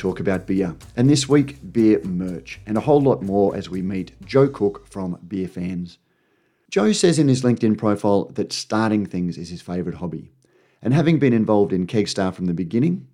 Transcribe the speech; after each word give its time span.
talk 0.00 0.18
about 0.18 0.46
beer. 0.46 0.74
And 0.96 1.10
this 1.10 1.28
week, 1.28 1.58
beer 1.72 2.02
merch, 2.02 2.58
and 2.66 2.78
a 2.78 2.80
whole 2.80 3.02
lot 3.02 3.22
more 3.22 3.54
as 3.54 3.68
we 3.68 3.82
meet 3.82 4.12
Joe 4.24 4.48
Cook 4.48 4.86
from 4.88 5.18
Beer 5.28 5.46
Fans. 5.46 5.98
Joe 6.70 6.92
says 6.92 7.18
in 7.18 7.28
his 7.28 7.42
LinkedIn 7.42 7.76
profile 7.76 8.24
that 8.30 8.52
starting 8.52 9.04
things 9.04 9.36
is 9.36 9.50
his 9.50 9.60
favourite 9.60 9.98
hobby. 9.98 10.30
And 10.80 10.94
having 10.94 11.18
been 11.18 11.34
involved 11.34 11.74
in 11.74 11.86
Kegstar 11.86 12.32
from 12.32 12.46
the 12.46 12.54
beginning, 12.54 13.08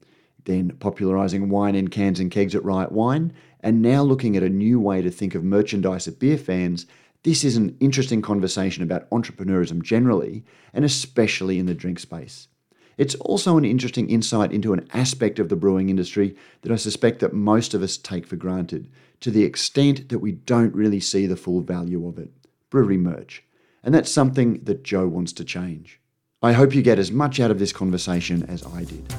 then 0.45 0.77
popularising 0.79 1.48
wine 1.48 1.74
in 1.74 1.88
cans 1.88 2.20
and 2.20 2.30
kegs 2.30 2.55
at 2.55 2.65
Riot 2.65 2.93
Wine, 2.93 3.32
and 3.60 3.82
now 3.82 4.02
looking 4.02 4.37
at 4.37 4.45
a 4.45 4.48
new 4.48 4.79
way 4.79 5.02
to 5.02 5.10
think 5.10 5.34
of 5.34 5.43
merchandise 5.43 6.07
at 6.07 6.21
beer 6.21 6.38
fans, 6.38 6.87
this 7.24 7.43
is 7.43 7.57
an 7.57 7.77
interesting 7.80 8.23
conversation 8.23 8.84
about 8.84 9.10
entrepreneurism 9.10 9.82
generally, 9.82 10.45
and 10.73 10.84
especially 10.84 11.59
in 11.59 11.66
the 11.66 11.74
drink 11.74 11.98
space. 11.98 12.46
It's 12.98 13.14
also 13.16 13.59
an 13.59 13.64
interesting 13.66 14.09
insight 14.09 14.52
into 14.52 14.73
an 14.73 14.88
aspect 14.95 15.38
of 15.38 15.50
the 15.50 15.56
brewing 15.56 15.91
industry 15.91 16.34
that 16.62 16.73
I 16.73 16.77
suspect 16.77 17.20
that 17.20 17.34
most 17.34 17.74
of 17.74 17.82
us 17.82 17.98
take 17.98 18.27
for 18.27 18.37
granted, 18.37 18.88
to 19.20 19.30
the 19.30 19.45
extent 19.45 20.09
that 20.09 20.20
we 20.20 20.32
don't 20.32 20.74
really 20.74 21.01
see 21.01 21.26
the 21.26 21.37
full 21.37 21.60
value 21.60 22.09
of 22.09 22.18
it. 22.18 22.30
Brewery 22.71 22.96
merch. 22.96 23.45
And 23.82 23.95
that's 23.95 24.10
something 24.10 24.65
that 24.65 24.82
Joe 24.82 25.06
wants 25.06 25.34
to 25.34 25.45
change. 25.45 26.01
I 26.43 26.52
hope 26.52 26.74
you 26.74 26.80
get 26.80 26.98
as 26.98 27.12
much 27.12 27.38
out 27.38 27.51
of 27.51 27.59
this 27.59 27.73
conversation 27.73 28.45
as 28.45 28.65
I 28.66 28.84
did. 28.84 29.15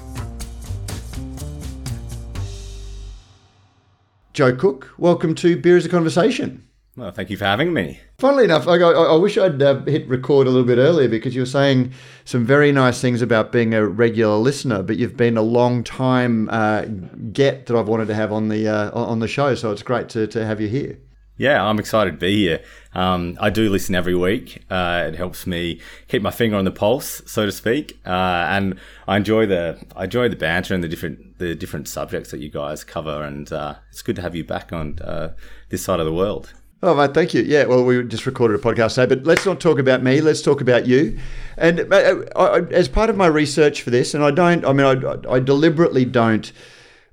Joe 4.33 4.55
Cook, 4.55 4.93
welcome 4.97 5.35
to 5.35 5.55
Beer 5.55 5.77
is 5.77 5.85
a 5.85 5.89
Conversation. 5.89 6.66
Well, 6.97 7.11
thank 7.11 7.29
you 7.29 7.37
for 7.37 7.45
having 7.45 7.73
me. 7.73 7.99
Funnily 8.17 8.45
enough, 8.45 8.65
like, 8.65 8.81
I, 8.81 8.89
I 8.89 9.15
wish 9.15 9.37
I'd 9.37 9.61
uh, 9.61 9.81
hit 9.81 10.07
record 10.09 10.47
a 10.47 10.49
little 10.49 10.65
bit 10.65 10.79
earlier 10.79 11.07
because 11.07 11.35
you 11.35 11.43
were 11.43 11.45
saying 11.45 11.93
some 12.25 12.43
very 12.43 12.71
nice 12.71 12.99
things 12.99 13.21
about 13.21 13.51
being 13.51 13.75
a 13.75 13.85
regular 13.87 14.37
listener, 14.37 14.81
but 14.81 14.97
you've 14.97 15.15
been 15.15 15.37
a 15.37 15.43
long 15.43 15.83
time 15.83 16.49
uh, 16.49 16.85
get 17.31 17.67
that 17.67 17.77
I've 17.77 17.87
wanted 17.87 18.07
to 18.07 18.15
have 18.15 18.31
on 18.31 18.47
the 18.47 18.67
uh, 18.67 18.89
on 18.91 19.19
the 19.19 19.27
show. 19.27 19.53
So 19.53 19.71
it's 19.71 19.83
great 19.83 20.09
to, 20.09 20.25
to 20.25 20.43
have 20.43 20.59
you 20.59 20.69
here. 20.69 20.97
Yeah, 21.37 21.63
I'm 21.63 21.77
excited 21.77 22.11
to 22.11 22.17
be 22.17 22.35
here. 22.35 22.63
Um, 22.95 23.37
I 23.39 23.51
do 23.51 23.69
listen 23.69 23.93
every 23.93 24.15
week. 24.15 24.63
Uh, 24.71 25.05
it 25.07 25.15
helps 25.15 25.45
me 25.45 25.79
keep 26.07 26.23
my 26.23 26.31
finger 26.31 26.57
on 26.57 26.65
the 26.65 26.71
pulse, 26.71 27.21
so 27.27 27.45
to 27.45 27.51
speak, 27.51 27.99
uh, 28.07 28.09
and 28.49 28.79
I 29.07 29.17
enjoy 29.17 29.45
the 29.45 29.79
I 29.95 30.05
enjoy 30.05 30.29
the 30.29 30.35
banter 30.35 30.73
and 30.73 30.83
the 30.83 30.87
different 30.87 31.37
the 31.37 31.53
different 31.53 31.87
subjects 31.87 32.31
that 32.31 32.39
you 32.39 32.49
guys 32.49 32.83
cover. 32.83 33.23
And 33.23 33.53
uh, 33.53 33.75
it's 33.91 34.01
good 34.01 34.15
to 34.15 34.23
have 34.23 34.33
you 34.33 34.43
back 34.43 34.73
on 34.73 34.97
uh, 34.97 35.35
this 35.69 35.83
side 35.83 35.99
of 35.99 36.07
the 36.07 36.13
world. 36.13 36.53
Oh, 36.83 36.93
mate, 36.93 37.15
thank 37.15 37.33
you. 37.33 37.41
Yeah, 37.41 37.65
well, 37.65 37.83
we 37.83 38.03
just 38.03 38.27
recorded 38.27 38.59
a 38.59 38.61
podcast 38.61 38.95
today, 38.95 39.15
but 39.15 39.25
let's 39.25 39.47
not 39.47 39.59
talk 39.59 39.79
about 39.79 40.03
me. 40.03 40.21
Let's 40.21 40.43
talk 40.43 40.61
about 40.61 40.85
you. 40.85 41.17
And 41.57 41.91
uh, 41.91 42.25
as 42.69 42.87
part 42.87 43.09
of 43.09 43.17
my 43.17 43.25
research 43.25 43.81
for 43.81 43.89
this, 43.89 44.13
and 44.13 44.23
I 44.23 44.29
don't, 44.29 44.63
I 44.63 44.73
mean, 44.73 44.85
I, 44.85 45.17
I 45.27 45.39
deliberately 45.39 46.05
don't 46.05 46.51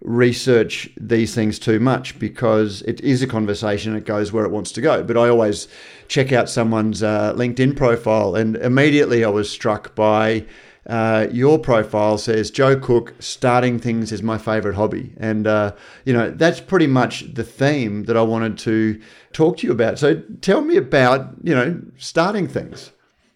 research 0.02 0.90
these 1.00 1.34
things 1.34 1.58
too 1.58 1.80
much 1.80 2.18
because 2.18 2.82
it 2.82 3.00
is 3.00 3.22
a 3.22 3.26
conversation. 3.26 3.96
It 3.96 4.04
goes 4.04 4.34
where 4.34 4.44
it 4.44 4.50
wants 4.50 4.70
to 4.72 4.82
go. 4.82 5.02
But 5.02 5.16
I 5.16 5.30
always 5.30 5.66
check 6.08 6.30
out 6.30 6.50
someone's 6.50 7.02
uh, 7.02 7.32
LinkedIn 7.32 7.74
profile, 7.74 8.34
and 8.34 8.56
immediately 8.56 9.24
I 9.24 9.30
was 9.30 9.50
struck 9.50 9.94
by 9.94 10.44
uh, 10.86 11.28
your 11.30 11.58
profile 11.58 12.18
says 12.18 12.50
Joe 12.50 12.78
Cook 12.78 13.14
starting 13.18 13.78
things 13.78 14.12
is 14.12 14.22
my 14.22 14.36
favorite 14.36 14.74
hobby, 14.74 15.12
and 15.16 15.46
uh, 15.46 15.72
you 16.04 16.12
know 16.12 16.30
that's 16.30 16.60
pretty 16.60 16.86
much 16.86 17.32
the 17.34 17.44
theme 17.44 18.04
that 18.04 18.16
I 18.16 18.22
wanted 18.22 18.58
to 18.58 19.00
talk 19.32 19.58
to 19.58 19.66
you 19.66 19.72
about. 19.72 19.98
So 19.98 20.22
tell 20.42 20.60
me 20.60 20.76
about 20.76 21.34
you 21.42 21.54
know 21.54 21.80
starting 21.96 22.46
things. 22.46 22.92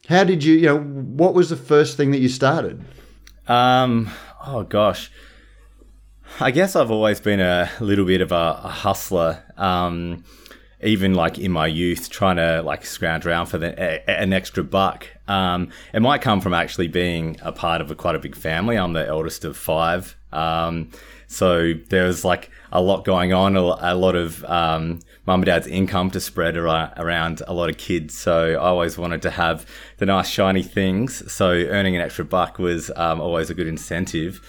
How 0.08 0.25
did 0.25 0.44
you 0.44 0.54
you 0.54 0.66
know 0.66 0.78
what 0.78 1.34
was 1.34 1.48
the 1.48 1.56
first 1.56 1.97
thing 1.97 2.10
that 2.10 2.19
you 2.19 2.28
started? 2.28 2.84
Um, 3.47 4.10
oh 4.47 4.64
gosh, 4.64 5.10
I 6.41 6.50
guess 6.50 6.76
I've 6.76 6.91
always 6.91 7.19
been 7.19 7.41
a 7.41 7.70
little 7.81 8.04
bit 8.04 8.20
of 8.20 8.31
a, 8.31 8.60
a 8.62 8.69
hustler. 8.69 9.42
Um, 9.56 10.22
even 10.83 11.15
like 11.15 11.39
in 11.39 11.50
my 11.50 11.66
youth, 11.66 12.09
trying 12.09 12.37
to 12.37 12.62
like 12.62 12.87
scrounge 12.87 13.27
around 13.27 13.47
for 13.47 13.59
the, 13.59 13.75
a, 13.81 14.11
an 14.11 14.33
extra 14.33 14.62
buck. 14.62 15.06
Um, 15.27 15.71
it 15.93 16.00
might 16.00 16.22
come 16.22 16.41
from 16.41 16.55
actually 16.55 16.89
being 16.89 17.37
a 17.43 17.53
part 17.53 17.81
of 17.81 17.91
a 17.91 17.94
quite 17.94 18.15
a 18.15 18.19
big 18.19 18.37
family. 18.37 18.77
I'm 18.77 18.93
the 18.93 19.06
eldest 19.06 19.44
of 19.44 19.56
five. 19.56 20.17
Um, 20.33 20.91
so 21.27 21.75
there 21.88 22.05
was 22.06 22.25
like 22.25 22.50
a 22.72 22.81
lot 22.81 23.05
going 23.05 23.33
on, 23.33 23.56
a, 23.56 23.94
lot 23.94 24.17
of 24.17 24.44
um, 24.44 25.00
mum 25.27 25.41
and 25.41 25.47
dad's 25.47 25.67
income 25.67 26.11
to 26.12 26.21
spread 26.21 26.56
ar- 26.56 26.93
around 26.97 27.43
a 27.47 27.53
lot 27.53 27.69
of 27.69 27.77
kids. 27.77 28.17
So 28.17 28.53
I 28.53 28.56
always 28.56 28.97
wanted 28.97 29.22
to 29.22 29.31
have 29.31 29.67
the 29.99 30.06
nice 30.06 30.28
shiny 30.28 30.62
things. 30.62 31.31
So 31.31 31.50
earning 31.50 31.97
an 31.97 32.03
extra 32.03 32.25
buck 32.25 32.59
was 32.59 32.91
um, 32.97 33.21
always 33.21 33.50
a 33.50 33.55
good 33.55 33.67
incentive. 33.67 34.41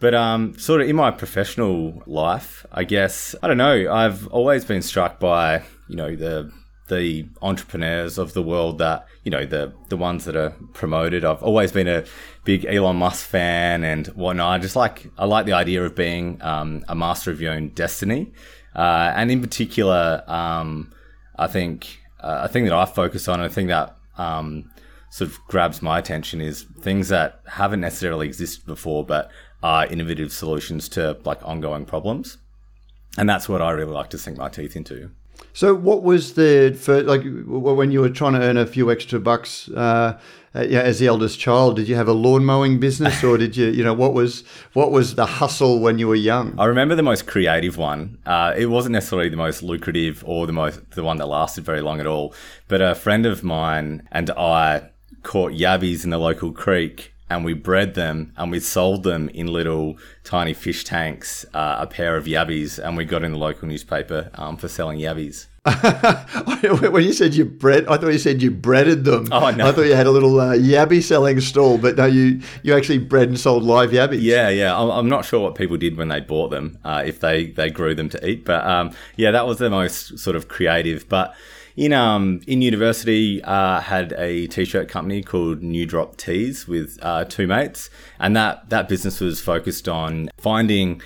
But 0.00 0.14
um, 0.14 0.58
sort 0.58 0.80
of 0.80 0.88
in 0.88 0.96
my 0.96 1.12
professional 1.12 2.02
life, 2.06 2.66
I 2.72 2.84
guess 2.84 3.34
I 3.42 3.46
don't 3.46 3.56
know. 3.56 3.92
I've 3.92 4.26
always 4.28 4.64
been 4.64 4.82
struck 4.82 5.20
by 5.20 5.62
you 5.88 5.96
know 5.96 6.14
the 6.16 6.52
the 6.88 7.26
entrepreneurs 7.40 8.18
of 8.18 8.34
the 8.34 8.42
world 8.42 8.78
that 8.78 9.06
you 9.22 9.30
know 9.30 9.46
the 9.46 9.72
the 9.88 9.96
ones 9.96 10.24
that 10.26 10.36
are 10.36 10.50
promoted. 10.72 11.24
I've 11.24 11.42
always 11.42 11.72
been 11.72 11.88
a 11.88 12.04
big 12.44 12.66
Elon 12.66 12.96
Musk 12.96 13.26
fan 13.26 13.84
and 13.84 14.06
whatnot. 14.08 14.52
I 14.52 14.58
just 14.62 14.76
like 14.76 15.10
I 15.16 15.24
like 15.24 15.46
the 15.46 15.54
idea 15.54 15.82
of 15.84 15.94
being 15.94 16.40
um, 16.42 16.84
a 16.88 16.94
master 16.94 17.30
of 17.30 17.40
your 17.40 17.52
own 17.52 17.68
destiny, 17.70 18.32
uh, 18.74 19.12
and 19.16 19.30
in 19.30 19.40
particular, 19.40 20.22
um, 20.26 20.92
I 21.36 21.46
think 21.46 22.00
uh, 22.20 22.40
a 22.42 22.48
thing 22.48 22.64
that 22.64 22.74
I 22.74 22.84
focus 22.84 23.28
on, 23.28 23.40
a 23.40 23.48
thing 23.48 23.68
that 23.68 23.96
um, 24.18 24.70
sort 25.10 25.30
of 25.30 25.38
grabs 25.48 25.80
my 25.80 25.98
attention 25.98 26.40
is 26.40 26.66
things 26.80 27.08
that 27.08 27.40
haven't 27.46 27.80
necessarily 27.80 28.26
existed 28.26 28.66
before, 28.66 29.06
but 29.06 29.30
are 29.62 29.86
innovative 29.86 30.32
solutions 30.32 30.90
to 30.90 31.16
like 31.24 31.42
ongoing 31.42 31.86
problems, 31.86 32.36
and 33.16 33.26
that's 33.26 33.48
what 33.48 33.62
I 33.62 33.70
really 33.70 33.92
like 33.92 34.10
to 34.10 34.18
sink 34.18 34.36
my 34.36 34.50
teeth 34.50 34.76
into. 34.76 35.12
So, 35.52 35.72
what 35.74 36.02
was 36.02 36.34
the 36.34 36.76
first, 36.78 37.06
like 37.06 37.22
when 37.24 37.92
you 37.92 38.00
were 38.00 38.10
trying 38.10 38.32
to 38.32 38.40
earn 38.40 38.56
a 38.56 38.66
few 38.66 38.90
extra 38.90 39.20
bucks 39.20 39.68
uh, 39.68 40.18
yeah, 40.52 40.80
as 40.80 40.98
the 40.98 41.06
eldest 41.06 41.38
child? 41.38 41.76
Did 41.76 41.86
you 41.86 41.94
have 41.94 42.08
a 42.08 42.12
lawn 42.12 42.44
mowing 42.44 42.80
business, 42.80 43.22
or 43.22 43.38
did 43.38 43.56
you, 43.56 43.66
you 43.66 43.84
know, 43.84 43.94
what 43.94 44.14
was 44.14 44.42
what 44.72 44.90
was 44.90 45.14
the 45.14 45.26
hustle 45.26 45.78
when 45.78 46.00
you 46.00 46.08
were 46.08 46.16
young? 46.16 46.58
I 46.58 46.64
remember 46.64 46.96
the 46.96 47.04
most 47.04 47.26
creative 47.26 47.76
one. 47.76 48.18
Uh, 48.26 48.52
it 48.56 48.66
wasn't 48.66 48.94
necessarily 48.94 49.28
the 49.28 49.36
most 49.36 49.62
lucrative 49.62 50.24
or 50.26 50.46
the 50.46 50.52
most 50.52 50.90
the 50.90 51.04
one 51.04 51.18
that 51.18 51.26
lasted 51.26 51.64
very 51.64 51.80
long 51.80 52.00
at 52.00 52.06
all. 52.06 52.34
But 52.66 52.80
a 52.82 52.96
friend 52.96 53.24
of 53.24 53.44
mine 53.44 54.08
and 54.10 54.30
I 54.30 54.90
caught 55.22 55.52
yabbies 55.52 56.02
in 56.04 56.10
the 56.10 56.18
local 56.18 56.52
creek 56.52 57.13
and 57.30 57.44
we 57.44 57.54
bred 57.54 57.94
them 57.94 58.32
and 58.36 58.50
we 58.50 58.60
sold 58.60 59.02
them 59.02 59.28
in 59.30 59.46
little 59.46 59.98
tiny 60.22 60.54
fish 60.54 60.84
tanks, 60.84 61.44
uh, 61.54 61.76
a 61.80 61.86
pair 61.86 62.16
of 62.16 62.26
yabbies, 62.26 62.78
and 62.78 62.96
we 62.96 63.04
got 63.04 63.24
in 63.24 63.32
the 63.32 63.38
local 63.38 63.68
newspaper 63.68 64.30
um, 64.34 64.56
for 64.56 64.68
selling 64.68 64.98
yabbies. 64.98 65.46
when 66.92 67.02
you 67.02 67.12
said 67.14 67.32
you 67.32 67.46
bred, 67.46 67.86
I 67.88 67.96
thought 67.96 68.12
you 68.12 68.18
said 68.18 68.42
you 68.42 68.50
breaded 68.50 69.04
them. 69.04 69.28
Oh 69.32 69.50
no! 69.50 69.66
I 69.66 69.72
thought 69.72 69.86
you 69.86 69.94
had 69.94 70.06
a 70.06 70.10
little 70.10 70.38
uh, 70.38 70.52
yabby 70.52 71.02
selling 71.02 71.40
stall, 71.40 71.78
but 71.78 71.96
no, 71.96 72.04
you 72.04 72.42
you 72.62 72.76
actually 72.76 72.98
bred 72.98 73.28
and 73.28 73.40
sold 73.40 73.62
live 73.62 73.90
yabbies. 73.90 74.20
Yeah, 74.20 74.50
yeah. 74.50 74.78
I'm 74.78 75.08
not 75.08 75.24
sure 75.24 75.40
what 75.40 75.54
people 75.54 75.78
did 75.78 75.96
when 75.96 76.08
they 76.08 76.20
bought 76.20 76.50
them, 76.50 76.78
uh, 76.84 77.02
if 77.06 77.20
they 77.20 77.46
they 77.46 77.70
grew 77.70 77.94
them 77.94 78.10
to 78.10 78.28
eat, 78.28 78.44
but 78.44 78.62
um, 78.66 78.90
yeah, 79.16 79.30
that 79.30 79.46
was 79.46 79.56
the 79.56 79.70
most 79.70 80.18
sort 80.18 80.36
of 80.36 80.48
creative, 80.48 81.08
but 81.08 81.34
in 81.76 81.92
um 81.92 82.40
in 82.46 82.62
university 82.62 83.42
uh, 83.42 83.80
had 83.80 84.12
a 84.16 84.46
t-shirt 84.46 84.88
company 84.88 85.22
called 85.22 85.62
New 85.62 85.86
Drop 85.86 86.16
Tees 86.16 86.68
with 86.68 86.98
uh, 87.02 87.24
two 87.24 87.46
mates, 87.46 87.90
and 88.18 88.36
that 88.36 88.70
that 88.70 88.88
business 88.88 89.20
was 89.20 89.40
focused 89.40 89.88
on 89.88 90.30
finding 90.38 91.00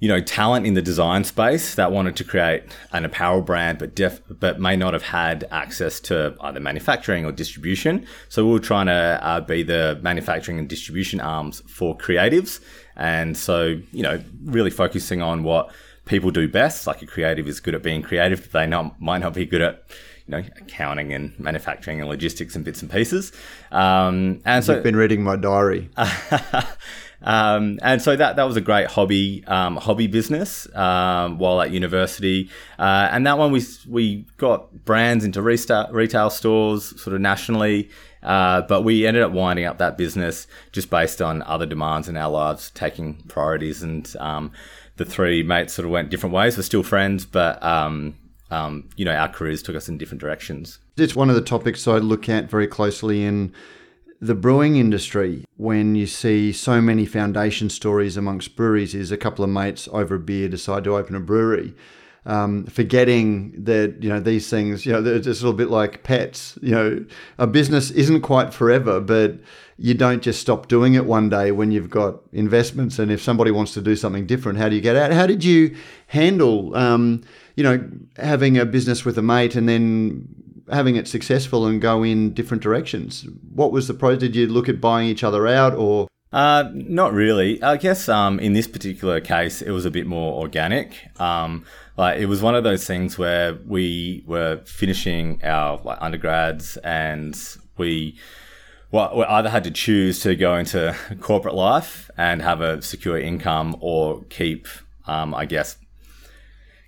you 0.00 0.08
know 0.08 0.20
talent 0.20 0.66
in 0.66 0.74
the 0.74 0.82
design 0.82 1.24
space 1.24 1.74
that 1.74 1.90
wanted 1.90 2.16
to 2.16 2.24
create 2.24 2.62
an 2.92 3.04
apparel 3.04 3.42
brand 3.42 3.78
but 3.78 3.94
def- 3.94 4.22
but 4.28 4.60
may 4.60 4.76
not 4.76 4.92
have 4.92 5.02
had 5.02 5.46
access 5.50 5.98
to 6.00 6.36
either 6.40 6.60
manufacturing 6.60 7.24
or 7.24 7.32
distribution. 7.32 8.06
So 8.28 8.44
we 8.46 8.52
were 8.52 8.60
trying 8.60 8.86
to 8.86 9.18
uh, 9.22 9.40
be 9.40 9.62
the 9.62 9.98
manufacturing 10.02 10.58
and 10.58 10.68
distribution 10.68 11.20
arms 11.20 11.62
for 11.68 11.96
creatives. 11.96 12.60
And 12.96 13.36
so 13.36 13.80
you 13.92 14.02
know 14.02 14.22
really 14.44 14.70
focusing 14.70 15.22
on 15.22 15.44
what 15.44 15.72
people 16.08 16.30
do 16.30 16.48
best. 16.48 16.86
Like 16.86 17.02
a 17.02 17.06
creative 17.06 17.46
is 17.46 17.60
good 17.60 17.74
at 17.74 17.82
being 17.82 18.02
creative, 18.02 18.42
but 18.42 18.52
they 18.52 18.66
not, 18.66 19.00
might 19.00 19.18
not 19.18 19.34
be 19.34 19.46
good 19.46 19.60
at 19.60 19.84
you 20.26 20.32
know 20.32 20.38
accounting 20.56 21.12
and 21.12 21.38
manufacturing 21.38 22.00
and 22.00 22.08
logistics 22.08 22.56
and 22.56 22.64
bits 22.64 22.82
and 22.82 22.90
pieces. 22.90 23.32
Um, 23.70 24.40
and 24.44 24.64
so 24.64 24.74
you've 24.74 24.82
been 24.82 24.96
reading 24.96 25.22
my 25.22 25.36
diary. 25.36 25.90
Um, 27.22 27.78
and 27.82 28.00
so 28.00 28.14
that 28.14 28.36
that 28.36 28.44
was 28.44 28.56
a 28.56 28.60
great 28.60 28.86
hobby 28.88 29.44
um, 29.46 29.76
hobby 29.76 30.06
business 30.06 30.72
um, 30.76 31.38
while 31.38 31.60
at 31.60 31.70
university. 31.70 32.50
Uh, 32.78 33.08
and 33.10 33.26
that 33.26 33.38
one 33.38 33.50
we 33.50 33.64
we 33.88 34.26
got 34.36 34.84
brands 34.84 35.24
into 35.24 35.42
retail 35.42 35.88
retail 35.90 36.30
stores 36.30 37.00
sort 37.00 37.14
of 37.14 37.20
nationally. 37.20 37.90
Uh, 38.22 38.62
but 38.62 38.82
we 38.82 39.06
ended 39.06 39.22
up 39.22 39.30
winding 39.30 39.64
up 39.64 39.78
that 39.78 39.96
business 39.96 40.48
just 40.72 40.90
based 40.90 41.22
on 41.22 41.42
other 41.42 41.66
demands 41.66 42.08
in 42.08 42.16
our 42.16 42.30
lives 42.30 42.70
taking 42.70 43.14
priorities. 43.28 43.82
And 43.82 44.12
um, 44.18 44.50
the 44.98 45.04
three 45.04 45.42
mates 45.42 45.72
sort 45.72 45.86
of 45.86 45.90
went 45.90 46.10
different 46.10 46.34
ways. 46.34 46.56
We're 46.56 46.62
still 46.64 46.82
friends, 46.82 47.24
but 47.24 47.62
um, 47.62 48.16
um, 48.50 48.88
you 48.96 49.04
know 49.04 49.14
our 49.14 49.28
careers 49.28 49.62
took 49.62 49.76
us 49.76 49.88
in 49.88 49.96
different 49.96 50.20
directions. 50.20 50.78
It's 50.96 51.16
one 51.16 51.30
of 51.30 51.36
the 51.36 51.42
topics 51.42 51.88
I 51.88 51.98
look 51.98 52.28
at 52.28 52.50
very 52.50 52.66
closely 52.66 53.24
in 53.24 53.52
the 54.20 54.34
brewing 54.34 54.76
industry 54.76 55.44
when 55.56 55.94
you 55.94 56.06
see 56.06 56.52
so 56.52 56.80
many 56.80 57.06
foundation 57.06 57.70
stories 57.70 58.16
amongst 58.16 58.56
breweries 58.56 58.94
is 58.94 59.12
a 59.12 59.16
couple 59.16 59.44
of 59.44 59.50
mates 59.50 59.88
over 59.92 60.16
a 60.16 60.18
beer 60.18 60.48
decide 60.48 60.82
to 60.84 60.96
open 60.96 61.14
a 61.14 61.20
brewery 61.20 61.72
um, 62.28 62.66
forgetting 62.66 63.52
that 63.64 63.96
you 64.00 64.08
know 64.08 64.20
these 64.20 64.48
things 64.48 64.84
you 64.86 64.92
know 64.92 65.02
just 65.18 65.40
a 65.40 65.44
little 65.44 65.56
bit 65.56 65.70
like 65.70 66.02
pets 66.04 66.58
you 66.62 66.70
know 66.70 67.04
a 67.38 67.46
business 67.46 67.90
isn't 67.90 68.20
quite 68.20 68.52
forever 68.54 69.00
but 69.00 69.38
you 69.78 69.94
don't 69.94 70.22
just 70.22 70.40
stop 70.40 70.68
doing 70.68 70.94
it 70.94 71.06
one 71.06 71.30
day 71.30 71.50
when 71.50 71.70
you've 71.70 71.88
got 71.88 72.20
investments 72.32 72.98
and 72.98 73.10
if 73.10 73.22
somebody 73.22 73.50
wants 73.50 73.72
to 73.72 73.80
do 73.80 73.96
something 73.96 74.26
different 74.26 74.58
how 74.58 74.68
do 74.68 74.76
you 74.76 74.82
get 74.82 74.94
out 74.94 75.10
how 75.10 75.26
did 75.26 75.42
you 75.42 75.74
handle 76.08 76.76
um, 76.76 77.22
you 77.56 77.64
know 77.64 77.82
having 78.18 78.58
a 78.58 78.66
business 78.66 79.06
with 79.06 79.16
a 79.16 79.22
mate 79.22 79.56
and 79.56 79.66
then 79.66 80.28
having 80.70 80.96
it 80.96 81.08
successful 81.08 81.66
and 81.66 81.80
go 81.80 82.02
in 82.02 82.32
different 82.34 82.62
directions. 82.62 83.26
What 83.54 83.72
was 83.72 83.88
the 83.88 83.94
pro? 83.94 84.16
Did 84.16 84.36
you 84.36 84.46
look 84.46 84.68
at 84.68 84.82
buying 84.82 85.08
each 85.08 85.24
other 85.24 85.46
out 85.46 85.74
or? 85.74 86.08
Uh, 86.30 86.64
not 86.74 87.14
really. 87.14 87.62
I 87.62 87.78
guess 87.78 88.06
um, 88.06 88.38
in 88.38 88.52
this 88.52 88.66
particular 88.66 89.18
case, 89.20 89.62
it 89.62 89.70
was 89.70 89.86
a 89.86 89.90
bit 89.90 90.06
more 90.06 90.38
organic. 90.38 91.08
Um, 91.18 91.64
like 91.98 92.20
it 92.20 92.26
was 92.26 92.40
one 92.40 92.54
of 92.54 92.64
those 92.64 92.86
things 92.86 93.18
where 93.18 93.58
we 93.66 94.22
were 94.24 94.62
finishing 94.64 95.40
our 95.44 95.78
like 95.84 95.98
undergrads 96.00 96.78
and 96.78 97.36
we 97.76 98.16
well, 98.90 99.14
we 99.18 99.24
either 99.24 99.50
had 99.50 99.64
to 99.64 99.70
choose 99.70 100.20
to 100.20 100.34
go 100.34 100.56
into 100.56 100.96
corporate 101.20 101.54
life 101.54 102.10
and 102.16 102.40
have 102.40 102.60
a 102.60 102.80
secure 102.80 103.18
income 103.18 103.76
or 103.80 104.22
keep, 104.30 104.66
um, 105.06 105.34
I 105.34 105.44
guess, 105.44 105.76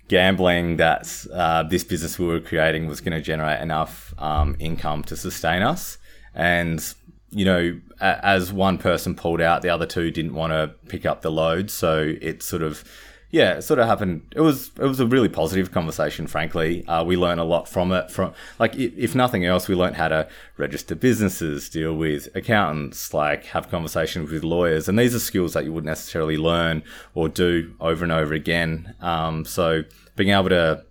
gambling 0.07 0.77
that 0.77 1.25
uh, 1.31 1.63
this 1.63 1.83
business 1.83 2.17
we 2.17 2.25
were 2.25 2.39
creating 2.39 2.87
was 2.87 3.01
going 3.01 3.13
to 3.13 3.21
generate 3.21 3.61
enough 3.61 4.15
um, 4.17 4.55
income 4.59 5.03
to 5.03 5.15
sustain 5.15 5.61
us. 5.61 5.99
And, 6.33 6.83
you 7.29 7.45
know, 7.45 7.79
a- 7.99 8.25
as 8.25 8.51
one 8.51 8.79
person 8.79 9.13
pulled 9.13 9.41
out, 9.41 9.61
the 9.61 9.69
other 9.69 9.85
two 9.85 10.09
didn't 10.09 10.33
want 10.33 10.53
to 10.53 10.73
pick 10.87 11.05
up 11.05 11.21
the 11.21 11.31
load. 11.31 11.69
So 11.69 12.15
it 12.19 12.41
sort 12.41 12.63
of 12.63 12.83
yeah, 13.31 13.53
it 13.53 13.61
sort 13.61 13.79
of 13.79 13.87
happened. 13.87 14.33
It 14.35 14.41
was 14.41 14.71
it 14.77 14.83
was 14.85 14.99
a 14.99 15.05
really 15.05 15.29
positive 15.29 15.71
conversation. 15.71 16.27
Frankly, 16.27 16.85
uh, 16.85 17.03
we 17.03 17.15
learned 17.15 17.39
a 17.39 17.45
lot 17.45 17.67
from 17.67 17.93
it. 17.93 18.11
From 18.11 18.33
like, 18.59 18.75
if 18.75 19.15
nothing 19.15 19.45
else, 19.45 19.69
we 19.69 19.75
learned 19.75 19.95
how 19.95 20.09
to 20.09 20.27
register 20.57 20.95
businesses, 20.95 21.69
deal 21.69 21.95
with 21.95 22.27
accountants, 22.35 23.13
like 23.13 23.45
have 23.45 23.69
conversations 23.69 24.29
with 24.29 24.43
lawyers, 24.43 24.89
and 24.89 24.99
these 24.99 25.15
are 25.15 25.19
skills 25.19 25.53
that 25.53 25.63
you 25.63 25.71
wouldn't 25.71 25.89
necessarily 25.89 26.37
learn 26.37 26.83
or 27.13 27.29
do 27.29 27.73
over 27.79 28.03
and 28.03 28.11
over 28.11 28.33
again. 28.33 28.95
Um, 28.99 29.45
so 29.45 29.83
being 30.17 30.31
able 30.31 30.49
to, 30.49 30.83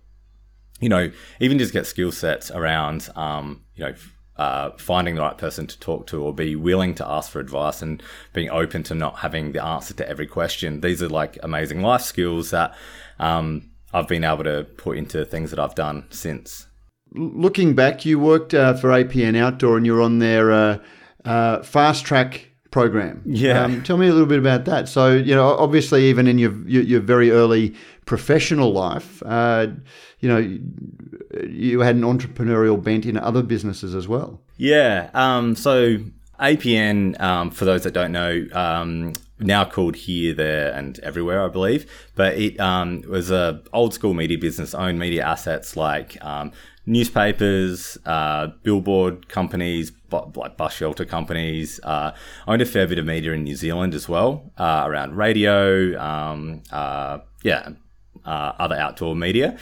you 0.79 0.89
know, 0.89 1.11
even 1.39 1.59
just 1.59 1.73
get 1.73 1.85
skill 1.85 2.11
sets 2.11 2.49
around, 2.49 3.07
um, 3.15 3.61
you 3.75 3.85
know 3.85 3.93
uh, 4.41 4.71
finding 4.77 5.13
the 5.13 5.21
right 5.21 5.37
person 5.37 5.67
to 5.67 5.79
talk 5.79 6.07
to 6.07 6.23
or 6.23 6.33
be 6.33 6.55
willing 6.55 6.95
to 6.95 7.07
ask 7.07 7.31
for 7.31 7.39
advice 7.39 7.83
and 7.83 8.01
being 8.33 8.49
open 8.49 8.81
to 8.81 8.95
not 8.95 9.19
having 9.19 9.51
the 9.51 9.63
answer 9.63 9.93
to 9.93 10.09
every 10.09 10.25
question. 10.25 10.81
These 10.81 11.03
are 11.03 11.09
like 11.09 11.37
amazing 11.43 11.83
life 11.83 12.01
skills 12.01 12.49
that 12.49 12.73
um, 13.19 13.69
I've 13.93 14.07
been 14.07 14.23
able 14.23 14.43
to 14.45 14.65
put 14.77 14.97
into 14.97 15.25
things 15.25 15.51
that 15.51 15.59
I've 15.59 15.75
done 15.75 16.07
since. 16.09 16.65
Looking 17.13 17.75
back, 17.75 18.03
you 18.03 18.17
worked 18.17 18.55
uh, 18.55 18.73
for 18.73 18.89
APN 18.89 19.37
Outdoor 19.37 19.77
and 19.77 19.85
you're 19.85 20.01
on 20.01 20.17
their 20.17 20.51
uh, 20.51 20.77
uh, 21.23 21.61
fast 21.61 22.03
track 22.03 22.50
program. 22.71 23.21
Yeah. 23.25 23.63
Um, 23.63 23.83
tell 23.83 23.97
me 23.97 24.07
a 24.07 24.11
little 24.11 24.27
bit 24.27 24.39
about 24.39 24.65
that. 24.65 24.89
So, 24.89 25.11
you 25.11 25.35
know, 25.35 25.49
obviously, 25.49 26.05
even 26.05 26.27
in 26.27 26.39
your 26.39 26.53
your, 26.67 26.83
your 26.83 26.99
very 27.01 27.31
early 27.31 27.75
professional 28.05 28.71
life, 28.73 29.21
uh, 29.25 29.67
you 30.19 30.29
know, 30.29 30.59
you 31.47 31.81
had 31.81 31.95
an 31.95 32.01
entrepreneurial 32.01 32.81
bent 32.81 33.05
in 33.05 33.17
other 33.17 33.43
businesses 33.43 33.93
as 33.93 34.07
well. 34.07 34.41
Yeah. 34.57 35.09
Um, 35.13 35.55
so 35.55 35.97
APN, 36.39 37.19
um, 37.21 37.51
for 37.51 37.65
those 37.65 37.83
that 37.83 37.93
don't 37.93 38.11
know, 38.11 38.47
um, 38.53 39.13
now 39.39 39.65
called 39.65 39.95
Here, 39.95 40.33
There, 40.33 40.71
and 40.73 40.99
Everywhere, 40.99 41.43
I 41.43 41.47
believe. 41.49 41.91
But 42.15 42.35
it 42.37 42.59
um, 42.59 43.01
was 43.07 43.31
a 43.31 43.61
old 43.73 43.93
school 43.93 44.13
media 44.13 44.37
business, 44.37 44.73
owned 44.73 44.99
media 44.99 45.23
assets 45.25 45.75
like 45.75 46.23
um, 46.23 46.51
newspapers, 46.85 47.97
uh, 48.05 48.47
billboard 48.63 49.27
companies, 49.27 49.91
like 50.35 50.57
bus 50.57 50.73
shelter 50.73 51.05
companies. 51.05 51.79
Uh, 51.83 52.13
owned 52.47 52.61
a 52.61 52.65
fair 52.65 52.87
bit 52.87 52.97
of 52.97 53.05
media 53.05 53.33
in 53.33 53.43
New 53.43 53.55
Zealand 53.55 53.93
as 53.93 54.09
well, 54.09 54.51
uh, 54.57 54.83
around 54.85 55.15
radio, 55.15 55.99
um, 56.01 56.63
uh, 56.71 57.19
yeah, 57.43 57.69
uh, 58.25 58.53
other 58.59 58.75
outdoor 58.75 59.15
media. 59.15 59.57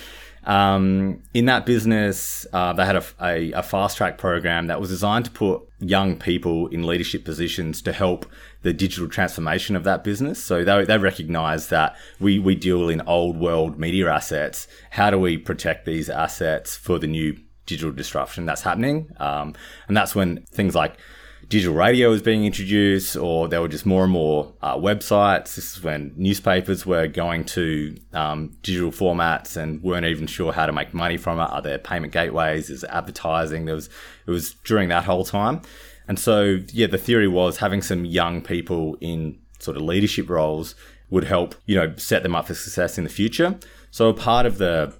Um, 0.45 1.21
in 1.33 1.45
that 1.45 1.65
business, 1.65 2.47
uh, 2.53 2.73
they 2.73 2.85
had 2.85 2.95
a, 2.95 3.03
a, 3.21 3.51
a, 3.51 3.61
fast 3.61 3.97
track 3.97 4.17
program 4.17 4.67
that 4.67 4.79
was 4.79 4.89
designed 4.89 5.25
to 5.25 5.31
put 5.31 5.61
young 5.79 6.17
people 6.17 6.67
in 6.67 6.87
leadership 6.87 7.25
positions 7.25 7.81
to 7.81 7.91
help 7.91 8.25
the 8.61 8.73
digital 8.73 9.07
transformation 9.07 9.75
of 9.75 9.83
that 9.85 10.03
business. 10.03 10.43
So 10.43 10.63
they, 10.63 10.85
they 10.85 10.97
recognize 10.97 11.69
that 11.69 11.95
we, 12.19 12.39
we 12.39 12.55
deal 12.55 12.89
in 12.89 13.01
old 13.01 13.37
world 13.37 13.79
media 13.79 14.11
assets. 14.11 14.67
How 14.91 15.09
do 15.09 15.17
we 15.17 15.37
protect 15.37 15.85
these 15.85 16.09
assets 16.09 16.75
for 16.75 16.99
the 16.99 17.07
new 17.07 17.37
digital 17.65 17.93
disruption 17.93 18.45
that's 18.45 18.61
happening? 18.61 19.11
Um, 19.17 19.55
and 19.87 19.95
that's 19.95 20.13
when 20.13 20.43
things 20.51 20.75
like 20.75 20.97
digital 21.47 21.75
radio 21.75 22.09
was 22.09 22.21
being 22.21 22.45
introduced, 22.45 23.15
or 23.15 23.47
there 23.47 23.59
were 23.61 23.67
just 23.67 23.85
more 23.85 24.03
and 24.03 24.11
more 24.11 24.53
uh, 24.61 24.75
websites. 24.75 25.55
This 25.55 25.77
is 25.77 25.83
when 25.83 26.13
newspapers 26.15 26.85
were 26.85 27.07
going 27.07 27.43
to 27.45 27.97
um, 28.13 28.55
digital 28.61 28.91
formats 28.91 29.57
and 29.57 29.81
weren't 29.81 30.05
even 30.05 30.27
sure 30.27 30.53
how 30.53 30.67
to 30.67 30.71
make 30.71 30.93
money 30.93 31.17
from 31.17 31.39
it. 31.39 31.43
Are 31.43 31.61
there 31.61 31.79
payment 31.79 32.13
gateways? 32.13 32.69
Is 32.69 32.83
advertising? 32.83 33.65
There 33.65 33.75
was 33.75 33.89
it 34.27 34.31
was 34.31 34.53
during 34.63 34.89
that 34.89 35.05
whole 35.05 35.25
time, 35.25 35.61
and 36.09 36.17
so 36.17 36.59
yeah, 36.73 36.87
the 36.87 36.97
theory 36.97 37.27
was 37.27 37.57
having 37.57 37.83
some 37.83 38.03
young 38.03 38.41
people 38.41 38.97
in 38.99 39.37
sort 39.59 39.77
of 39.77 39.83
leadership 39.83 40.27
roles 40.27 40.73
would 41.11 41.23
help 41.23 41.53
you 41.67 41.75
know 41.75 41.95
set 41.97 42.23
them 42.23 42.35
up 42.35 42.47
for 42.47 42.55
success 42.55 42.97
in 42.97 43.03
the 43.03 43.09
future. 43.11 43.57
So 43.91 44.09
a 44.09 44.13
part 44.13 44.47
of 44.47 44.57
the 44.57 44.91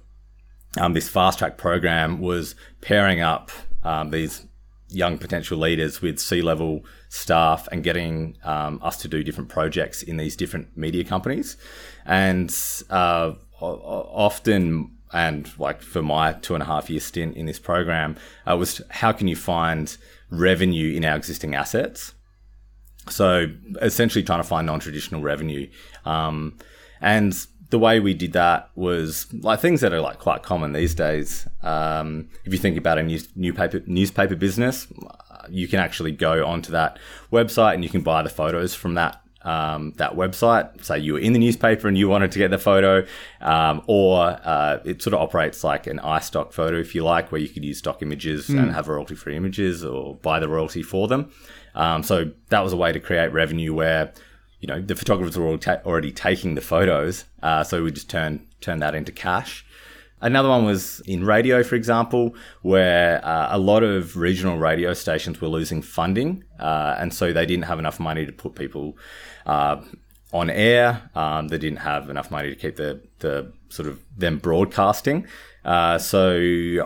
um, 0.78 0.94
this 0.94 1.08
fast 1.08 1.40
track 1.40 1.58
program 1.58 2.20
was 2.20 2.54
pairing 2.80 3.20
up 3.20 3.50
um, 3.82 4.10
these 4.12 4.46
young 4.88 5.18
potential 5.18 5.58
leaders 5.58 6.00
with 6.00 6.20
C 6.20 6.42
level 6.42 6.84
staff 7.08 7.66
and 7.72 7.82
getting 7.82 8.36
um, 8.44 8.78
us 8.80 8.96
to 8.98 9.08
do 9.08 9.24
different 9.24 9.50
projects 9.50 10.04
in 10.04 10.16
these 10.16 10.36
different 10.36 10.76
media 10.76 11.02
companies. 11.02 11.56
And 12.06 12.56
uh, 12.88 13.32
often, 13.60 14.96
and 15.12 15.50
like 15.58 15.82
for 15.82 16.02
my 16.02 16.34
two 16.34 16.54
and 16.54 16.62
a 16.62 16.66
half 16.66 16.88
year 16.88 17.00
stint 17.00 17.36
in 17.36 17.46
this 17.46 17.58
program, 17.58 18.16
uh, 18.48 18.56
was 18.56 18.80
how 18.90 19.10
can 19.10 19.26
you 19.26 19.36
find 19.36 19.96
revenue 20.30 20.96
in 20.96 21.04
our 21.04 21.16
existing 21.16 21.54
assets? 21.54 22.14
So 23.08 23.46
essentially, 23.80 24.22
trying 24.22 24.40
to 24.40 24.48
find 24.48 24.66
non 24.66 24.80
traditional 24.80 25.22
revenue. 25.22 25.68
Um, 26.04 26.58
and 27.00 27.34
the 27.70 27.78
way 27.78 28.00
we 28.00 28.14
did 28.14 28.32
that 28.32 28.70
was 28.74 29.32
like 29.32 29.60
things 29.60 29.80
that 29.80 29.92
are 29.92 30.00
like 30.00 30.18
quite 30.18 30.42
common 30.42 30.72
these 30.72 30.94
days. 30.94 31.46
Um, 31.62 32.28
if 32.44 32.52
you 32.52 32.58
think 32.58 32.76
about 32.76 32.98
a 32.98 33.02
news, 33.02 33.28
newspaper 33.36 33.82
newspaper 33.86 34.36
business, 34.36 34.86
you 35.48 35.68
can 35.68 35.78
actually 35.78 36.12
go 36.12 36.44
onto 36.44 36.72
that 36.72 36.98
website 37.32 37.74
and 37.74 37.84
you 37.84 37.90
can 37.90 38.02
buy 38.02 38.22
the 38.22 38.28
photos 38.28 38.74
from 38.74 38.94
that 38.94 39.19
um, 39.42 39.92
that 39.96 40.16
website. 40.16 40.84
Say 40.84 40.98
you 40.98 41.14
were 41.14 41.18
in 41.18 41.32
the 41.32 41.38
newspaper 41.38 41.88
and 41.88 41.96
you 41.96 42.08
wanted 42.08 42.32
to 42.32 42.38
get 42.38 42.50
the 42.50 42.58
photo, 42.58 43.06
um, 43.40 43.82
or 43.86 44.38
uh, 44.44 44.80
it 44.84 45.02
sort 45.02 45.14
of 45.14 45.20
operates 45.20 45.64
like 45.64 45.86
an 45.86 45.98
iStock 45.98 46.52
photo, 46.52 46.78
if 46.78 46.94
you 46.94 47.04
like, 47.04 47.32
where 47.32 47.40
you 47.40 47.48
could 47.48 47.64
use 47.64 47.78
stock 47.78 48.02
images 48.02 48.48
mm. 48.48 48.58
and 48.58 48.72
have 48.72 48.88
royalty 48.88 49.14
free 49.14 49.36
images 49.36 49.84
or 49.84 50.16
buy 50.16 50.38
the 50.40 50.48
royalty 50.48 50.82
for 50.82 51.08
them. 51.08 51.30
Um, 51.74 52.02
so 52.02 52.30
that 52.48 52.60
was 52.60 52.72
a 52.72 52.76
way 52.76 52.92
to 52.92 53.00
create 53.00 53.32
revenue 53.32 53.72
where 53.72 54.12
you 54.60 54.66
know 54.66 54.80
the 54.80 54.94
photographers 54.94 55.38
were 55.38 55.58
already 55.86 56.12
taking 56.12 56.54
the 56.54 56.60
photos, 56.60 57.24
uh, 57.42 57.64
so 57.64 57.82
we 57.82 57.92
just 57.92 58.10
turned 58.10 58.46
turned 58.60 58.82
that 58.82 58.94
into 58.94 59.12
cash. 59.12 59.64
Another 60.20 60.48
one 60.48 60.64
was 60.64 61.00
in 61.00 61.24
radio, 61.24 61.62
for 61.62 61.76
example, 61.76 62.34
where 62.62 63.24
uh, 63.24 63.48
a 63.50 63.58
lot 63.58 63.82
of 63.82 64.16
regional 64.16 64.58
radio 64.58 64.92
stations 64.92 65.40
were 65.40 65.48
losing 65.48 65.82
funding, 65.82 66.44
uh, 66.58 66.96
and 66.98 67.12
so 67.14 67.32
they 67.32 67.46
didn't 67.46 67.64
have 67.64 67.78
enough 67.78 67.98
money 67.98 68.26
to 68.26 68.32
put 68.32 68.54
people 68.54 68.96
uh, 69.46 69.80
on 70.32 70.50
air. 70.50 71.10
Um, 71.14 71.48
they 71.48 71.58
didn't 71.58 71.78
have 71.78 72.10
enough 72.10 72.30
money 72.30 72.50
to 72.50 72.56
keep 72.56 72.76
the 72.76 73.00
the 73.20 73.52
sort 73.68 73.88
of 73.88 74.02
them 74.16 74.38
broadcasting. 74.38 75.26
Uh, 75.64 75.98
so 75.98 76.32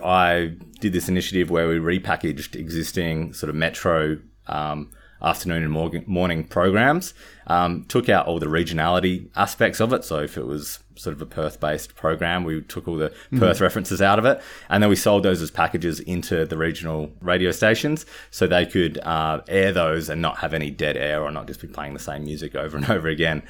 I 0.04 0.56
did 0.80 0.92
this 0.92 1.08
initiative 1.08 1.50
where 1.50 1.68
we 1.68 1.78
repackaged 1.78 2.54
existing 2.54 3.32
sort 3.32 3.50
of 3.50 3.56
metro. 3.56 4.18
Um, 4.46 4.90
afternoon 5.22 5.62
and 5.62 5.72
morning, 5.72 6.04
morning 6.06 6.44
programs. 6.44 7.14
Um, 7.46 7.84
took 7.84 8.08
out 8.08 8.26
all 8.26 8.38
the 8.38 8.46
regionality 8.46 9.30
aspects 9.34 9.80
of 9.80 9.92
it. 9.92 10.04
So 10.04 10.18
if 10.18 10.36
it 10.36 10.46
was 10.46 10.80
sort 10.96 11.14
of 11.14 11.22
a 11.22 11.26
Perth 11.26 11.60
based 11.60 11.94
program, 11.94 12.44
we 12.44 12.62
took 12.62 12.88
all 12.88 12.96
the 12.96 13.12
Perth 13.36 13.60
references 13.60 14.00
out 14.00 14.18
of 14.18 14.24
it. 14.24 14.40
And 14.68 14.82
then 14.82 14.90
we 14.90 14.96
sold 14.96 15.22
those 15.22 15.42
as 15.42 15.50
packages 15.50 16.00
into 16.00 16.44
the 16.44 16.56
regional 16.56 17.12
radio 17.20 17.50
stations 17.50 18.06
so 18.30 18.46
they 18.46 18.66
could 18.66 18.98
uh, 18.98 19.40
air 19.48 19.72
those 19.72 20.08
and 20.08 20.22
not 20.22 20.38
have 20.38 20.54
any 20.54 20.70
dead 20.70 20.96
air 20.96 21.22
or 21.22 21.30
not 21.30 21.46
just 21.46 21.60
be 21.60 21.68
playing 21.68 21.94
the 21.94 22.00
same 22.00 22.24
music 22.24 22.54
over 22.54 22.76
and 22.76 22.90
over 22.90 23.08
again. 23.08 23.42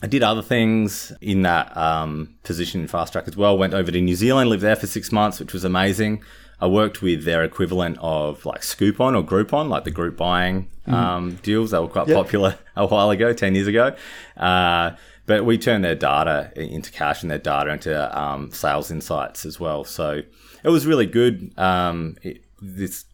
I 0.00 0.06
did 0.06 0.22
other 0.22 0.42
things 0.42 1.12
in 1.20 1.42
that 1.42 1.76
um, 1.76 2.36
position 2.44 2.82
in 2.82 2.88
Fast 2.88 3.12
Track 3.12 3.26
as 3.26 3.36
well. 3.36 3.58
Went 3.58 3.74
over 3.74 3.90
to 3.90 4.00
New 4.00 4.14
Zealand, 4.14 4.48
lived 4.48 4.62
there 4.62 4.76
for 4.76 4.86
six 4.86 5.10
months, 5.10 5.40
which 5.40 5.52
was 5.52 5.64
amazing. 5.64 6.22
I 6.60 6.66
worked 6.66 7.02
with 7.02 7.24
their 7.24 7.44
equivalent 7.44 7.98
of 8.00 8.44
like 8.44 8.62
Scoopon 8.62 9.16
or 9.16 9.24
Groupon, 9.24 9.68
like 9.68 9.84
the 9.84 9.90
group 9.90 10.16
buying 10.16 10.68
um, 10.86 11.36
deals. 11.42 11.70
They 11.70 11.78
were 11.78 11.88
quite 11.88 12.08
popular 12.08 12.58
a 12.76 12.86
while 12.86 13.10
ago, 13.10 13.32
10 13.32 13.54
years 13.54 13.68
ago. 13.68 13.94
Uh, 14.36 14.92
but 15.28 15.44
we 15.44 15.58
turned 15.58 15.84
their 15.84 15.94
data 15.94 16.50
into 16.56 16.90
cash 16.90 17.20
and 17.22 17.30
their 17.30 17.38
data 17.38 17.70
into 17.70 18.18
um, 18.18 18.50
sales 18.50 18.90
insights 18.90 19.44
as 19.44 19.60
well. 19.60 19.84
So 19.84 20.22
it 20.64 20.70
was 20.70 20.86
really 20.86 21.04
good. 21.04 21.52
Um, 21.58 22.16
it, 22.22 22.42
this 22.62 23.04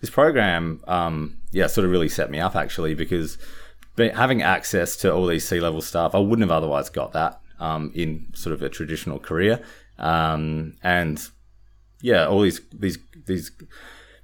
this 0.00 0.08
program, 0.08 0.80
um, 0.86 1.38
yeah, 1.50 1.66
sort 1.66 1.84
of 1.84 1.90
really 1.90 2.08
set 2.08 2.30
me 2.30 2.38
up 2.38 2.54
actually 2.54 2.94
because 2.94 3.36
having 3.98 4.42
access 4.42 4.96
to 4.98 5.12
all 5.12 5.26
these 5.26 5.46
C 5.46 5.58
level 5.58 5.82
staff, 5.82 6.14
I 6.14 6.18
wouldn't 6.18 6.48
have 6.48 6.56
otherwise 6.56 6.88
got 6.88 7.12
that 7.14 7.40
um, 7.58 7.90
in 7.96 8.28
sort 8.32 8.54
of 8.54 8.62
a 8.62 8.68
traditional 8.68 9.18
career. 9.18 9.60
Um, 9.98 10.76
and 10.84 11.20
yeah, 12.00 12.28
all 12.28 12.42
these 12.42 12.60
these 12.72 12.98
these 13.26 13.50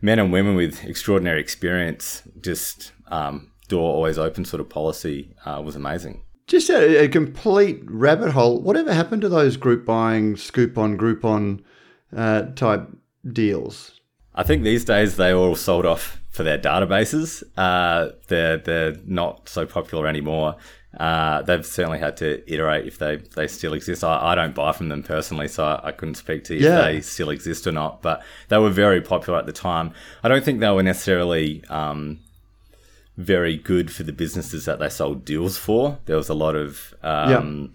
men 0.00 0.20
and 0.20 0.32
women 0.32 0.54
with 0.54 0.84
extraordinary 0.84 1.40
experience, 1.40 2.22
just 2.40 2.92
um, 3.08 3.50
door 3.66 3.92
always 3.92 4.16
open 4.16 4.44
sort 4.44 4.60
of 4.60 4.70
policy 4.70 5.34
uh, 5.44 5.60
was 5.60 5.74
amazing. 5.74 6.22
Just 6.46 6.68
a, 6.70 7.04
a 7.04 7.08
complete 7.08 7.80
rabbit 7.86 8.30
hole. 8.32 8.60
Whatever 8.60 8.92
happened 8.92 9.22
to 9.22 9.28
those 9.28 9.56
group 9.56 9.84
buying, 9.86 10.34
Scoopon, 10.34 10.96
group 10.96 11.24
on 11.24 11.62
uh, 12.14 12.42
type 12.56 12.88
deals? 13.32 14.00
I 14.34 14.42
think 14.42 14.62
these 14.62 14.84
days 14.84 15.16
they 15.16 15.32
all 15.32 15.56
sold 15.56 15.86
off 15.86 16.20
for 16.30 16.42
their 16.42 16.58
databases. 16.58 17.42
Uh, 17.56 18.12
they're 18.28 18.56
they're 18.58 18.96
not 19.06 19.48
so 19.48 19.66
popular 19.66 20.06
anymore. 20.06 20.56
Uh, 20.98 21.40
they've 21.42 21.64
certainly 21.64 21.98
had 21.98 22.18
to 22.18 22.42
iterate 22.52 22.86
if 22.86 22.98
they, 22.98 23.16
they 23.34 23.46
still 23.48 23.72
exist. 23.72 24.04
I, 24.04 24.32
I 24.32 24.34
don't 24.34 24.54
buy 24.54 24.72
from 24.72 24.90
them 24.90 25.02
personally, 25.02 25.48
so 25.48 25.64
I, 25.64 25.88
I 25.88 25.92
couldn't 25.92 26.16
speak 26.16 26.44
to 26.44 26.56
if 26.56 26.60
Yeah. 26.62 26.82
they 26.82 27.00
still 27.00 27.30
exist 27.30 27.66
or 27.66 27.72
not. 27.72 28.02
But 28.02 28.22
they 28.48 28.58
were 28.58 28.68
very 28.68 29.00
popular 29.00 29.38
at 29.38 29.46
the 29.46 29.52
time. 29.52 29.92
I 30.22 30.28
don't 30.28 30.44
think 30.44 30.60
they 30.60 30.68
were 30.70 30.82
necessarily 30.82 31.64
um, 31.70 32.18
very 33.16 33.56
good 33.56 33.90
for 33.92 34.02
the 34.04 34.12
businesses 34.12 34.64
that 34.64 34.78
they 34.78 34.88
sold 34.88 35.24
deals 35.24 35.58
for. 35.58 35.98
There 36.06 36.16
was 36.16 36.28
a 36.28 36.34
lot 36.34 36.54
of 36.56 36.94
um, 37.02 37.74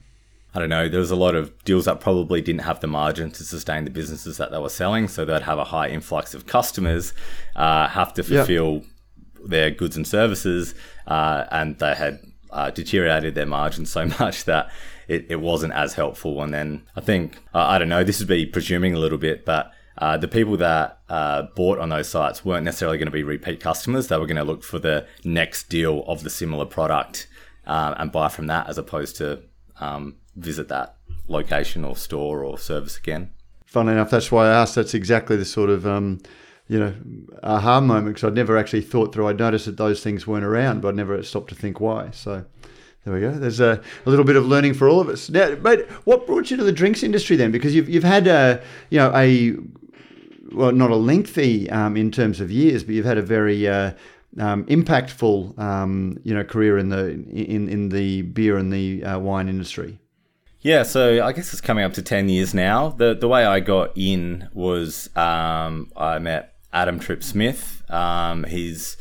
I 0.56 0.60
don't 0.60 0.70
know, 0.70 0.90
there 0.90 1.00
was 1.00 1.12
a 1.12 1.16
lot 1.16 1.36
of 1.36 1.52
deals 1.66 1.86
that 1.86 2.00
probably 2.00 2.42
didn't 2.42 2.62
have 2.62 2.80
the 2.80 2.88
margin 2.88 3.30
to 3.32 3.44
sustain 3.44 3.84
the 3.84 3.92
businesses 3.92 4.38
that 4.38 4.50
they 4.52 4.58
were 4.58 4.70
selling. 4.70 5.08
So 5.08 5.24
they'd 5.26 5.44
have 5.44 5.60
a 5.60 5.66
high 5.66 5.90
influx 5.90 6.34
of 6.34 6.48
customers, 6.48 7.14
uh, 7.56 7.88
have 7.90 8.14
to 8.16 8.24
Yeah. 8.24 8.40
fulfill 8.40 8.84
their 9.46 9.70
goods 9.70 9.96
and 9.96 10.08
services, 10.08 10.74
uh, 11.06 11.46
and 11.52 11.78
they 11.78 11.94
had 11.94 12.20
uh, 12.50 12.72
deteriorated 12.72 13.36
their 13.36 13.46
margins 13.46 13.92
so 13.92 14.06
much 14.20 14.46
that 14.46 14.72
it, 15.08 15.28
it 15.30 15.36
wasn't 15.42 15.74
as 15.74 15.94
helpful. 15.94 16.42
And 16.42 16.52
then 16.54 16.82
I 16.96 17.02
think, 17.02 17.38
I 17.54 17.78
don't 17.78 17.90
know, 17.90 18.04
this 18.04 18.20
would 18.20 18.28
be 18.28 18.46
presuming 18.46 18.94
a 18.96 19.00
little 19.00 19.18
bit, 19.20 19.46
but 19.46 19.72
uh, 19.98 20.18
the 20.18 20.28
people 20.28 20.58
that 20.58 21.00
uh, 21.10 21.44
bought 21.56 21.80
on 21.80 21.90
those 21.90 22.10
sites 22.10 22.46
weren't 22.46 22.64
necessarily 22.64 22.98
going 22.98 23.08
to 23.08 23.12
be 23.12 23.24
repeat 23.24 23.60
customers. 23.60 24.08
They 24.08 24.18
were 24.18 24.28
going 24.28 24.38
to 24.38 24.44
look 24.44 24.64
for 24.64 24.80
the 24.80 25.08
next 25.24 25.70
deal 25.70 26.04
of 26.08 26.24
the 26.24 26.30
similar 26.30 26.66
product 26.66 27.28
um, 27.66 27.96
and 27.98 28.12
buy 28.12 28.30
from 28.30 28.48
that 28.48 28.70
as 28.70 28.78
opposed 28.78 29.16
to 29.18 29.42
um, 29.80 30.16
visit 30.36 30.68
that 30.70 30.96
location 31.28 31.84
or 31.84 31.96
store 31.96 32.44
or 32.44 32.58
service 32.58 32.98
again. 32.98 33.32
Funnily 33.66 33.94
enough, 33.94 34.10
that's 34.10 34.32
why 34.32 34.48
I 34.48 34.62
asked. 34.62 34.76
That's 34.76 34.94
exactly 34.94 35.36
the 35.36 35.46
sort 35.46 35.70
of 35.70 35.86
um, 35.86 36.20
you 36.68 36.80
know 36.80 36.94
aha 37.44 37.82
moment 37.82 38.16
because 38.16 38.24
I'd 38.24 38.34
never 38.34 38.58
actually 38.58 38.82
thought 38.82 39.14
through. 39.14 39.28
I'd 39.28 39.40
noticed 39.40 39.66
that 39.66 39.78
those 39.78 40.02
things 40.02 40.26
weren't 40.26 40.46
around, 40.46 40.82
but 40.82 40.90
I'd 40.90 40.96
never 40.96 41.22
stopped 41.24 41.50
to 41.50 41.56
think 41.56 41.80
why. 41.80 42.12
So 42.12 42.46
there 43.04 43.14
we 43.14 43.20
go. 43.22 43.32
There's 43.32 43.60
a, 43.60 43.82
a 44.06 44.10
little 44.10 44.26
bit 44.26 44.36
of 44.36 44.46
learning 44.46 44.74
for 44.74 44.90
all 44.90 45.00
of 45.00 45.10
us. 45.10 45.30
Now, 45.30 45.56
but 45.56 45.90
what 46.06 46.28
brought 46.28 46.52
you 46.52 46.58
to 46.58 46.64
the 46.64 46.72
drinks 46.72 47.04
industry 47.04 47.36
then? 47.36 47.52
Because 47.52 47.76
you've 47.76 47.90
you've 47.90 48.04
had 48.04 48.28
a 48.28 48.62
you 48.90 49.00
know 49.00 49.12
a 49.16 49.56
well 50.52 50.72
not 50.72 50.92
a 50.92 50.96
lengthy 50.96 51.70
um, 51.70 51.98
in 51.98 52.12
terms 52.12 52.40
of 52.40 52.52
years, 52.52 52.84
but 52.84 52.96
you've 52.96 53.06
had 53.06 53.18
a 53.18 53.22
very 53.22 53.68
uh, 53.68 53.92
um, 54.40 54.66
impactful 54.66 55.58
um, 55.60 56.20
you 56.24 56.34
know 56.34 56.44
career 56.44 56.78
in 56.78 56.90
the 56.90 57.12
in 57.12 57.68
in 57.70 57.90
the 57.90 58.24
beer 58.24 58.58
and 58.58 58.72
the 58.72 59.04
uh, 59.04 59.20
wine 59.20 59.50
industry. 59.50 60.00
Yeah, 60.62 60.84
so 60.84 61.24
I 61.24 61.34
guess 61.34 61.54
it's 61.54 61.62
coming 61.62 61.86
up 61.86 61.94
to 61.94 62.02
10 62.02 62.30
years 62.30 62.54
now. 62.54 62.90
The 62.90 63.14
the 63.14 63.28
way 63.28 63.46
I 63.46 63.60
got 63.60 63.92
in 63.96 64.50
was 64.54 65.10
um, 65.16 65.92
I 65.96 66.20
met 66.20 66.56
Adam 66.74 67.00
Trippe-Smith. 67.00 67.90
Um, 67.90 68.44
he's 68.44 68.98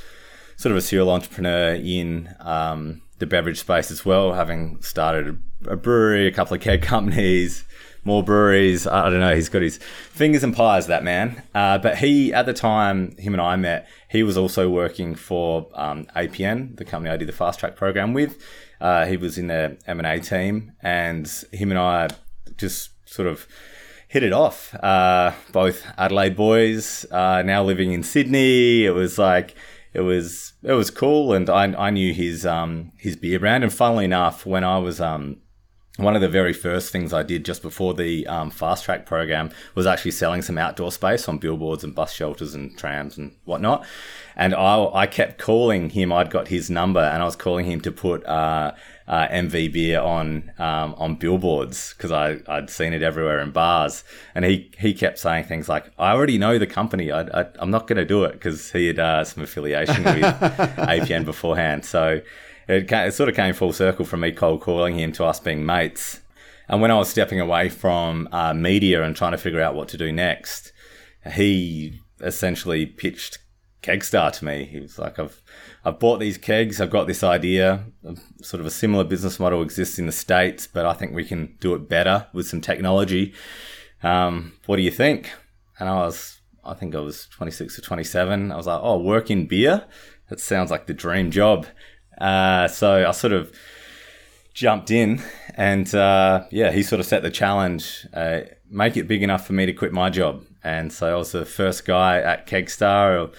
sort 0.56 0.70
of 0.70 0.76
a 0.76 0.80
serial 0.80 1.10
entrepreneur 1.10 1.74
in 1.74 2.34
um, 2.40 3.02
the 3.18 3.26
beverage 3.26 3.60
space 3.60 3.90
as 3.90 4.04
well, 4.04 4.34
having 4.34 4.80
started 4.80 5.38
a 5.66 5.76
brewery, 5.76 6.26
a 6.26 6.32
couple 6.32 6.54
of 6.54 6.60
keg 6.60 6.82
companies, 6.82 7.64
more 8.06 8.22
breweries. 8.22 8.86
I 8.86 9.10
don't 9.10 9.20
know. 9.20 9.34
He's 9.34 9.48
got 9.48 9.62
his 9.62 9.78
fingers 9.78 10.44
and 10.44 10.54
pies, 10.54 10.86
that 10.86 11.02
man. 11.02 11.42
Uh, 11.54 11.76
but 11.78 11.98
he, 11.98 12.32
at 12.32 12.46
the 12.46 12.54
time, 12.54 13.16
him 13.18 13.34
and 13.34 13.42
I 13.42 13.56
met, 13.56 13.88
he 14.08 14.22
was 14.22 14.38
also 14.38 14.70
working 14.70 15.16
for 15.16 15.68
um, 15.75 16.06
APN, 16.16 16.76
the 16.76 16.84
company 16.84 17.12
I 17.12 17.16
did 17.16 17.28
the 17.28 17.32
fast 17.32 17.58
track 17.58 17.75
program 17.75 18.14
with. 18.14 18.40
Uh, 18.80 19.06
he 19.06 19.16
was 19.16 19.36
in 19.36 19.48
the 19.48 19.76
M&A 19.86 20.20
team, 20.20 20.72
and 20.80 21.26
him 21.52 21.70
and 21.70 21.78
I 21.78 22.08
just 22.56 22.90
sort 23.08 23.26
of 23.26 23.48
hit 24.06 24.22
it 24.22 24.32
off. 24.32 24.72
Uh, 24.76 25.32
both 25.50 25.84
Adelaide 25.98 26.36
boys, 26.36 27.04
uh, 27.10 27.42
now 27.42 27.64
living 27.64 27.92
in 27.92 28.04
Sydney. 28.04 28.84
It 28.84 28.92
was 28.92 29.18
like 29.18 29.56
it 29.92 30.02
was 30.02 30.52
it 30.62 30.72
was 30.72 30.90
cool, 30.90 31.32
and 31.32 31.50
I, 31.50 31.64
I 31.86 31.90
knew 31.90 32.12
his 32.14 32.46
um, 32.46 32.92
his 32.96 33.16
beer 33.16 33.40
brand. 33.40 33.64
And 33.64 33.72
funnily 33.72 34.04
enough, 34.04 34.46
when 34.46 34.62
I 34.62 34.78
was 34.78 35.00
um, 35.00 35.38
one 35.96 36.14
of 36.14 36.20
the 36.20 36.28
very 36.28 36.52
first 36.52 36.92
things 36.92 37.12
I 37.12 37.22
did 37.22 37.44
just 37.44 37.62
before 37.62 37.94
the 37.94 38.26
um, 38.26 38.50
fast 38.50 38.84
track 38.84 39.06
program 39.06 39.50
was 39.74 39.86
actually 39.86 40.10
selling 40.10 40.42
some 40.42 40.58
outdoor 40.58 40.92
space 40.92 41.28
on 41.28 41.38
billboards 41.38 41.84
and 41.84 41.94
bus 41.94 42.12
shelters 42.12 42.54
and 42.54 42.76
trams 42.76 43.16
and 43.16 43.34
whatnot. 43.44 43.84
And 44.36 44.54
I, 44.54 44.90
I 44.92 45.06
kept 45.06 45.38
calling 45.38 45.90
him. 45.90 46.12
I'd 46.12 46.30
got 46.30 46.48
his 46.48 46.68
number, 46.68 47.00
and 47.00 47.22
I 47.22 47.24
was 47.24 47.36
calling 47.36 47.64
him 47.64 47.80
to 47.80 47.92
put 47.92 48.26
uh, 48.26 48.72
uh, 49.08 49.28
MV 49.28 49.72
beer 49.72 50.00
on 50.00 50.50
um, 50.58 50.94
on 50.98 51.14
billboards 51.14 51.94
because 51.94 52.10
I 52.10 52.38
I'd 52.48 52.70
seen 52.70 52.92
it 52.92 53.02
everywhere 53.02 53.40
in 53.40 53.52
bars. 53.52 54.04
And 54.34 54.44
he 54.44 54.70
he 54.78 54.94
kept 54.94 55.18
saying 55.18 55.44
things 55.44 55.68
like, 55.68 55.90
"I 55.98 56.12
already 56.12 56.38
know 56.38 56.58
the 56.58 56.66
company. 56.66 57.12
I, 57.12 57.22
I 57.22 57.46
I'm 57.58 57.70
not 57.70 57.86
going 57.86 57.98
to 57.98 58.04
do 58.04 58.25
it 58.25 58.32
because 58.32 58.72
he 58.72 58.88
had 58.88 58.98
uh, 58.98 59.25
some 59.25 59.42
affiliation 59.42 60.02
with 60.02 60.22
APN 60.22 61.25
beforehand." 61.25 61.84
So 61.84 62.20
it, 62.68 62.88
ca 62.88 63.04
it 63.04 63.12
sort 63.12 63.28
of 63.28 63.36
came 63.36 63.54
full 63.54 63.72
circle 63.72 64.04
from 64.04 64.20
me 64.20 64.32
cold 64.32 64.60
calling 64.60 64.98
him 64.98 65.12
to 65.12 65.25
us 65.25 65.38
being 65.38 65.64
mates. 65.64 66.20
And 66.68 66.82
when 66.82 66.90
I 66.90 66.98
was 66.98 67.08
stepping 67.08 67.38
away 67.38 67.68
from 67.68 68.28
uh, 68.32 68.52
media 68.52 69.04
and 69.04 69.14
trying 69.14 69.32
to 69.32 69.38
figure 69.38 69.60
out 69.60 69.76
what 69.76 69.88
to 69.90 69.96
do 69.96 70.10
next, 70.10 70.72
he 71.34 72.00
essentially 72.20 72.86
pitched 72.86 73.38
Kegstar 73.84 74.32
to 74.32 74.44
me. 74.44 74.64
He 74.64 74.80
was 74.80 74.98
like, 74.98 75.20
"I've 75.20 75.40
I've 75.87 76.00
bought 76.00 76.19
these 76.19 76.37
kegs. 76.37 76.81
I've 76.81 76.90
got 76.90 77.07
this 77.07 77.23
idea. 77.23 77.85
Sort 78.43 78.61
of 78.61 78.66
a 78.66 78.73
similar 78.73 79.05
business 79.05 79.38
model 79.38 79.62
exists 79.62 80.00
in 80.00 80.07
the 80.07 80.12
states, 80.12 80.66
but 80.66 80.85
I 80.85 80.93
think 80.93 81.14
we 81.14 81.25
can 81.25 81.57
do 81.61 81.75
it 81.75 81.88
better 81.88 82.26
with 82.33 82.49
some 82.49 82.61
technology. 82.61 83.33
Um, 84.02 84.55
what 84.66 84.76
do 84.76 84.83
you 84.83 84.90
think?" 84.90 85.31
And 85.78 85.88
I 85.88 85.95
was, 85.95 86.40
I 86.64 86.75
think 86.75 86.97
I 86.97 86.99
was 86.99 87.28
26 87.28 87.78
or 87.78 87.83
27. 87.83 88.50
I 88.50 88.57
was 88.57 88.66
like, 88.66 88.81
"Oh, 88.83 88.99
work 88.99 89.31
in 89.31 89.47
beer? 89.47 89.85
That 90.28 90.40
sounds 90.40 90.73
like 90.73 90.88
the 90.88 90.93
dream 90.95 91.31
job." 91.31 91.66
Uh, 92.19 92.66
so 92.66 93.07
I 93.07 93.12
sort 93.12 93.33
of 93.33 93.52
jumped 94.55 94.90
in, 94.90 95.23
and 95.55 95.95
uh, 95.95 96.47
yeah, 96.50 96.73
he 96.73 96.83
sort 96.83 96.99
of 96.99 97.07
set 97.07 97.23
the 97.23 97.31
challenge: 97.31 98.09
uh, 98.12 98.40
make 98.69 98.97
it 98.97 99.07
big 99.07 99.23
enough 99.23 99.47
for 99.47 99.52
me 99.52 99.66
to 99.66 99.73
quit 99.73 99.93
my 99.93 100.11
job. 100.11 100.45
And 100.64 100.93
so 100.93 101.12
I 101.12 101.14
was 101.14 101.31
the 101.31 101.45
first 101.45 101.85
guy 101.85 102.19
at 102.19 102.49
Kegstar, 102.49 103.33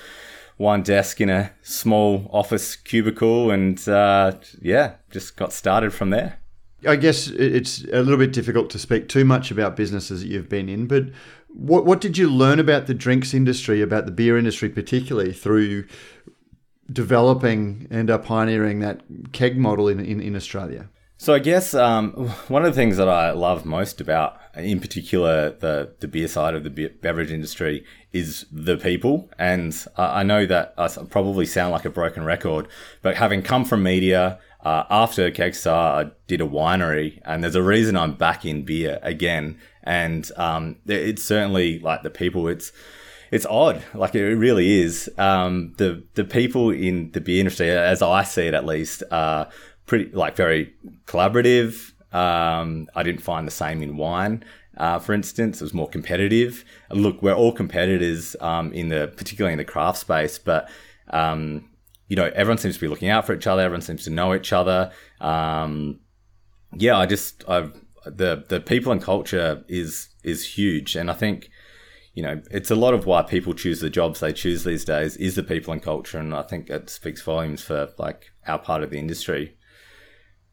one 0.57 0.81
desk 0.81 1.21
in 1.21 1.29
a 1.29 1.51
small 1.61 2.29
office 2.33 2.75
cubicle, 2.75 3.51
and 3.51 3.87
uh, 3.87 4.33
yeah, 4.61 4.95
just 5.11 5.37
got 5.37 5.53
started 5.53 5.93
from 5.93 6.09
there. 6.09 6.39
I 6.87 6.95
guess 6.95 7.27
it's 7.27 7.83
a 7.85 8.01
little 8.01 8.17
bit 8.17 8.33
difficult 8.33 8.69
to 8.71 8.79
speak 8.79 9.07
too 9.07 9.25
much 9.25 9.49
about 9.49 9.75
businesses 9.75 10.21
that 10.21 10.27
you've 10.27 10.49
been 10.49 10.69
in, 10.69 10.87
but 10.87 11.05
what 11.47 11.85
what 11.85 12.01
did 12.01 12.17
you 12.17 12.29
learn 12.29 12.59
about 12.59 12.87
the 12.87 12.93
drinks 12.93 13.33
industry, 13.33 13.81
about 13.81 14.05
the 14.05 14.11
beer 14.11 14.37
industry 14.37 14.69
particularly, 14.69 15.33
through 15.33 15.85
developing 16.91 17.87
and 17.89 18.09
pioneering 18.23 18.79
that 18.79 19.01
keg 19.31 19.57
model 19.57 19.87
in, 19.87 19.99
in, 19.99 20.19
in 20.21 20.35
Australia? 20.35 20.89
So 21.19 21.33
I 21.33 21.39
guess 21.39 21.73
um, 21.73 22.11
one 22.47 22.63
of 22.63 22.73
the 22.73 22.79
things 22.79 22.97
that 22.97 23.09
I 23.09 23.31
love 23.31 23.65
most 23.65 23.99
about, 23.99 24.39
in 24.55 24.79
particular, 24.79 25.51
the 25.51 25.95
the 25.99 26.07
beer 26.07 26.27
side 26.27 26.53
of 26.53 26.63
the 26.63 26.89
beverage 27.01 27.31
industry 27.31 27.83
is 28.13 28.45
the 28.51 28.77
people. 28.77 29.29
And 29.37 29.75
I, 29.97 30.21
I 30.21 30.23
know 30.23 30.45
that 30.45 30.73
I 30.77 30.87
probably 31.09 31.45
sound 31.45 31.71
like 31.71 31.85
a 31.85 31.89
broken 31.89 32.23
record, 32.23 32.67
but 33.01 33.17
having 33.17 33.41
come 33.41 33.65
from 33.65 33.83
media 33.83 34.39
uh, 34.63 34.83
after 34.89 35.31
Kegstar, 35.31 36.05
I 36.05 36.11
did 36.27 36.41
a 36.41 36.47
winery, 36.47 37.19
and 37.25 37.43
there's 37.43 37.55
a 37.55 37.63
reason 37.63 37.95
I'm 37.97 38.13
back 38.13 38.45
in 38.45 38.63
beer 38.63 38.99
again. 39.01 39.59
And 39.83 40.29
um, 40.35 40.77
it's 40.85 41.23
certainly 41.23 41.79
like 41.79 42.03
the 42.03 42.09
people. 42.09 42.47
It's 42.47 42.71
it's 43.31 43.45
odd, 43.45 43.83
like 43.93 44.15
it 44.15 44.35
really 44.35 44.81
is. 44.81 45.09
Um, 45.17 45.73
the 45.77 46.03
the 46.13 46.23
people 46.23 46.69
in 46.69 47.11
the 47.11 47.21
beer 47.21 47.39
industry, 47.39 47.69
as 47.69 48.01
I 48.01 48.23
see 48.23 48.47
it 48.47 48.53
at 48.53 48.65
least, 48.65 49.03
are 49.11 49.49
pretty 49.87 50.11
like 50.11 50.35
very 50.35 50.73
collaborative. 51.05 51.93
Um, 52.13 52.87
I 52.95 53.03
didn't 53.03 53.21
find 53.21 53.47
the 53.47 53.51
same 53.51 53.81
in 53.81 53.97
wine. 53.97 54.43
Uh, 54.77 54.99
for 54.99 55.13
instance, 55.13 55.59
it 55.59 55.63
was 55.63 55.73
more 55.73 55.89
competitive. 55.89 56.63
Look, 56.91 57.23
we're 57.23 57.33
all 57.33 57.51
competitors 57.51 58.35
um, 58.39 58.71
in 58.73 58.89
the 58.89 59.11
particularly 59.17 59.53
in 59.53 59.57
the 59.57 59.65
craft 59.65 59.97
space, 59.97 60.37
but 60.37 60.69
um, 61.09 61.69
you 62.07 62.15
know 62.15 62.31
everyone 62.35 62.59
seems 62.59 62.75
to 62.75 62.81
be 62.81 62.87
looking 62.87 63.09
out 63.09 63.25
for 63.25 63.33
each 63.33 63.47
other. 63.47 63.63
Everyone 63.63 63.81
seems 63.81 64.03
to 64.03 64.11
know 64.11 64.35
each 64.35 64.53
other. 64.53 64.91
Um, 65.19 65.99
yeah, 66.75 66.97
I 66.97 67.07
just 67.07 67.43
I've 67.47 67.73
the 68.05 68.45
the 68.47 68.59
people 68.59 68.91
and 68.91 69.01
culture 69.01 69.63
is 69.67 70.09
is 70.23 70.57
huge, 70.57 70.95
and 70.95 71.09
I 71.09 71.13
think 71.13 71.49
you 72.13 72.21
know 72.21 72.41
it's 72.51 72.69
a 72.69 72.75
lot 72.75 72.93
of 72.93 73.07
why 73.07 73.23
people 73.23 73.53
choose 73.53 73.79
the 73.79 73.89
jobs 73.89 74.19
they 74.19 74.31
choose 74.31 74.63
these 74.63 74.85
days 74.85 75.17
is 75.17 75.35
the 75.35 75.43
people 75.43 75.73
and 75.73 75.81
culture, 75.81 76.19
and 76.19 76.35
I 76.35 76.43
think 76.43 76.69
it 76.69 76.89
speaks 76.89 77.23
volumes 77.23 77.63
for 77.63 77.89
like 77.97 78.31
our 78.45 78.59
part 78.59 78.83
of 78.83 78.91
the 78.91 78.99
industry 78.99 79.56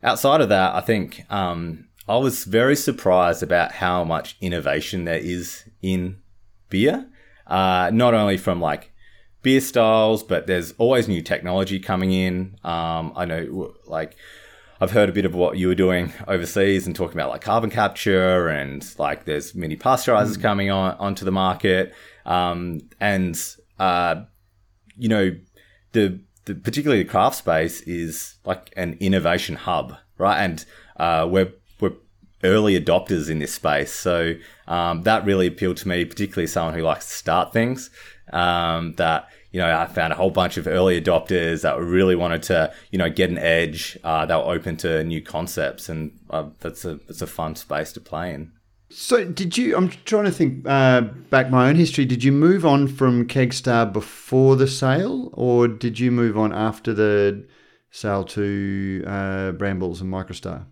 outside 0.04 0.40
of 0.40 0.50
that, 0.50 0.74
I 0.74 0.80
think 0.80 1.24
um, 1.30 1.88
I 2.06 2.16
was 2.18 2.44
very 2.44 2.76
surprised 2.76 3.42
about 3.42 3.72
how 3.72 4.04
much 4.04 4.36
innovation 4.40 5.04
there 5.04 5.18
is 5.18 5.64
in 5.82 6.18
beer. 6.68 7.08
Uh, 7.46 7.90
not 7.92 8.14
only 8.14 8.36
from 8.36 8.60
like 8.60 8.92
beer 9.42 9.60
styles, 9.60 10.22
but 10.22 10.46
there's 10.46 10.72
always 10.72 11.08
new 11.08 11.22
technology 11.22 11.80
coming 11.80 12.12
in. 12.12 12.56
Um, 12.62 13.12
I 13.16 13.24
know, 13.24 13.74
like, 13.86 14.16
I've 14.80 14.90
heard 14.90 15.08
a 15.08 15.12
bit 15.12 15.24
of 15.24 15.34
what 15.34 15.56
you 15.56 15.68
were 15.68 15.74
doing 15.74 16.12
overseas 16.26 16.86
and 16.86 16.96
talking 16.96 17.16
about 17.16 17.30
like 17.30 17.40
carbon 17.40 17.70
capture 17.70 18.48
and 18.48 18.84
like 18.98 19.24
there's 19.24 19.54
mini 19.54 19.76
pasteurizers 19.76 20.36
mm. 20.36 20.42
coming 20.42 20.70
on 20.70 20.96
onto 20.98 21.24
the 21.24 21.30
market. 21.30 21.94
Um, 22.26 22.80
and, 23.00 23.40
uh, 23.78 24.24
you 24.96 25.08
know, 25.08 25.30
the 25.92 26.20
the, 26.44 26.54
particularly 26.54 27.02
the 27.02 27.08
craft 27.08 27.36
space 27.36 27.80
is 27.82 28.34
like 28.44 28.72
an 28.76 28.96
innovation 29.00 29.56
hub, 29.56 29.96
right? 30.18 30.38
And 30.38 30.64
uh, 30.96 31.26
we're 31.30 31.52
we're 31.80 31.94
early 32.42 32.80
adopters 32.80 33.30
in 33.30 33.38
this 33.38 33.54
space, 33.54 33.92
so 33.92 34.34
um, 34.66 35.02
that 35.02 35.24
really 35.24 35.46
appealed 35.46 35.78
to 35.78 35.88
me, 35.88 36.04
particularly 36.04 36.46
someone 36.46 36.74
who 36.74 36.82
likes 36.82 37.08
to 37.08 37.14
start 37.14 37.52
things. 37.52 37.90
Um, 38.32 38.94
that 38.94 39.28
you 39.54 39.60
know, 39.60 39.72
I 39.72 39.86
found 39.86 40.12
a 40.12 40.16
whole 40.16 40.30
bunch 40.30 40.56
of 40.56 40.66
early 40.66 41.00
adopters 41.00 41.62
that 41.62 41.78
really 41.78 42.16
wanted 42.16 42.42
to, 42.44 42.74
you 42.90 42.98
know, 42.98 43.08
get 43.08 43.30
an 43.30 43.38
edge. 43.38 43.96
Uh, 44.02 44.26
they 44.26 44.34
were 44.34 44.40
open 44.40 44.76
to 44.78 45.04
new 45.04 45.22
concepts, 45.22 45.88
and 45.88 46.18
uh, 46.28 46.48
that's 46.58 46.84
a 46.84 46.96
that's 47.06 47.22
a 47.22 47.26
fun 47.28 47.54
space 47.54 47.92
to 47.92 48.00
play 48.00 48.34
in. 48.34 48.50
So, 48.96 49.24
did 49.24 49.58
you? 49.58 49.76
I'm 49.76 49.88
trying 50.04 50.26
to 50.26 50.30
think 50.30 50.64
uh, 50.68 51.00
back 51.00 51.50
my 51.50 51.68
own 51.68 51.74
history. 51.74 52.04
Did 52.04 52.22
you 52.22 52.30
move 52.30 52.64
on 52.64 52.86
from 52.86 53.26
Kegstar 53.26 53.92
before 53.92 54.54
the 54.54 54.68
sale, 54.68 55.30
or 55.32 55.66
did 55.66 55.98
you 55.98 56.12
move 56.12 56.38
on 56.38 56.52
after 56.52 56.94
the 56.94 57.44
sale 57.90 58.22
to 58.22 59.02
uh, 59.04 59.50
Brambles 59.50 60.00
and 60.00 60.12
Microstar? 60.12 60.66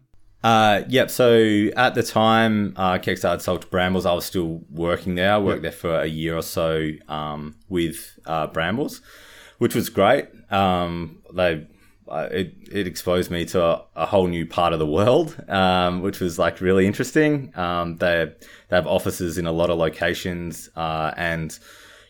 Uh, 0.45 0.83
yep. 0.89 1.11
So 1.11 1.69
at 1.77 1.97
the 1.97 2.05
time 2.05 2.75
uh, 2.77 2.99
Kegstar 2.99 3.31
had 3.31 3.43
sold 3.43 3.63
to 3.63 3.67
Brambles, 3.67 4.07
I 4.07 4.13
was 4.13 4.25
still 4.25 4.63
working 4.71 5.17
there. 5.17 5.33
I 5.33 5.39
worked 5.39 5.65
yep. 5.65 5.73
there 5.73 5.81
for 5.81 6.01
a 6.01 6.07
year 6.07 6.37
or 6.37 6.43
so 6.43 6.91
um, 7.09 7.57
with 7.69 8.21
uh, 8.25 8.47
Brambles, 8.47 9.01
which 9.59 9.75
was 9.75 9.89
great. 9.89 10.29
Um, 10.49 11.23
they 11.35 11.67
it, 12.31 12.55
it 12.71 12.87
exposed 12.87 13.31
me 13.31 13.45
to 13.47 13.63
a, 13.63 13.85
a, 13.97 14.07
whole 14.07 14.27
new 14.27 14.47
part 14.47 14.73
of 14.73 14.79
the 14.79 14.87
world, 14.87 15.37
um, 15.49 16.03
which 16.03 16.21
was 16.21 16.39
like 16.39 16.61
really 16.61 16.87
interesting. 16.87 17.57
Um, 17.57 17.97
they 17.97 18.33
they 18.69 18.77
have 18.77 18.87
offices 18.87 19.39
in 19.39 19.47
a 19.47 19.53
lot 19.53 19.71
of 19.71 19.79
locations, 19.79 20.69
uh, 20.77 21.13
and 21.17 21.59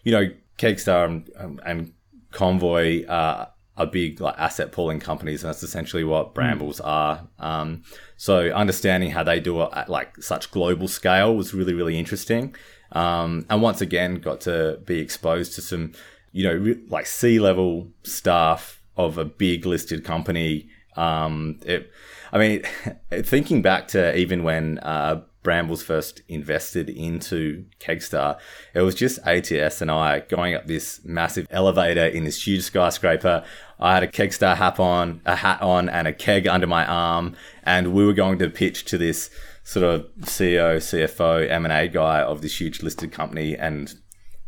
you 0.03 0.13
know, 0.13 0.29
Kegstar 0.59 1.05
and, 1.37 1.61
and 1.65 1.93
Convoy 2.33 3.07
uh, 3.07 3.47
are 3.77 3.87
big 3.87 4.21
like 4.21 4.35
asset 4.39 4.73
pooling 4.73 5.01
companies, 5.01 5.43
and 5.43 5.49
that's 5.49 5.63
essentially 5.63 6.05
what 6.05 6.29
hmm. 6.29 6.35
Brambles 6.35 6.81
mm. 6.81 6.87
are. 6.87 7.29
Um, 7.39 7.83
so 8.17 8.51
understanding 8.51 9.11
how 9.11 9.23
they 9.23 9.41
do 9.41 9.63
it 9.63 9.71
at 9.73 9.89
like 9.89 10.23
such 10.23 10.51
global 10.51 10.89
scale 10.89 11.35
was 11.35 11.55
really 11.55 11.75
really 11.75 11.99
interesting. 11.99 12.55
Um, 12.93 13.47
and 13.49 13.63
once 13.63 13.81
again, 13.81 14.17
got 14.17 14.43
to 14.43 14.79
be 14.85 14.99
exposed 14.99 15.55
to 15.55 15.63
some, 15.63 15.93
you 16.33 16.45
know, 16.45 16.55
re- 16.55 16.85
like 16.89 17.07
C 17.07 17.39
level 17.39 17.89
staff 18.03 18.82
of 18.97 19.19
a 19.19 19.25
big 19.25 19.67
listed 19.67 20.05
company. 20.05 20.69
Um, 20.97 21.59
it, 21.65 21.91
I 22.33 22.39
mean, 22.39 22.63
thinking 23.23 23.63
back 23.63 23.89
to 23.89 24.17
even 24.17 24.43
when 24.43 24.79
uh, 24.79 25.23
Brambles 25.43 25.83
first 25.83 26.23
invested 26.29 26.89
into 26.89 27.65
Kegstar, 27.81 28.39
it 28.75 28.83
was 28.83 28.95
just 28.95 29.19
ATS 29.27 29.81
and 29.81 29.91
I 29.91 30.21
going 30.21 30.55
up 30.55 30.67
this 30.67 31.01
massive 31.05 31.47
elevator 31.51 32.07
in 32.07 32.25
this 32.25 32.47
huge 32.47 32.63
skyscraper. 32.63 33.45
I 33.81 33.95
had 33.95 34.03
a 34.03 34.09
Kegstar 34.09 34.57
hat 34.57 34.79
on, 34.79 35.21
a 35.27 35.37
hat 35.37 35.61
on, 35.61 35.89
and 35.89 36.07
a 36.07 36.13
keg 36.13 36.47
under 36.47 36.69
my 36.69 36.87
arm, 36.87 37.35
and 37.65 37.93
we 37.93 38.05
were 38.05 38.13
going 38.13 38.39
to 38.39 38.49
pitch 38.49 38.85
to 38.87 38.99
this 38.99 39.31
sort 39.65 39.85
of 39.85 40.07
CEO, 40.21 40.77
CFO, 40.77 41.49
M 41.51 41.65
and 41.65 41.73
A 41.73 41.89
guy 41.89 42.21
of 42.21 42.43
this 42.43 42.61
huge 42.61 42.83
listed 42.83 43.11
company, 43.11 43.57
and 43.57 43.95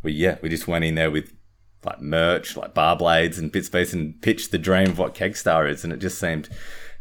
we 0.03 0.13
yeah, 0.13 0.37
we 0.41 0.47
just 0.47 0.67
went 0.67 0.85
in 0.85 0.95
there 0.95 1.11
with 1.11 1.34
like 1.85 2.01
merch, 2.01 2.57
like 2.57 2.73
bar 2.73 2.95
blades 2.95 3.37
and 3.37 3.51
bit 3.51 3.65
space, 3.65 3.93
and 3.93 4.19
pitched 4.21 4.51
the 4.51 4.57
dream 4.57 4.89
of 4.89 4.97
what 4.97 5.15
Kegstar 5.15 5.69
is, 5.69 5.83
and 5.83 5.93
it 5.93 5.97
just 5.97 6.19
seemed 6.19 6.49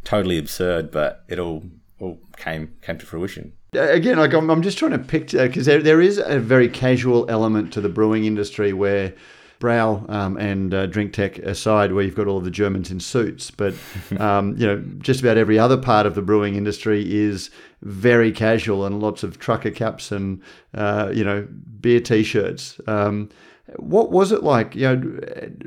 totally 0.04 0.38
absurd, 0.38 0.90
but 0.90 1.24
it 1.28 1.38
all 1.38 1.64
all 2.00 2.20
came 2.36 2.74
came 2.82 2.98
to 2.98 3.06
fruition. 3.06 3.52
Again, 3.72 4.18
like 4.18 4.32
I'm, 4.32 4.50
I'm 4.50 4.62
just 4.62 4.78
trying 4.78 4.92
to 4.92 4.98
picture 4.98 5.46
because 5.46 5.66
there, 5.66 5.82
there 5.82 6.00
is 6.00 6.18
a 6.18 6.38
very 6.38 6.68
casual 6.68 7.28
element 7.28 7.72
to 7.72 7.80
the 7.80 7.88
brewing 7.88 8.24
industry 8.24 8.72
where 8.72 9.14
Brow 9.58 10.04
um, 10.08 10.36
and 10.36 10.74
uh, 10.74 10.86
drinktec 10.86 11.38
aside, 11.38 11.92
where 11.92 12.04
you've 12.04 12.14
got 12.14 12.26
all 12.26 12.38
of 12.38 12.44
the 12.44 12.50
Germans 12.50 12.90
in 12.90 13.00
suits, 13.00 13.50
but 13.50 13.74
um, 14.18 14.56
you 14.58 14.66
know, 14.66 14.82
just 14.98 15.20
about 15.20 15.38
every 15.38 15.58
other 15.58 15.76
part 15.76 16.06
of 16.06 16.14
the 16.14 16.22
brewing 16.22 16.54
industry 16.54 17.02
is 17.12 17.50
very 17.82 18.30
casual 18.30 18.84
and 18.84 19.00
lots 19.00 19.22
of 19.22 19.38
trucker 19.38 19.70
caps 19.70 20.12
and 20.12 20.42
uh, 20.74 21.10
you 21.14 21.24
know 21.24 21.48
beer 21.80 22.00
t-shirts. 22.00 22.80
Um, 22.86 23.30
what 23.76 24.10
was 24.10 24.32
it 24.32 24.42
like? 24.42 24.74
You 24.74 24.96
know, 24.96 25.18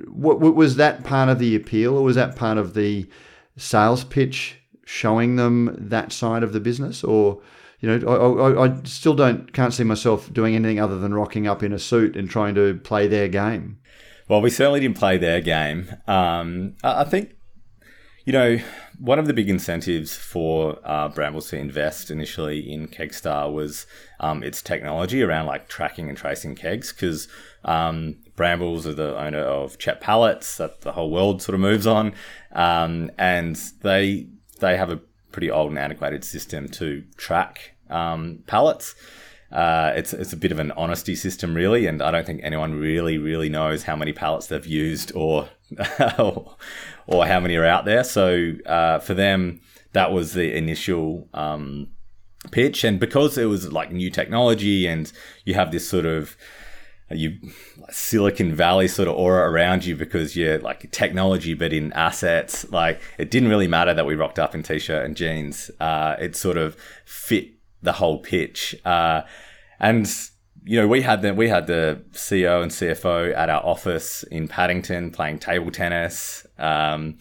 what, 0.07 0.39
was 0.39 0.75
that 0.75 1.03
part 1.03 1.29
of 1.29 1.39
the 1.39 1.55
appeal, 1.55 1.97
or 1.97 2.03
was 2.03 2.15
that 2.15 2.35
part 2.35 2.57
of 2.57 2.73
the 2.73 3.07
sales 3.55 4.03
pitch 4.03 4.59
showing 4.85 5.35
them 5.35 5.75
that 5.77 6.11
side 6.11 6.43
of 6.43 6.53
the 6.53 6.59
business, 6.59 7.03
or 7.03 7.41
you 7.79 7.89
know, 7.89 8.07
I, 8.07 8.63
I, 8.63 8.67
I, 8.67 8.83
still 8.83 9.13
don't 9.13 9.51
can't 9.53 9.73
see 9.73 9.83
myself 9.83 10.31
doing 10.33 10.55
anything 10.55 10.79
other 10.79 10.97
than 10.97 11.13
rocking 11.13 11.47
up 11.47 11.61
in 11.61 11.73
a 11.73 11.79
suit 11.79 12.15
and 12.15 12.29
trying 12.29 12.55
to 12.55 12.75
play 12.83 13.07
their 13.07 13.27
game. 13.27 13.79
Well, 14.27 14.41
we 14.41 14.49
certainly 14.49 14.79
didn't 14.79 14.97
play 14.97 15.17
their 15.17 15.41
game. 15.41 15.89
Um, 16.07 16.75
I 16.83 17.03
think, 17.03 17.35
you 18.25 18.33
know, 18.33 18.59
one 18.99 19.19
of 19.19 19.27
the 19.27 19.33
big 19.33 19.49
incentives 19.49 20.15
for 20.15 20.79
uh, 20.83 21.07
Brambles 21.09 21.49
to 21.49 21.57
invest 21.57 22.09
initially 22.09 22.59
in 22.59 22.87
Kegstar 22.87 23.51
was 23.51 23.85
um, 24.19 24.43
its 24.43 24.61
technology 24.61 25.21
around 25.21 25.45
like 25.45 25.67
tracking 25.67 26.09
and 26.09 26.17
tracing 26.17 26.55
kegs 26.55 26.91
because 26.91 27.27
um, 27.63 28.15
Brambles 28.35 28.87
are 28.87 28.93
the 28.93 29.17
owner 29.17 29.41
of 29.41 29.77
CHEP 29.77 30.01
Pallets 30.01 30.57
that 30.57 30.81
the 30.81 30.93
whole 30.93 31.11
world 31.11 31.41
sort 31.41 31.53
of 31.53 31.61
moves 31.61 31.85
on, 31.85 32.13
um, 32.53 33.11
and 33.17 33.55
they 33.81 34.27
they 34.59 34.77
have 34.77 34.89
a 34.89 34.99
pretty 35.31 35.51
old 35.51 35.69
and 35.69 35.79
antiquated 35.79 36.23
system 36.23 36.67
to 36.69 37.03
track 37.17 37.75
um, 37.89 38.43
pallets. 38.47 38.95
Uh, 39.51 39.93
it's 39.95 40.11
it's 40.13 40.33
a 40.33 40.37
bit 40.37 40.51
of 40.51 40.59
an 40.59 40.71
honesty 40.71 41.15
system, 41.15 41.53
really, 41.53 41.85
and 41.85 42.01
I 42.01 42.11
don't 42.11 42.25
think 42.25 42.41
anyone 42.43 42.73
really 42.73 43.17
really 43.17 43.49
knows 43.49 43.83
how 43.83 43.95
many 43.95 44.13
pallets 44.13 44.47
they've 44.47 44.65
used 44.65 45.11
or 45.13 45.49
or 47.07 47.25
how 47.25 47.39
many 47.39 47.55
are 47.55 47.65
out 47.65 47.85
there. 47.85 48.03
So 48.03 48.53
uh, 48.65 48.99
for 48.99 49.13
them, 49.13 49.61
that 49.93 50.11
was 50.11 50.33
the 50.33 50.55
initial 50.55 51.27
um, 51.33 51.89
pitch, 52.51 52.83
and 52.83 52.99
because 52.99 53.37
it 53.37 53.45
was 53.45 53.71
like 53.71 53.91
new 53.91 54.09
technology, 54.09 54.87
and 54.87 55.11
you 55.45 55.53
have 55.53 55.71
this 55.71 55.87
sort 55.87 56.05
of 56.05 56.37
you 57.09 57.37
Silicon 57.89 58.53
Valley 58.53 58.87
sort 58.87 59.07
of 59.07 59.15
aura 59.15 59.49
around 59.49 59.85
you 59.85 59.95
because 59.95 60.35
you're 60.35 60.59
like 60.59 60.91
technology, 60.91 61.53
but 61.53 61.71
in 61.71 61.93
assets. 61.93 62.69
Like 62.69 63.01
it 63.17 63.31
didn't 63.31 63.49
really 63.49 63.67
matter 63.67 63.93
that 63.93 64.05
we 64.05 64.15
rocked 64.15 64.39
up 64.39 64.53
in 64.53 64.63
t-shirt 64.63 65.05
and 65.05 65.15
jeans. 65.15 65.71
Uh, 65.79 66.15
it 66.19 66.35
sort 66.35 66.57
of 66.57 66.75
fit 67.05 67.51
the 67.81 67.93
whole 67.93 68.19
pitch. 68.19 68.75
Uh, 68.83 69.21
and 69.79 70.09
you 70.67 70.79
know, 70.79 70.87
we 70.87 71.01
had 71.01 71.21
the 71.21 71.33
we 71.33 71.47
had 71.47 71.67
the 71.67 72.03
CEO 72.11 72.61
and 72.61 72.71
CFO 72.71 73.35
at 73.35 73.49
our 73.49 73.63
office 73.65 74.23
in 74.23 74.47
Paddington 74.47 75.11
playing 75.11 75.39
table 75.39 75.71
tennis. 75.71 76.45
Um, 76.59 77.17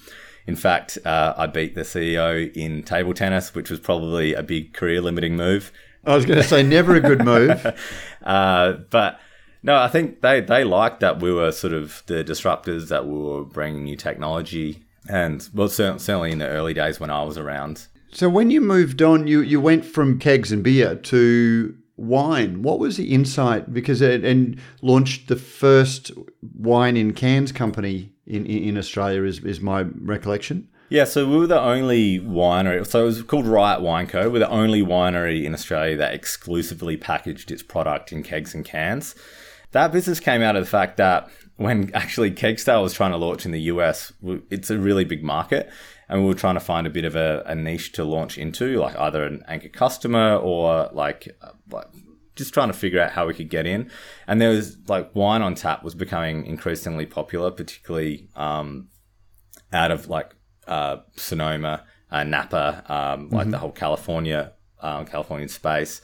In 0.46 0.56
fact, 0.56 0.98
uh, 1.04 1.34
I 1.36 1.46
beat 1.46 1.74
the 1.74 1.82
CEO 1.82 2.54
in 2.54 2.82
table 2.84 3.14
tennis, 3.14 3.54
which 3.54 3.68
was 3.68 3.80
probably 3.80 4.32
a 4.32 4.42
big 4.42 4.74
career 4.74 5.00
limiting 5.00 5.36
move. 5.36 5.72
I 6.04 6.14
was 6.14 6.24
going 6.24 6.40
to 6.40 6.46
say 6.46 6.62
never 6.62 6.94
a 6.94 7.00
good 7.00 7.24
move. 7.24 7.66
uh, 8.22 8.74
but 8.90 9.18
no, 9.64 9.76
I 9.76 9.88
think 9.88 10.20
they, 10.20 10.40
they 10.40 10.62
liked 10.62 11.00
that 11.00 11.20
we 11.20 11.32
were 11.32 11.50
sort 11.50 11.72
of 11.72 12.04
the 12.06 12.22
disruptors, 12.22 12.88
that 12.88 13.06
we 13.06 13.18
were 13.18 13.44
bringing 13.44 13.82
new 13.82 13.96
technology. 13.96 14.84
And 15.08 15.48
well, 15.52 15.68
certainly 15.68 16.30
in 16.30 16.38
the 16.38 16.46
early 16.48 16.74
days 16.74 17.00
when 17.00 17.10
I 17.10 17.24
was 17.24 17.36
around. 17.36 17.88
So 18.12 18.28
when 18.28 18.50
you 18.52 18.60
moved 18.60 19.02
on, 19.02 19.26
you, 19.26 19.40
you 19.40 19.60
went 19.60 19.84
from 19.84 20.20
kegs 20.20 20.52
and 20.52 20.62
beer 20.62 20.94
to 20.94 21.76
wine. 21.96 22.62
What 22.62 22.78
was 22.78 22.96
the 22.96 23.12
insight? 23.12 23.72
Because 23.72 24.00
it 24.00 24.24
and 24.24 24.60
launched 24.82 25.28
the 25.28 25.36
first 25.36 26.12
wine 26.54 26.96
in 26.96 27.12
cans 27.12 27.52
company 27.52 28.12
in, 28.26 28.46
in 28.46 28.76
Australia 28.76 29.22
is, 29.24 29.42
is 29.44 29.60
my 29.60 29.82
recollection. 29.82 30.68
Yeah, 30.88 31.04
so 31.04 31.28
we 31.28 31.36
were 31.36 31.46
the 31.48 31.60
only 31.60 32.20
winery. 32.20 32.86
So 32.86 33.02
it 33.02 33.06
was 33.06 33.22
called 33.22 33.46
Riot 33.46 33.80
Wine 33.80 34.06
Co. 34.06 34.30
We're 34.30 34.38
the 34.38 34.50
only 34.50 34.82
winery 34.82 35.44
in 35.44 35.52
Australia 35.52 35.96
that 35.96 36.14
exclusively 36.14 36.96
packaged 36.96 37.50
its 37.50 37.62
product 37.62 38.12
in 38.12 38.22
kegs 38.22 38.54
and 38.54 38.64
cans. 38.64 39.16
That 39.72 39.90
business 39.90 40.20
came 40.20 40.42
out 40.42 40.54
of 40.54 40.64
the 40.64 40.70
fact 40.70 40.96
that 40.98 41.28
when 41.56 41.90
actually 41.94 42.30
Kegstar 42.30 42.82
was 42.82 42.94
trying 42.94 43.10
to 43.10 43.16
launch 43.16 43.44
in 43.44 43.50
the 43.50 43.62
US, 43.62 44.12
it's 44.50 44.70
a 44.70 44.78
really 44.78 45.04
big 45.04 45.24
market, 45.24 45.70
and 46.08 46.22
we 46.22 46.28
were 46.28 46.34
trying 46.34 46.54
to 46.54 46.60
find 46.60 46.86
a 46.86 46.90
bit 46.90 47.04
of 47.04 47.16
a, 47.16 47.42
a 47.46 47.54
niche 47.54 47.92
to 47.92 48.04
launch 48.04 48.38
into, 48.38 48.78
like 48.78 48.96
either 48.96 49.24
an 49.24 49.44
anchor 49.48 49.68
customer 49.68 50.36
or 50.36 50.88
like, 50.92 51.36
like 51.70 51.88
just 52.36 52.54
trying 52.54 52.68
to 52.68 52.74
figure 52.74 53.00
out 53.00 53.12
how 53.12 53.26
we 53.26 53.34
could 53.34 53.50
get 53.50 53.66
in. 53.66 53.90
And 54.26 54.40
there 54.40 54.50
was 54.50 54.76
like 54.88 55.14
wine 55.14 55.42
on 55.42 55.54
tap 55.54 55.82
was 55.82 55.94
becoming 55.94 56.46
increasingly 56.46 57.06
popular, 57.06 57.50
particularly 57.50 58.28
um, 58.36 58.88
out 59.72 59.90
of 59.90 60.08
like 60.08 60.34
uh, 60.68 60.98
Sonoma, 61.16 61.84
uh, 62.10 62.24
Napa, 62.24 62.84
um, 62.88 63.30
like 63.30 63.42
mm-hmm. 63.42 63.50
the 63.50 63.58
whole 63.58 63.72
California, 63.72 64.52
uh, 64.80 65.04
Californian 65.04 65.48
space. 65.48 66.00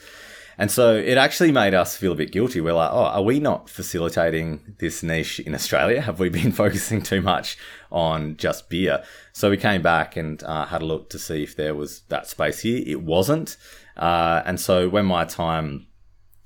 And 0.58 0.70
so 0.70 0.94
it 0.96 1.16
actually 1.16 1.52
made 1.52 1.74
us 1.74 1.96
feel 1.96 2.12
a 2.12 2.16
bit 2.16 2.32
guilty. 2.32 2.60
We're 2.60 2.74
like, 2.74 2.90
oh, 2.92 3.04
are 3.04 3.22
we 3.22 3.40
not 3.40 3.68
facilitating 3.68 4.76
this 4.78 5.02
niche 5.02 5.40
in 5.40 5.54
Australia? 5.54 6.00
Have 6.00 6.20
we 6.20 6.28
been 6.28 6.52
focusing 6.62 7.02
too 7.02 7.22
much 7.22 7.56
on 7.90 8.36
just 8.36 8.68
beer? 8.68 9.02
So 9.32 9.50
we 9.50 9.56
came 9.56 9.82
back 9.82 10.16
and 10.16 10.42
uh, 10.42 10.66
had 10.66 10.82
a 10.82 10.86
look 10.86 11.10
to 11.10 11.18
see 11.18 11.42
if 11.42 11.56
there 11.56 11.74
was 11.74 12.02
that 12.08 12.26
space 12.26 12.60
here. 12.60 12.82
It 12.86 13.02
wasn't. 13.02 13.56
Uh, 13.96 14.42
and 14.44 14.60
so 14.60 14.88
when 14.88 15.06
my 15.06 15.24
time 15.24 15.86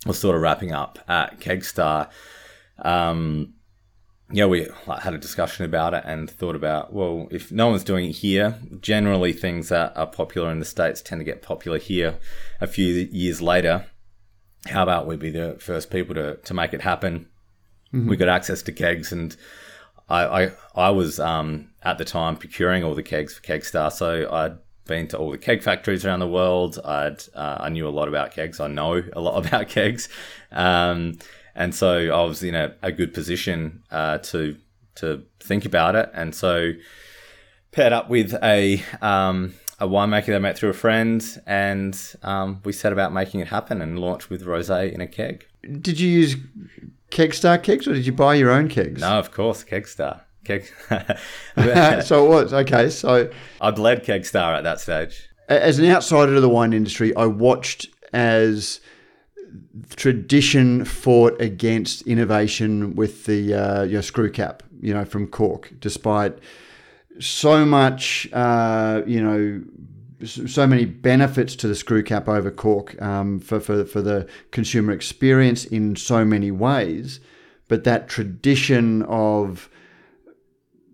was 0.07 0.19
sort 0.19 0.37
of 0.37 0.42
wrapping 0.42 0.73
up 0.73 0.99
at 1.09 1.40
Kegstar, 1.40 2.09
um, 2.79 3.55
yeah, 4.31 4.47
we 4.47 4.69
had 5.03 5.14
a 5.14 5.19
discussion 5.19 5.64
about 5.64 5.95
it 5.95 6.03
and 6.05 6.29
thought 6.29 6.57
about, 6.57 6.92
well, 6.92 7.29
if 7.31 7.53
no 7.53 7.69
one's 7.69 7.85
doing 7.85 8.07
it 8.07 8.16
here, 8.16 8.59
generally 8.81 9.33
things 9.33 9.69
that 9.69 9.97
are 9.97 10.07
popular 10.07 10.51
in 10.51 10.59
the 10.59 10.64
States 10.64 11.01
tend 11.01 11.21
to 11.21 11.25
get 11.25 11.42
popular 11.42 11.79
here 11.79 12.19
a 12.61 12.66
few 12.66 12.87
years 12.87 13.40
later. 13.40 13.87
How 14.68 14.83
about 14.83 15.07
we 15.07 15.16
be 15.16 15.31
the 15.31 15.57
first 15.59 15.90
people 15.90 16.14
to, 16.14 16.37
to 16.37 16.55
make 16.55 16.72
it 16.72 16.83
happen? 16.83 17.29
Mm-hmm. 17.92 18.09
We 18.09 18.16
got 18.16 18.29
access 18.29 18.62
to 18.62 18.72
kegs, 18.72 19.12
and 19.12 19.37
I 20.09 20.24
I, 20.24 20.52
I 20.74 20.90
was 20.90 21.20
um, 21.20 21.70
at 21.83 21.98
the 21.98 22.05
time 22.05 22.37
procuring 22.37 22.85
all 22.85 22.94
the 22.94 23.02
kegs 23.02 23.35
for 23.35 23.42
Kegstar, 23.42 23.92
so 23.92 24.29
I'd 24.31 24.59
been 24.87 25.09
to 25.09 25.18
all 25.18 25.31
the 25.31 25.38
keg 25.38 25.62
factories 25.62 26.05
around 26.05 26.20
the 26.20 26.29
world. 26.29 26.79
I'd 26.85 27.22
uh, 27.35 27.59
I 27.61 27.68
knew 27.68 27.87
a 27.87 27.90
lot 27.90 28.09
about 28.09 28.33
kegs. 28.33 28.61
I 28.61 28.68
know 28.68 29.02
a 29.12 29.20
lot 29.20 29.46
about 29.46 29.68
kegs. 29.68 30.09
Um, 30.50 31.18
and 31.55 31.74
so 31.74 32.11
I 32.11 32.22
was 32.24 32.42
in 32.42 32.55
a, 32.55 32.74
a 32.83 32.92
good 32.92 33.14
position 33.14 33.83
uh, 33.90 34.18
to 34.18 34.57
to 34.96 35.24
think 35.40 35.64
about 35.64 35.94
it, 35.96 36.11
and 36.14 36.35
so 36.35 36.72
paired 37.72 37.92
up 37.92 38.09
with 38.09 38.35
a 38.42 38.83
um, 39.02 39.55
a 39.79 39.87
winemaker 39.87 40.27
that 40.27 40.37
I 40.37 40.39
met 40.39 40.57
through 40.57 40.71
a 40.71 40.75
friend, 40.75 41.23
and 41.47 41.99
um, 42.23 42.61
we 42.65 42.73
set 42.73 42.93
about 42.93 43.12
making 43.12 43.41
it 43.41 43.49
happen 43.49 43.83
and 43.83 43.99
launched 43.99 44.31
with 44.31 44.45
rosé 44.45 44.93
in 44.93 45.01
a 45.01 45.07
keg. 45.07 45.47
Did 45.62 46.01
you 46.01 46.09
use 46.09 46.37
Kegstar 47.11 47.62
kegs, 47.62 47.87
or 47.87 47.95
did 47.95 48.07
you 48.07 48.12
buy 48.12 48.35
your 48.35 48.51
own 48.51 48.69
kegs? 48.69 49.01
No, 49.01 49.19
of 49.19 49.31
course, 49.33 49.65
Kegstar. 49.65 50.23
Keg. 50.45 50.67
so 52.05 52.25
it 52.25 52.29
was 52.29 52.55
okay. 52.55 52.89
So 52.89 53.31
I'd 53.61 53.79
led 53.79 54.05
Kegstar 54.05 54.57
at 54.57 54.65
that 54.65 54.81
stage. 54.81 55.29
As 55.49 55.79
an 55.79 55.87
outsider 55.87 56.35
to 56.35 56.41
the 56.41 56.49
wine 56.49 56.73
industry, 56.73 57.15
I 57.17 57.27
watched 57.27 57.89
as 58.12 58.81
tradition 59.97 60.85
fought 60.85 61.41
against 61.41 62.03
innovation 62.03 62.95
with 62.95 63.25
the 63.27 63.55
uh, 63.55 63.83
your 63.85 64.03
screw 64.03 64.31
cap, 64.31 64.62
you 64.81 64.95
know, 64.95 65.05
from 65.05 65.27
cork, 65.27 65.73
despite 65.81 66.39
so 67.18 67.64
much, 67.64 68.29
uh, 68.33 69.02
you 69.07 69.22
know, 69.22 69.62
so 70.24 70.66
many 70.66 70.85
benefits 70.85 71.55
to 71.57 71.68
the 71.68 71.74
screw 71.74 72.02
cap 72.02 72.29
over 72.29 72.50
cork 72.50 73.00
um, 73.02 73.38
for, 73.38 73.61
for, 73.61 73.85
for 73.85 74.00
the 74.00 74.26
consumer 74.50 74.92
experience 74.92 75.64
in 75.64 75.94
so 75.96 76.24
many 76.24 76.50
ways. 76.50 77.20
But 77.68 77.85
that 77.85 78.09
tradition 78.09 79.02
of 79.02 79.68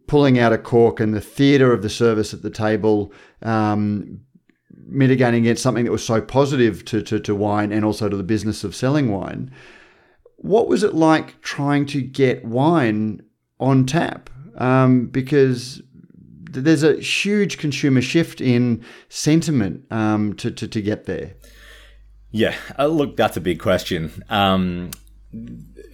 pulling 0.07 0.39
out 0.39 0.53
a 0.53 0.59
cork 0.59 1.01
and 1.01 1.15
the 1.15 1.21
theatre 1.21 1.73
of 1.73 1.83
the 1.83 1.89
service 1.89 2.35
at 2.35 2.43
the 2.43 2.51
table 2.51 3.13
um, 3.43 4.21
mitigating 4.87 5.43
against 5.43 5.63
something 5.63 5.85
that 5.85 5.93
was 5.93 6.05
so 6.05 6.21
positive 6.21 6.85
to, 6.87 7.03
to, 7.03 7.21
to 7.21 7.35
wine 7.35 7.73
and 7.73 7.85
also 7.85 8.09
to 8.09 8.17
the 8.17 8.23
business 8.23 8.65
of 8.65 8.75
selling 8.75 9.11
wine. 9.11 9.51
What 10.37 10.69
was 10.69 10.83
it 10.83 10.95
like 10.95 11.41
trying 11.41 11.87
to 11.87 12.03
get 12.03 12.45
wine 12.45 13.23
on 13.61 13.87
tap? 13.87 14.29
Um, 14.57 15.07
because 15.07 15.81
there's 16.53 16.83
a 16.83 17.01
huge 17.01 17.59
consumer 17.59 18.03
shift 18.03 18.41
in 18.41 18.85
sentiment 19.09 19.85
um, 19.91 20.35
to, 20.35 20.51
to, 20.51 20.69
to 20.69 20.83
get 20.83 21.07
there. 21.07 21.35
Yeah, 22.31 22.55
uh, 22.79 22.87
look, 22.87 23.17
that's 23.17 23.37
a 23.37 23.41
big 23.41 23.61
question. 23.61 24.25
Um, 24.31 24.91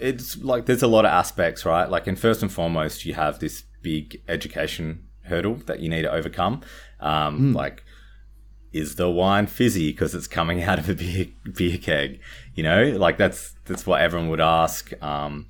it's 0.00 0.38
like 0.38 0.66
there's 0.66 0.82
a 0.82 0.88
lot 0.88 1.04
of 1.04 1.10
aspects, 1.10 1.64
right? 1.64 1.88
Like, 1.90 2.06
and 2.06 2.18
first 2.18 2.42
and 2.42 2.52
foremost, 2.52 3.04
you 3.04 3.14
have 3.14 3.40
this 3.40 3.62
big 3.82 4.22
education 4.28 5.04
hurdle 5.22 5.56
that 5.66 5.80
you 5.80 5.88
need 5.88 6.02
to 6.02 6.12
overcome. 6.12 6.62
Um, 7.00 7.52
mm. 7.52 7.54
Like, 7.54 7.84
is 8.72 8.96
the 8.96 9.10
wine 9.10 9.46
fizzy 9.46 9.90
because 9.90 10.14
it's 10.14 10.26
coming 10.26 10.62
out 10.68 10.78
of 10.78 10.88
a 10.88 10.94
beer, 10.94 11.26
beer 11.54 11.78
keg? 11.78 12.20
You 12.54 12.62
know, 12.62 12.84
like 12.96 13.18
that's 13.18 13.54
that's 13.64 13.86
what 13.86 14.00
everyone 14.00 14.28
would 14.30 14.40
ask. 14.40 14.92
Um, 15.02 15.46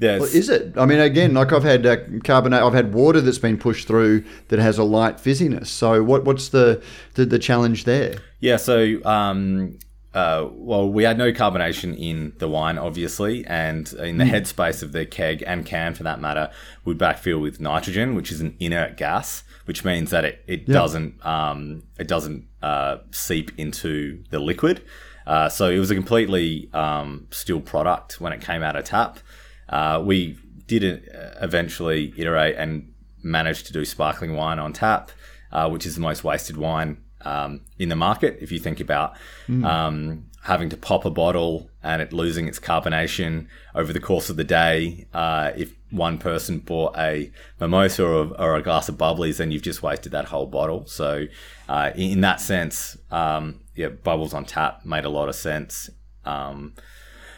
well, 0.00 0.24
is 0.24 0.48
it? 0.48 0.76
I 0.76 0.86
mean, 0.86 0.98
again, 0.98 1.34
like 1.34 1.52
I've 1.52 1.62
had 1.62 1.86
uh, 1.86 1.96
carbonate, 2.24 2.62
I've 2.62 2.74
had 2.74 2.92
water 2.92 3.20
that's 3.20 3.38
been 3.38 3.58
pushed 3.58 3.86
through 3.86 4.24
that 4.48 4.58
has 4.58 4.78
a 4.78 4.84
light 4.84 5.16
fizziness. 5.16 5.66
So, 5.66 6.02
what 6.02 6.24
what's 6.24 6.48
the 6.48 6.82
the, 7.14 7.24
the 7.24 7.38
challenge 7.38 7.84
there? 7.84 8.16
Yeah, 8.40 8.56
so 8.56 9.04
um, 9.04 9.78
uh, 10.12 10.48
well, 10.52 10.88
we 10.90 11.04
had 11.04 11.16
no 11.16 11.32
carbonation 11.32 11.96
in 11.98 12.32
the 12.38 12.48
wine, 12.48 12.76
obviously, 12.78 13.46
and 13.46 13.92
in 13.94 14.18
the 14.18 14.24
mm. 14.24 14.30
headspace 14.30 14.82
of 14.82 14.92
the 14.92 15.06
keg 15.06 15.42
and 15.46 15.64
can, 15.64 15.94
for 15.94 16.02
that 16.02 16.20
matter, 16.20 16.50
we 16.84 16.94
backfill 16.94 17.40
with 17.40 17.60
nitrogen, 17.60 18.14
which 18.14 18.32
is 18.32 18.40
an 18.40 18.56
inert 18.58 18.96
gas 18.96 19.44
which 19.64 19.84
means 19.84 20.10
that 20.10 20.24
it, 20.24 20.44
it 20.46 20.66
doesn't 20.66 21.24
um, 21.24 21.82
it 21.98 22.08
doesn't 22.08 22.46
uh, 22.62 22.98
seep 23.10 23.50
into 23.58 24.22
the 24.30 24.38
liquid. 24.38 24.82
Uh, 25.26 25.48
so 25.48 25.70
it 25.70 25.78
was 25.78 25.90
a 25.90 25.94
completely 25.94 26.68
um, 26.74 27.26
still 27.30 27.60
product 27.60 28.20
when 28.20 28.32
it 28.32 28.42
came 28.42 28.62
out 28.62 28.76
of 28.76 28.84
tap. 28.84 29.18
Uh, 29.68 30.02
we 30.04 30.38
did 30.66 31.08
uh, 31.14 31.38
eventually 31.40 32.12
iterate 32.16 32.56
and 32.56 32.92
manage 33.22 33.64
to 33.64 33.72
do 33.72 33.84
sparkling 33.84 34.34
wine 34.34 34.58
on 34.58 34.72
tap, 34.72 35.10
uh, 35.52 35.68
which 35.68 35.86
is 35.86 35.94
the 35.94 36.00
most 36.00 36.24
wasted 36.24 36.56
wine 36.56 37.02
um, 37.22 37.60
in 37.78 37.88
the 37.88 37.96
market. 37.96 38.38
If 38.40 38.52
you 38.52 38.58
think 38.58 38.80
about 38.80 39.16
mm. 39.48 40.22
having 40.42 40.68
to 40.70 40.76
pop 40.76 41.04
a 41.04 41.10
bottle 41.10 41.70
and 41.82 42.02
it 42.02 42.12
losing 42.12 42.46
its 42.48 42.58
carbonation 42.58 43.46
over 43.74 43.92
the 43.92 44.00
course 44.00 44.30
of 44.30 44.36
the 44.36 44.44
day, 44.44 45.06
uh, 45.14 45.52
if 45.56 45.74
one 45.90 46.18
person 46.18 46.58
bought 46.58 46.96
a 46.98 47.30
mimosa 47.60 48.04
or, 48.04 48.40
or, 48.40 48.56
a 48.56 48.62
glass 48.62 48.88
of 48.88 48.96
bubblies, 48.96 49.36
then 49.36 49.50
you've 49.50 49.62
just 49.62 49.82
wasted 49.82 50.12
that 50.12 50.26
whole 50.26 50.46
bottle. 50.46 50.86
So, 50.86 51.26
uh, 51.68 51.92
in 51.94 52.20
that 52.22 52.40
sense, 52.40 52.98
um, 53.10 53.60
yeah, 53.74 53.88
bubbles 53.88 54.34
on 54.34 54.44
tap 54.44 54.84
made 54.84 55.04
a 55.04 55.08
lot 55.08 55.28
of 55.28 55.34
sense, 55.34 55.88
um, 56.24 56.74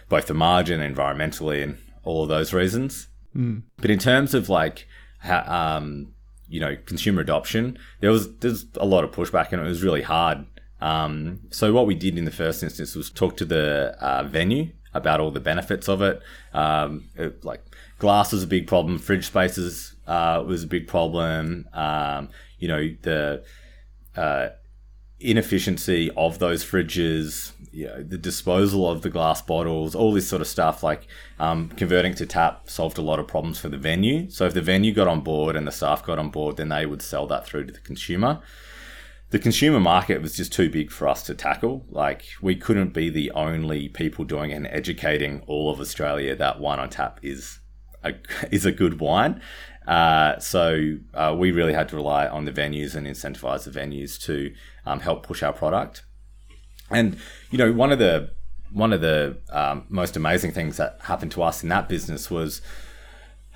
both 0.08 0.26
the 0.26 0.34
margin, 0.34 0.80
environmentally, 0.80 1.62
and 1.62 1.78
all 2.06 2.22
of 2.22 2.28
those 2.28 2.52
reasons. 2.52 3.08
Mm. 3.36 3.62
But 3.76 3.90
in 3.90 3.98
terms 3.98 4.32
of 4.32 4.48
like, 4.48 4.86
how, 5.18 5.42
um, 5.46 6.12
you 6.48 6.60
know, 6.60 6.76
consumer 6.86 7.20
adoption, 7.20 7.78
there 8.00 8.10
was 8.10 8.34
there's 8.38 8.66
a 8.76 8.86
lot 8.86 9.04
of 9.04 9.10
pushback, 9.10 9.52
and 9.52 9.60
it 9.60 9.64
was 9.64 9.82
really 9.82 10.02
hard. 10.02 10.46
Um, 10.80 11.40
so 11.50 11.72
what 11.72 11.86
we 11.86 11.94
did 11.94 12.16
in 12.16 12.24
the 12.24 12.30
first 12.30 12.62
instance 12.62 12.94
was 12.94 13.10
talk 13.10 13.36
to 13.38 13.44
the 13.44 13.96
uh, 14.00 14.24
venue 14.24 14.70
about 14.94 15.20
all 15.20 15.30
the 15.30 15.40
benefits 15.40 15.88
of 15.88 16.00
it, 16.02 16.20
um, 16.54 17.04
it 17.16 17.44
like 17.44 17.62
glass 17.98 18.32
was 18.32 18.42
a 18.42 18.46
big 18.46 18.66
problem. 18.66 18.98
Fridge 18.98 19.26
spaces 19.26 19.94
uh, 20.06 20.42
was 20.46 20.64
a 20.64 20.66
big 20.66 20.86
problem. 20.86 21.68
Um, 21.72 22.30
you 22.58 22.68
know 22.68 22.88
the 23.02 23.44
uh, 24.16 24.48
inefficiency 25.20 26.10
of 26.16 26.38
those 26.38 26.64
fridges. 26.64 27.52
you 27.72 27.86
know, 27.86 28.02
the 28.02 28.18
disposal 28.18 28.90
of 28.90 29.02
the 29.02 29.10
glass 29.10 29.42
bottles, 29.42 29.94
all 29.94 30.12
this 30.12 30.28
sort 30.28 30.42
of 30.42 30.48
stuff, 30.48 30.82
like 30.82 31.06
um, 31.38 31.68
converting 31.70 32.14
to 32.14 32.26
tap 32.26 32.68
solved 32.68 32.98
a 32.98 33.02
lot 33.02 33.18
of 33.18 33.26
problems 33.26 33.58
for 33.58 33.68
the 33.68 33.78
venue. 33.78 34.30
So 34.30 34.46
if 34.46 34.54
the 34.54 34.62
venue 34.62 34.92
got 34.92 35.08
on 35.08 35.20
board 35.20 35.56
and 35.56 35.66
the 35.66 35.72
staff 35.72 36.04
got 36.04 36.18
on 36.18 36.30
board, 36.30 36.56
then 36.56 36.68
they 36.68 36.86
would 36.86 37.02
sell 37.02 37.26
that 37.28 37.46
through 37.46 37.66
to 37.66 37.72
the 37.72 37.80
consumer. 37.80 38.40
The 39.30 39.38
consumer 39.38 39.80
market 39.80 40.22
was 40.22 40.36
just 40.36 40.52
too 40.52 40.70
big 40.70 40.92
for 40.92 41.08
us 41.08 41.22
to 41.24 41.34
tackle. 41.34 41.84
Like 41.90 42.24
we 42.40 42.54
couldn't 42.54 42.94
be 42.94 43.10
the 43.10 43.30
only 43.32 43.88
people 43.88 44.24
doing 44.24 44.52
and 44.52 44.66
educating 44.68 45.42
all 45.46 45.70
of 45.70 45.80
Australia 45.80 46.36
that 46.36 46.60
wine 46.60 46.78
on 46.78 46.90
tap 46.90 47.18
is 47.22 47.58
a, 48.04 48.14
is 48.50 48.64
a 48.64 48.72
good 48.72 49.00
wine. 49.00 49.40
Uh, 49.86 50.38
so 50.40 50.96
uh, 51.14 51.34
we 51.36 51.52
really 51.52 51.72
had 51.72 51.88
to 51.88 51.96
rely 51.96 52.26
on 52.26 52.44
the 52.44 52.52
venues 52.52 52.94
and 52.94 53.06
incentivize 53.06 53.64
the 53.64 53.70
venues 53.70 54.20
to 54.20 54.52
um, 54.86 55.00
help 55.00 55.22
push 55.22 55.42
our 55.42 55.52
product. 55.52 56.04
And 56.90 57.18
you 57.50 57.58
know, 57.58 57.72
one 57.72 57.92
of 57.92 57.98
the 57.98 58.30
one 58.72 58.92
of 58.92 59.00
the 59.00 59.38
um, 59.50 59.84
most 59.88 60.16
amazing 60.16 60.52
things 60.52 60.76
that 60.76 60.98
happened 61.02 61.32
to 61.32 61.42
us 61.42 61.62
in 61.62 61.68
that 61.68 61.88
business 61.88 62.30
was 62.30 62.60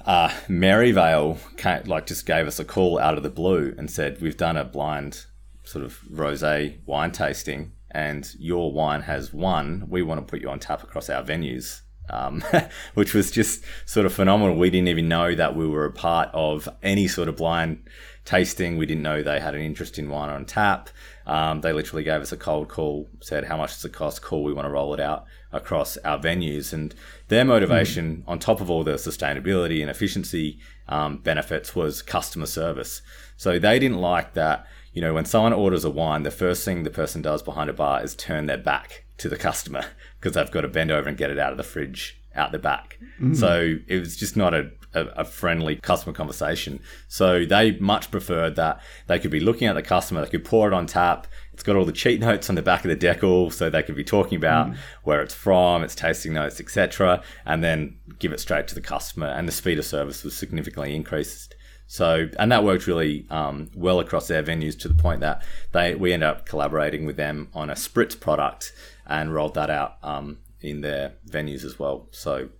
uh, 0.06 0.32
Merivale 0.48 1.38
came, 1.56 1.84
like 1.84 2.06
just 2.06 2.26
gave 2.26 2.46
us 2.46 2.58
a 2.58 2.64
call 2.64 2.98
out 2.98 3.16
of 3.16 3.22
the 3.22 3.30
blue 3.30 3.74
and 3.78 3.90
said, 3.90 4.20
"We've 4.20 4.36
done 4.36 4.56
a 4.56 4.64
blind 4.64 5.26
sort 5.64 5.84
of 5.84 6.00
rosé 6.10 6.78
wine 6.86 7.12
tasting, 7.12 7.72
and 7.90 8.28
your 8.38 8.72
wine 8.72 9.02
has 9.02 9.32
won. 9.32 9.84
We 9.88 10.02
want 10.02 10.20
to 10.20 10.30
put 10.30 10.40
you 10.40 10.50
on 10.50 10.58
tap 10.58 10.82
across 10.82 11.08
our 11.08 11.22
venues." 11.22 11.82
Um, 12.08 12.42
which 12.94 13.14
was 13.14 13.30
just 13.30 13.62
sort 13.86 14.04
of 14.04 14.12
phenomenal. 14.12 14.56
We 14.56 14.68
didn't 14.68 14.88
even 14.88 15.06
know 15.06 15.36
that 15.36 15.54
we 15.54 15.64
were 15.68 15.84
a 15.84 15.92
part 15.92 16.28
of 16.32 16.68
any 16.82 17.06
sort 17.06 17.28
of 17.28 17.36
blind 17.36 17.88
tasting. 18.24 18.76
We 18.76 18.86
didn't 18.86 19.04
know 19.04 19.22
they 19.22 19.38
had 19.38 19.54
an 19.54 19.60
interest 19.60 19.96
in 19.96 20.08
wine 20.08 20.28
on 20.28 20.44
tap. 20.44 20.90
Um, 21.30 21.60
they 21.60 21.72
literally 21.72 22.02
gave 22.02 22.20
us 22.20 22.32
a 22.32 22.36
cold 22.36 22.68
call, 22.68 23.08
said, 23.20 23.44
How 23.44 23.56
much 23.56 23.74
does 23.74 23.84
it 23.84 23.92
cost? 23.92 24.20
Cool, 24.20 24.42
we 24.42 24.52
want 24.52 24.66
to 24.66 24.70
roll 24.70 24.92
it 24.94 24.98
out 24.98 25.26
across 25.52 25.96
our 25.98 26.18
venues. 26.18 26.72
And 26.72 26.92
their 27.28 27.44
motivation, 27.44 28.16
mm. 28.16 28.22
on 28.26 28.40
top 28.40 28.60
of 28.60 28.68
all 28.68 28.82
the 28.82 28.94
sustainability 28.94 29.80
and 29.80 29.88
efficiency 29.88 30.58
um, 30.88 31.18
benefits, 31.18 31.72
was 31.76 32.02
customer 32.02 32.46
service. 32.46 33.00
So 33.36 33.60
they 33.60 33.78
didn't 33.78 34.00
like 34.00 34.34
that, 34.34 34.66
you 34.92 35.00
know, 35.00 35.14
when 35.14 35.24
someone 35.24 35.52
orders 35.52 35.84
a 35.84 35.90
wine, 35.90 36.24
the 36.24 36.32
first 36.32 36.64
thing 36.64 36.82
the 36.82 36.90
person 36.90 37.22
does 37.22 37.44
behind 37.44 37.70
a 37.70 37.74
bar 37.74 38.02
is 38.02 38.16
turn 38.16 38.46
their 38.46 38.58
back 38.58 39.04
to 39.18 39.28
the 39.28 39.36
customer 39.36 39.84
because 40.20 40.34
they've 40.34 40.50
got 40.50 40.62
to 40.62 40.68
bend 40.68 40.90
over 40.90 41.08
and 41.08 41.16
get 41.16 41.30
it 41.30 41.38
out 41.38 41.52
of 41.52 41.58
the 41.58 41.62
fridge 41.62 42.20
out 42.34 42.50
the 42.50 42.58
back. 42.58 42.98
Mm. 43.20 43.36
So 43.36 43.76
it 43.86 44.00
was 44.00 44.16
just 44.16 44.36
not 44.36 44.52
a, 44.52 44.72
a, 44.94 45.06
a, 45.16 45.24
friendly 45.24 45.76
customer 45.76 46.12
conversation. 46.12 46.80
So 47.08 47.44
they 47.44 47.72
much 47.78 48.10
preferred 48.10 48.56
that 48.56 48.80
they 49.06 49.18
could 49.18 49.30
be 49.30 49.40
looking 49.40 49.68
at 49.68 49.74
the 49.74 49.82
customer, 49.82 50.24
they 50.24 50.30
could 50.30 50.44
pour 50.44 50.68
it 50.68 50.74
on 50.74 50.86
tap. 50.86 51.26
It's 51.52 51.62
got 51.62 51.76
all 51.76 51.84
the 51.84 51.92
cheat 51.92 52.20
notes 52.28 52.48
on 52.48 52.56
the 52.56 52.62
back 52.62 52.84
of 52.84 52.90
the 52.90 53.06
decal, 53.06 53.52
so 53.52 53.70
they 53.70 53.82
could 53.82 53.96
be 53.96 54.04
talking 54.04 54.36
about 54.36 54.68
mm. 54.68 54.76
where 55.04 55.22
it's 55.22 55.34
from, 55.34 55.82
its 55.82 55.94
tasting 55.94 56.32
notes, 56.32 56.60
etc., 56.60 57.22
and 57.44 57.62
then 57.62 57.98
give 58.18 58.32
it 58.32 58.40
straight 58.40 58.68
to 58.68 58.74
the 58.74 58.80
customer. 58.80 59.26
And 59.26 59.46
the 59.46 59.52
speed 59.52 59.78
of 59.78 59.84
service 59.84 60.24
was 60.24 60.36
significantly 60.36 60.94
increased. 60.94 61.54
So, 61.86 62.28
and 62.38 62.52
that 62.52 62.62
worked 62.62 62.86
really 62.86 63.26
um, 63.30 63.68
well 63.74 63.98
across 63.98 64.28
their 64.28 64.44
venues 64.44 64.78
to 64.80 64.88
the 64.88 64.94
point 64.94 65.20
that 65.22 65.42
they 65.72 65.96
we 65.96 66.12
ended 66.12 66.28
up 66.28 66.46
collaborating 66.46 67.04
with 67.04 67.16
them 67.16 67.48
on 67.52 67.68
a 67.68 67.74
spritz 67.74 68.18
product 68.18 68.72
and 69.06 69.34
rolled 69.34 69.54
that 69.54 69.70
out 69.70 69.96
um, 70.04 70.38
in 70.60 70.82
their 70.82 71.14
venues 71.28 71.64
as 71.64 71.80
well. 71.80 72.06
So 72.12 72.50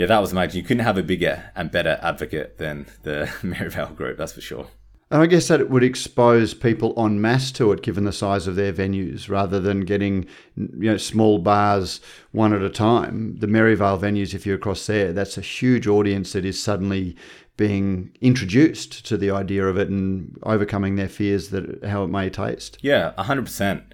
yeah, 0.00 0.06
that 0.06 0.20
was 0.20 0.32
amazing. 0.32 0.62
You 0.62 0.66
couldn't 0.66 0.84
have 0.84 0.96
a 0.96 1.02
bigger 1.02 1.50
and 1.54 1.70
better 1.70 2.00
advocate 2.02 2.56
than 2.56 2.86
the 3.02 3.30
Merivale 3.42 3.92
Group, 3.92 4.16
that's 4.16 4.32
for 4.32 4.40
sure. 4.40 4.66
And 5.10 5.20
I 5.20 5.26
guess 5.26 5.48
that 5.48 5.60
it 5.60 5.68
would 5.68 5.84
expose 5.84 6.54
people 6.54 6.94
en 6.96 7.20
masse 7.20 7.52
to 7.52 7.70
it, 7.72 7.82
given 7.82 8.04
the 8.04 8.12
size 8.12 8.46
of 8.46 8.56
their 8.56 8.72
venues, 8.72 9.28
rather 9.28 9.60
than 9.60 9.80
getting 9.80 10.24
you 10.56 10.90
know 10.90 10.96
small 10.96 11.36
bars 11.36 12.00
one 12.32 12.54
at 12.54 12.62
a 12.62 12.70
time. 12.70 13.36
The 13.40 13.46
Merivale 13.46 13.98
venues, 13.98 14.32
if 14.32 14.46
you're 14.46 14.56
across 14.56 14.86
there, 14.86 15.12
that's 15.12 15.36
a 15.36 15.42
huge 15.42 15.86
audience 15.86 16.32
that 16.32 16.46
is 16.46 16.62
suddenly 16.62 17.14
being 17.58 18.16
introduced 18.22 19.04
to 19.04 19.18
the 19.18 19.30
idea 19.30 19.66
of 19.66 19.76
it 19.76 19.90
and 19.90 20.34
overcoming 20.44 20.96
their 20.96 21.10
fears 21.10 21.50
that 21.50 21.84
how 21.84 22.04
it 22.04 22.08
may 22.08 22.30
taste. 22.30 22.78
Yeah, 22.80 23.12
hundred 23.20 23.44
percent. 23.44 23.89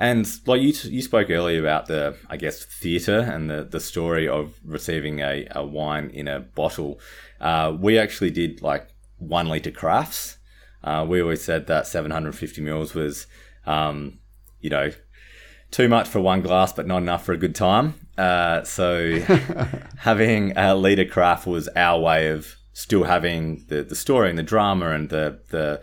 And 0.00 0.26
like 0.46 0.62
you, 0.62 0.72
you 0.90 1.02
spoke 1.02 1.28
earlier 1.28 1.60
about 1.60 1.86
the, 1.86 2.16
I 2.30 2.38
guess, 2.38 2.64
theatre 2.64 3.20
and 3.20 3.50
the, 3.50 3.64
the 3.64 3.80
story 3.80 4.26
of 4.26 4.54
receiving 4.64 5.20
a, 5.20 5.46
a 5.50 5.62
wine 5.62 6.08
in 6.14 6.26
a 6.26 6.40
bottle. 6.40 6.98
Uh, 7.38 7.76
we 7.78 7.98
actually 7.98 8.30
did 8.30 8.62
like 8.62 8.88
one 9.18 9.46
litre 9.46 9.70
crafts. 9.70 10.38
Uh, 10.82 11.04
we 11.06 11.20
always 11.20 11.44
said 11.44 11.66
that 11.66 11.86
750 11.86 12.62
mils 12.62 12.94
was, 12.94 13.26
um, 13.66 14.18
you 14.60 14.70
know, 14.70 14.90
too 15.70 15.86
much 15.86 16.08
for 16.08 16.20
one 16.20 16.40
glass, 16.40 16.72
but 16.72 16.86
not 16.86 17.02
enough 17.02 17.22
for 17.22 17.34
a 17.34 17.36
good 17.36 17.54
time. 17.54 17.94
Uh, 18.16 18.62
so 18.64 19.18
having 19.98 20.56
a 20.56 20.74
litre 20.74 21.04
craft 21.04 21.46
was 21.46 21.68
our 21.76 22.00
way 22.00 22.28
of 22.30 22.56
still 22.72 23.04
having 23.04 23.66
the, 23.68 23.82
the 23.82 23.94
story 23.94 24.30
and 24.30 24.38
the 24.38 24.42
drama 24.42 24.92
and 24.92 25.10
the, 25.10 25.40
the 25.50 25.82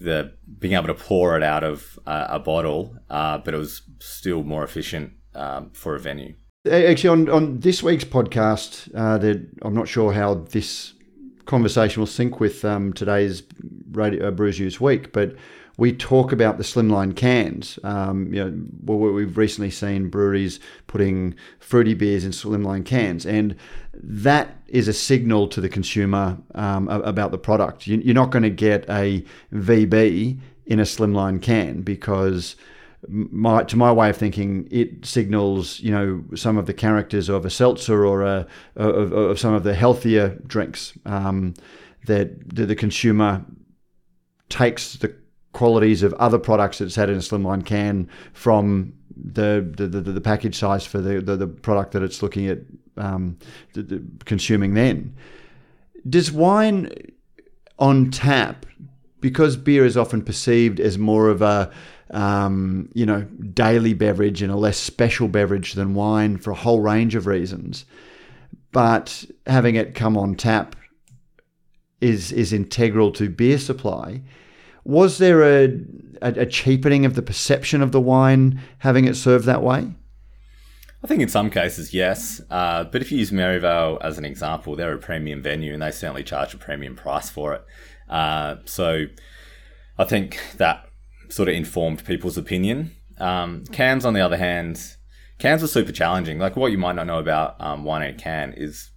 the 0.00 0.32
being 0.58 0.74
able 0.74 0.86
to 0.86 0.94
pour 0.94 1.36
it 1.36 1.42
out 1.42 1.64
of 1.64 1.98
a 2.06 2.38
bottle, 2.38 2.96
uh, 3.10 3.38
but 3.38 3.54
it 3.54 3.56
was 3.56 3.82
still 3.98 4.44
more 4.44 4.64
efficient 4.64 5.12
um, 5.34 5.70
for 5.70 5.94
a 5.94 6.00
venue. 6.00 6.34
Actually, 6.70 7.08
on, 7.08 7.28
on 7.30 7.60
this 7.60 7.82
week's 7.82 8.04
podcast, 8.04 8.90
uh, 8.94 9.38
I'm 9.62 9.74
not 9.74 9.88
sure 9.88 10.12
how 10.12 10.34
this 10.34 10.94
conversation 11.46 12.00
will 12.00 12.06
sync 12.06 12.40
with 12.40 12.64
um, 12.64 12.92
today's 12.92 13.42
radio, 13.90 14.28
uh, 14.28 14.30
Brews 14.30 14.60
News 14.60 14.80
Week, 14.80 15.12
but 15.12 15.34
we 15.78 15.92
talk 15.92 16.32
about 16.32 16.58
the 16.58 16.64
slimline 16.64 17.14
cans. 17.14 17.78
Um, 17.84 18.34
you 18.34 18.44
know, 18.44 18.94
we've 18.94 19.38
recently 19.38 19.70
seen 19.70 20.08
breweries 20.10 20.58
putting 20.88 21.36
fruity 21.60 21.94
beers 21.94 22.24
in 22.24 22.32
slimline 22.32 22.84
cans, 22.84 23.24
and 23.24 23.54
that 24.02 24.56
is 24.68 24.88
a 24.88 24.92
signal 24.92 25.48
to 25.48 25.60
the 25.60 25.68
consumer 25.68 26.38
um, 26.54 26.88
about 26.88 27.30
the 27.30 27.38
product. 27.38 27.86
You're 27.86 28.14
not 28.14 28.30
going 28.30 28.42
to 28.42 28.50
get 28.50 28.88
a 28.88 29.24
VB 29.52 30.38
in 30.66 30.80
a 30.80 30.84
slimline 30.84 31.40
can 31.42 31.82
because 31.82 32.56
my, 33.08 33.62
to 33.64 33.76
my 33.76 33.92
way 33.92 34.10
of 34.10 34.16
thinking, 34.16 34.68
it 34.70 35.06
signals 35.06 35.80
you 35.80 35.90
know 35.90 36.24
some 36.34 36.58
of 36.58 36.66
the 36.66 36.74
characters 36.74 37.28
of 37.28 37.44
a 37.44 37.50
seltzer 37.50 38.04
or 38.04 38.22
a 38.22 38.46
of, 38.76 39.12
of 39.12 39.38
some 39.38 39.54
of 39.54 39.62
the 39.62 39.74
healthier 39.74 40.38
drinks 40.46 40.92
um, 41.06 41.54
that 42.06 42.54
the 42.54 42.74
consumer 42.74 43.44
takes 44.48 44.94
the 44.96 45.14
qualities 45.52 46.02
of 46.02 46.12
other 46.14 46.38
products 46.38 46.78
that's 46.78 46.94
had 46.94 47.08
in 47.08 47.16
a 47.16 47.20
slimline 47.20 47.64
can 47.64 48.08
from 48.32 48.92
the 49.16 49.72
the, 49.76 49.86
the, 49.86 50.00
the 50.00 50.20
package 50.20 50.56
size 50.56 50.86
for 50.86 51.00
the, 51.00 51.20
the, 51.20 51.36
the, 51.36 51.46
product 51.46 51.92
that 51.92 52.02
it's 52.02 52.22
looking 52.22 52.46
at 52.46 52.58
um, 52.98 53.38
consuming 54.24 54.74
then. 54.74 55.14
Does 56.08 56.32
wine 56.32 56.90
on 57.78 58.10
tap, 58.10 58.66
because 59.20 59.56
beer 59.56 59.84
is 59.84 59.96
often 59.96 60.22
perceived 60.22 60.80
as 60.80 60.98
more 60.98 61.28
of 61.28 61.42
a 61.42 61.70
um, 62.10 62.88
you 62.94 63.04
know 63.04 63.22
daily 63.22 63.94
beverage 63.94 64.42
and 64.42 64.50
a 64.50 64.56
less 64.56 64.78
special 64.78 65.28
beverage 65.28 65.74
than 65.74 65.94
wine 65.94 66.38
for 66.38 66.50
a 66.50 66.56
whole 66.56 66.80
range 66.80 67.14
of 67.14 67.26
reasons, 67.26 67.84
but 68.72 69.24
having 69.46 69.74
it 69.74 69.94
come 69.94 70.16
on 70.16 70.34
tap 70.34 70.76
is 72.00 72.32
is 72.32 72.52
integral 72.52 73.10
to 73.12 73.28
beer 73.28 73.58
supply 73.58 74.22
was 74.88 75.18
there 75.18 75.42
a, 75.42 75.66
a, 76.22 76.40
a 76.40 76.46
cheapening 76.46 77.04
of 77.04 77.14
the 77.14 77.20
perception 77.20 77.82
of 77.82 77.92
the 77.92 78.00
wine 78.00 78.58
having 78.78 79.04
it 79.04 79.16
served 79.16 79.44
that 79.44 79.62
way? 79.62 79.92
I 81.02 81.06
think 81.06 81.22
in 81.22 81.28
some 81.28 81.50
cases, 81.50 81.94
yes. 81.94 82.40
Uh, 82.50 82.84
but 82.84 83.02
if 83.02 83.12
you 83.12 83.18
use 83.18 83.30
Merivale 83.30 83.98
as 84.02 84.18
an 84.18 84.24
example, 84.24 84.74
they're 84.74 84.94
a 84.94 84.98
premium 84.98 85.42
venue 85.42 85.72
and 85.72 85.82
they 85.82 85.92
certainly 85.92 86.24
charge 86.24 86.54
a 86.54 86.58
premium 86.58 86.96
price 86.96 87.30
for 87.30 87.54
it. 87.54 87.64
Uh, 88.08 88.56
so 88.64 89.06
I 89.96 90.04
think 90.04 90.40
that 90.56 90.88
sort 91.28 91.48
of 91.48 91.54
informed 91.54 92.04
people's 92.04 92.36
opinion. 92.36 92.92
Um, 93.18 93.64
cans, 93.66 94.04
on 94.04 94.14
the 94.14 94.20
other 94.20 94.36
hand, 94.36 94.96
cans 95.38 95.62
are 95.62 95.68
super 95.68 95.92
challenging. 95.92 96.38
Like 96.38 96.56
what 96.56 96.72
you 96.72 96.78
might 96.78 96.96
not 96.96 97.06
know 97.06 97.18
about 97.18 97.60
um, 97.60 97.84
wine 97.84 98.02
in 98.02 98.14
a 98.14 98.18
can 98.18 98.52
is 98.54 98.90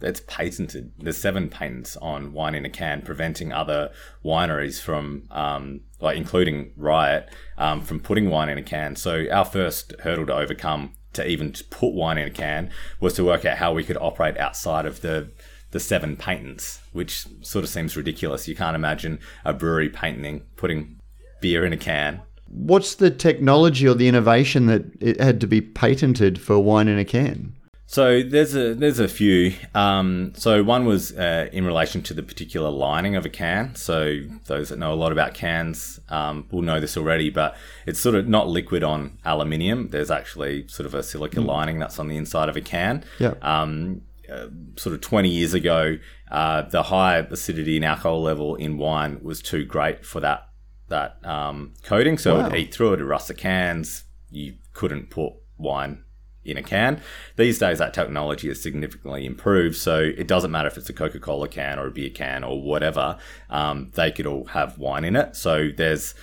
it's 0.00 0.20
patented. 0.28 0.92
There's 0.98 1.16
seven 1.16 1.48
patents 1.48 1.96
on 1.96 2.32
wine 2.32 2.54
in 2.54 2.64
a 2.64 2.70
can, 2.70 3.02
preventing 3.02 3.52
other 3.52 3.90
wineries 4.24 4.80
from, 4.80 5.24
um, 5.32 5.80
like 6.00 6.16
including 6.16 6.72
Riot, 6.76 7.28
um, 7.56 7.80
from 7.80 7.98
putting 7.98 8.30
wine 8.30 8.48
in 8.48 8.58
a 8.58 8.62
can. 8.62 8.94
So 8.94 9.26
our 9.32 9.44
first 9.44 9.94
hurdle 10.00 10.26
to 10.26 10.34
overcome 10.34 10.92
to 11.12 11.26
even 11.26 11.54
put 11.70 11.94
wine 11.94 12.18
in 12.18 12.28
a 12.28 12.30
can 12.30 12.70
was 13.00 13.14
to 13.14 13.24
work 13.24 13.44
out 13.44 13.58
how 13.58 13.72
we 13.72 13.84
could 13.84 13.96
operate 13.96 14.36
outside 14.38 14.86
of 14.86 15.00
the 15.00 15.30
the 15.70 15.80
seven 15.80 16.16
patents, 16.16 16.80
which 16.92 17.26
sort 17.42 17.62
of 17.62 17.68
seems 17.68 17.96
ridiculous. 17.96 18.48
You 18.48 18.56
can't 18.56 18.74
imagine 18.74 19.18
a 19.44 19.52
brewery 19.52 19.90
patenting 19.90 20.42
putting 20.56 20.98
beer 21.40 21.64
in 21.64 21.72
a 21.72 21.76
can. 21.76 22.22
What's 22.46 22.94
the 22.94 23.10
technology 23.10 23.86
or 23.86 23.94
the 23.94 24.08
innovation 24.08 24.66
that 24.66 24.84
it 25.00 25.20
had 25.20 25.40
to 25.42 25.46
be 25.46 25.60
patented 25.60 26.40
for 26.40 26.58
wine 26.58 26.88
in 26.88 26.98
a 26.98 27.04
can? 27.04 27.54
So 27.90 28.22
there's 28.22 28.54
a 28.54 28.74
there's 28.74 28.98
a 28.98 29.08
few. 29.08 29.54
Um, 29.74 30.34
so 30.36 30.62
one 30.62 30.84
was 30.84 31.16
uh, 31.16 31.48
in 31.54 31.64
relation 31.64 32.02
to 32.02 32.12
the 32.12 32.22
particular 32.22 32.68
lining 32.68 33.16
of 33.16 33.24
a 33.24 33.30
can. 33.30 33.74
So 33.76 34.18
those 34.44 34.68
that 34.68 34.78
know 34.78 34.92
a 34.92 34.94
lot 34.94 35.10
about 35.10 35.32
cans 35.32 35.98
um, 36.10 36.46
will 36.50 36.60
know 36.60 36.80
this 36.80 36.98
already, 36.98 37.30
but 37.30 37.56
it's 37.86 37.98
sort 37.98 38.14
of 38.14 38.28
not 38.28 38.46
liquid 38.46 38.82
on 38.84 39.16
aluminium. 39.24 39.88
There's 39.88 40.10
actually 40.10 40.68
sort 40.68 40.84
of 40.84 40.92
a 40.92 41.02
silica 41.02 41.40
lining 41.40 41.78
that's 41.78 41.98
on 41.98 42.08
the 42.08 42.18
inside 42.18 42.50
of 42.50 42.58
a 42.58 42.60
can. 42.60 43.04
Yeah. 43.18 43.32
Um, 43.40 44.02
uh, 44.30 44.48
sort 44.76 44.94
of 44.94 45.00
20 45.00 45.30
years 45.30 45.54
ago, 45.54 45.96
uh, 46.30 46.60
the 46.60 46.82
high 46.82 47.16
acidity 47.20 47.76
and 47.76 47.86
alcohol 47.86 48.20
level 48.22 48.54
in 48.56 48.76
wine 48.76 49.18
was 49.22 49.40
too 49.40 49.64
great 49.64 50.04
for 50.04 50.20
that 50.20 50.42
that 50.88 51.24
um, 51.24 51.72
coating, 51.84 52.18
so 52.18 52.34
it 52.34 52.38
Wow. 52.42 52.50
would 52.50 52.58
eat 52.58 52.74
through 52.74 52.90
it, 52.90 52.94
it'd 52.96 53.06
rust 53.06 53.28
the 53.28 53.34
cans. 53.34 54.04
You 54.30 54.56
couldn't 54.74 55.08
put 55.08 55.32
wine 55.56 56.04
in 56.44 56.56
a 56.56 56.62
can. 56.62 57.00
These 57.36 57.58
days, 57.58 57.78
that 57.78 57.94
technology 57.94 58.48
has 58.48 58.62
significantly 58.62 59.26
improved, 59.26 59.76
so 59.76 59.98
it 59.98 60.26
doesn't 60.26 60.50
matter 60.50 60.68
if 60.68 60.76
it's 60.76 60.88
a 60.88 60.92
Coca 60.92 61.18
Cola 61.18 61.48
can 61.48 61.78
or 61.78 61.86
a 61.86 61.90
beer 61.90 62.10
can 62.10 62.44
or 62.44 62.62
whatever, 62.62 63.18
um, 63.50 63.90
they 63.94 64.10
could 64.10 64.26
all 64.26 64.46
have 64.46 64.78
wine 64.78 65.04
in 65.04 65.16
it. 65.16 65.36
So 65.36 65.70
there's 65.76 66.14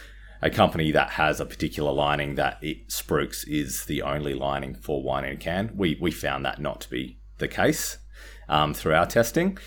a 0.42 0.50
company 0.50 0.92
that 0.92 1.12
has 1.12 1.40
a 1.40 1.46
particular 1.46 1.92
lining 1.92 2.36
that 2.36 2.60
it 2.62 2.90
Spruks 2.90 3.48
is 3.48 3.86
the 3.86 4.02
only 4.02 4.34
lining 4.34 4.76
for 4.76 5.02
wine 5.02 5.26
in 5.26 5.34
a 5.34 5.38
can. 5.38 5.72
We, 5.76 5.98
we 6.00 6.12
found 6.12 6.46
that 6.46 6.60
not 6.60 6.82
to 6.82 6.90
be 6.90 7.20
the 7.38 7.48
case 7.48 7.98
um, 8.48 8.74
through 8.74 8.94
our 8.94 9.06
testing. 9.06 9.58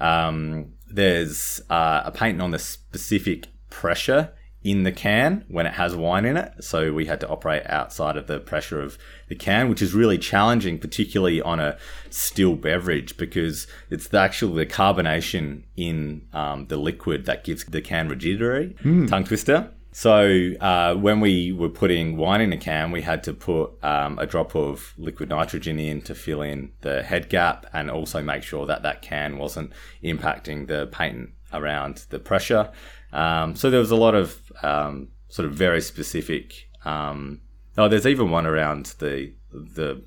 Um, 0.00 0.74
there's 0.90 1.60
uh, 1.70 2.02
a 2.04 2.12
patent 2.12 2.40
on 2.40 2.50
the 2.50 2.58
specific 2.58 3.48
pressure 3.70 4.32
in 4.68 4.82
the 4.82 4.92
can 4.92 5.46
when 5.48 5.66
it 5.66 5.72
has 5.72 5.96
wine 5.96 6.26
in 6.26 6.36
it. 6.36 6.52
So 6.60 6.92
we 6.92 7.06
had 7.06 7.20
to 7.20 7.28
operate 7.28 7.62
outside 7.66 8.18
of 8.18 8.26
the 8.26 8.38
pressure 8.38 8.82
of 8.82 8.98
the 9.28 9.34
can, 9.34 9.70
which 9.70 9.80
is 9.80 9.94
really 9.94 10.18
challenging, 10.18 10.78
particularly 10.78 11.40
on 11.40 11.58
a 11.58 11.78
still 12.10 12.54
beverage, 12.54 13.16
because 13.16 13.66
it's 13.88 14.08
the 14.08 14.18
actual 14.18 14.52
the 14.52 14.66
carbonation 14.66 15.62
in 15.74 16.26
um, 16.34 16.66
the 16.66 16.76
liquid 16.76 17.24
that 17.24 17.44
gives 17.44 17.64
the 17.64 17.80
can 17.80 18.10
rigidity, 18.10 18.74
tongue 19.06 19.24
twister. 19.24 19.70
So 19.90 20.52
uh, 20.60 20.94
when 20.96 21.20
we 21.20 21.50
were 21.50 21.70
putting 21.70 22.18
wine 22.18 22.42
in 22.42 22.52
a 22.52 22.58
can, 22.58 22.92
we 22.92 23.02
had 23.02 23.24
to 23.24 23.32
put 23.32 23.82
um, 23.82 24.18
a 24.18 24.26
drop 24.26 24.54
of 24.54 24.92
liquid 24.98 25.30
nitrogen 25.30 25.80
in 25.80 26.02
to 26.02 26.14
fill 26.14 26.42
in 26.42 26.72
the 26.82 27.02
head 27.02 27.30
gap 27.30 27.64
and 27.72 27.90
also 27.90 28.20
make 28.22 28.42
sure 28.42 28.66
that 28.66 28.82
that 28.82 29.00
can 29.00 29.38
wasn't 29.38 29.72
impacting 30.04 30.68
the 30.68 30.86
patent 30.88 31.30
around 31.52 32.06
the 32.10 32.18
pressure. 32.18 32.70
Um, 33.12 33.56
so 33.56 33.70
there 33.70 33.80
was 33.80 33.90
a 33.90 33.96
lot 33.96 34.14
of 34.14 34.40
um, 34.62 35.08
sort 35.28 35.46
of 35.46 35.54
very 35.54 35.80
specific. 35.80 36.68
Um, 36.84 37.40
oh, 37.76 37.88
there's 37.88 38.06
even 38.06 38.30
one 38.30 38.46
around 38.46 38.94
the 38.98 39.32
the 39.52 40.02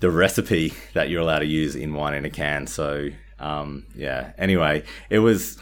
the 0.00 0.10
recipe 0.10 0.74
that 0.94 1.08
you're 1.08 1.22
allowed 1.22 1.40
to 1.40 1.46
use 1.46 1.76
in 1.76 1.94
wine 1.94 2.14
in 2.14 2.24
a 2.24 2.30
can. 2.30 2.66
So 2.66 3.10
um, 3.38 3.86
yeah. 3.94 4.32
Anyway, 4.38 4.84
it 5.10 5.18
was 5.18 5.58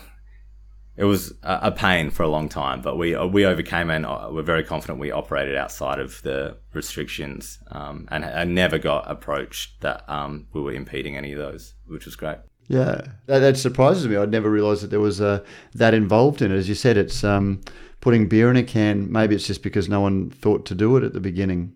it 0.96 1.04
was 1.04 1.32
a 1.42 1.72
pain 1.72 2.10
for 2.10 2.24
a 2.24 2.28
long 2.28 2.48
time, 2.48 2.82
but 2.82 2.96
we 2.96 3.16
we 3.16 3.46
overcame 3.46 3.88
and 3.88 4.04
uh, 4.04 4.28
we're 4.30 4.42
very 4.42 4.62
confident 4.62 4.98
we 4.98 5.10
operated 5.10 5.56
outside 5.56 5.98
of 5.98 6.20
the 6.22 6.58
restrictions 6.74 7.58
um, 7.70 8.06
and, 8.10 8.22
and 8.22 8.54
never 8.54 8.78
got 8.78 9.10
approached 9.10 9.80
that 9.80 10.04
um, 10.10 10.46
we 10.52 10.60
were 10.60 10.72
impeding 10.72 11.16
any 11.16 11.32
of 11.32 11.38
those, 11.38 11.74
which 11.86 12.04
was 12.04 12.16
great. 12.16 12.36
Yeah, 12.70 13.00
that, 13.26 13.40
that 13.40 13.56
surprises 13.56 14.06
me. 14.06 14.14
I'd 14.14 14.30
never 14.30 14.48
realised 14.48 14.84
that 14.84 14.90
there 14.90 15.00
was 15.00 15.20
uh, 15.20 15.40
that 15.74 15.92
involved 15.92 16.40
in 16.40 16.52
it. 16.52 16.56
As 16.56 16.68
you 16.68 16.76
said, 16.76 16.96
it's 16.96 17.24
um, 17.24 17.62
putting 18.00 18.28
beer 18.28 18.48
in 18.48 18.56
a 18.56 18.62
can. 18.62 19.10
Maybe 19.10 19.34
it's 19.34 19.46
just 19.48 19.64
because 19.64 19.88
no 19.88 20.00
one 20.00 20.30
thought 20.30 20.66
to 20.66 20.76
do 20.76 20.96
it 20.96 21.02
at 21.02 21.12
the 21.12 21.18
beginning. 21.18 21.72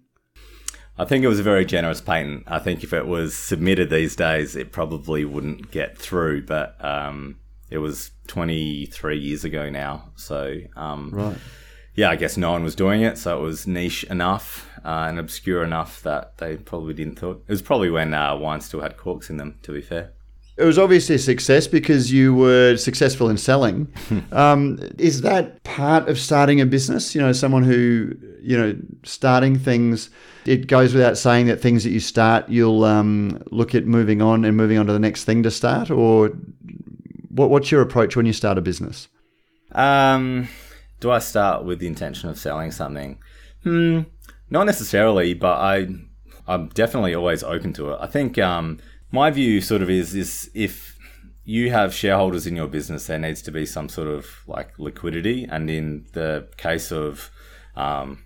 I 0.97 1.05
think 1.05 1.25
it 1.25 1.29
was 1.29 1.41
a 1.41 1.43
very 1.43 1.65
generous 1.65 2.01
patent. 2.01 2.45
I 2.47 2.61
think 2.61 2.85
if 2.85 2.93
it 2.93 3.09
was 3.09 3.35
submitted 3.37 3.91
these 3.91 4.15
days, 4.15 4.55
it 4.55 4.71
probably 4.71 5.25
wouldn't 5.25 5.73
get 5.73 5.99
through, 5.99 6.47
but 6.47 6.77
um, 6.85 7.41
it 7.71 7.79
was 7.79 8.13
23 8.29 9.19
years 9.19 9.45
ago 9.45 9.69
now. 9.71 10.13
So, 10.15 10.59
um, 10.77 11.11
Right. 11.13 11.37
yeah, 11.97 12.11
I 12.11 12.15
guess 12.15 12.37
no 12.37 12.53
one 12.53 12.63
was 12.63 12.77
doing 12.77 13.03
it, 13.03 13.19
so 13.19 13.37
it 13.37 13.43
was 13.43 13.67
niche 13.67 14.05
enough 14.05 14.71
uh, 14.85 15.07
and 15.09 15.19
obscure 15.19 15.65
enough 15.65 16.01
that 16.05 16.39
they 16.39 16.57
probably 16.57 16.95
didn't 16.95 17.19
thought. 17.19 17.43
It 17.49 17.53
was 17.53 17.63
probably 17.63 17.91
when 17.91 18.15
uh, 18.15 18.37
wine 18.37 18.61
still 18.61 18.81
had 18.83 18.97
corks 18.97 19.29
in 19.29 19.39
them. 19.39 19.59
To 19.65 19.73
be 19.73 19.81
fair, 19.81 20.13
It 20.57 20.65
was 20.65 20.79
obviously 20.79 21.17
a 21.17 21.19
success 21.19 21.67
because 21.67 22.13
you 22.13 22.33
were 22.35 22.77
successful 22.77 23.29
in 23.29 23.37
selling. 23.37 23.93
um, 24.33 24.79
is 24.99 25.23
that 25.23 25.63
part 25.65 26.09
of 26.09 26.19
starting 26.19 26.61
a 26.61 26.67
business? 26.67 27.15
You 27.15 27.21
know, 27.21 27.33
someone 27.33 27.65
who, 27.65 28.15
you 28.41 28.57
know, 28.57 28.77
starting 29.03 29.59
things, 29.59 30.11
it 30.47 30.69
goes 30.69 30.95
without 30.95 31.19
saying 31.19 31.47
that 31.47 31.61
things 31.61 31.83
that 31.83 31.91
you 31.91 31.99
start, 31.99 32.49
you'll 32.49 32.85
um, 32.85 33.43
look 33.51 33.75
at 33.75 33.85
moving 33.85 34.23
on 34.23 34.45
and 34.45 34.57
moving 34.57 34.79
on 34.79 34.87
to 34.87 34.93
the 34.93 35.01
next 35.01 35.25
thing 35.25 35.43
to 35.43 35.51
start? 35.51 35.91
Or 35.91 36.29
what, 37.31 37.51
what's 37.51 37.73
your 37.73 37.83
approach 37.83 38.15
when 38.15 38.27
you 38.27 38.33
start 38.33 38.57
a 38.57 38.61
business? 38.61 39.09
um, 39.73 40.49
do 41.01 41.11
I 41.11 41.19
start 41.19 41.65
with 41.65 41.81
the 41.81 41.87
intention 41.87 42.31
of 42.31 42.39
selling 42.39 42.71
something? 42.71 43.19
Hmm, 43.63 44.03
not 44.51 44.65
necessarily, 44.65 45.35
but 45.35 45.59
I, 45.59 45.89
I'm 46.47 46.69
definitely 46.69 47.15
always 47.15 47.43
open 47.43 47.73
to 47.75 47.91
it. 47.91 47.99
I 48.01 48.07
think 48.07 48.39
um, 48.39 48.79
my 49.15 49.31
view 49.31 49.61
sort 49.61 49.81
of 49.81 49.89
is 49.89 50.15
is 50.15 50.51
if 50.55 50.99
you 51.45 51.71
have 51.71 51.95
shareholders 51.95 52.47
in 52.47 52.57
your 52.57 52.67
business, 52.67 53.07
there 53.07 53.19
needs 53.19 53.43
to 53.43 53.53
be 53.53 53.65
some 53.65 53.89
sort 53.89 54.09
of 54.09 54.27
like 54.47 54.79
liquidity, 54.79 55.47
and 55.49 55.71
in 55.71 56.07
the 56.13 56.49
case 56.57 56.91
of 56.91 57.31
um, 57.77 58.25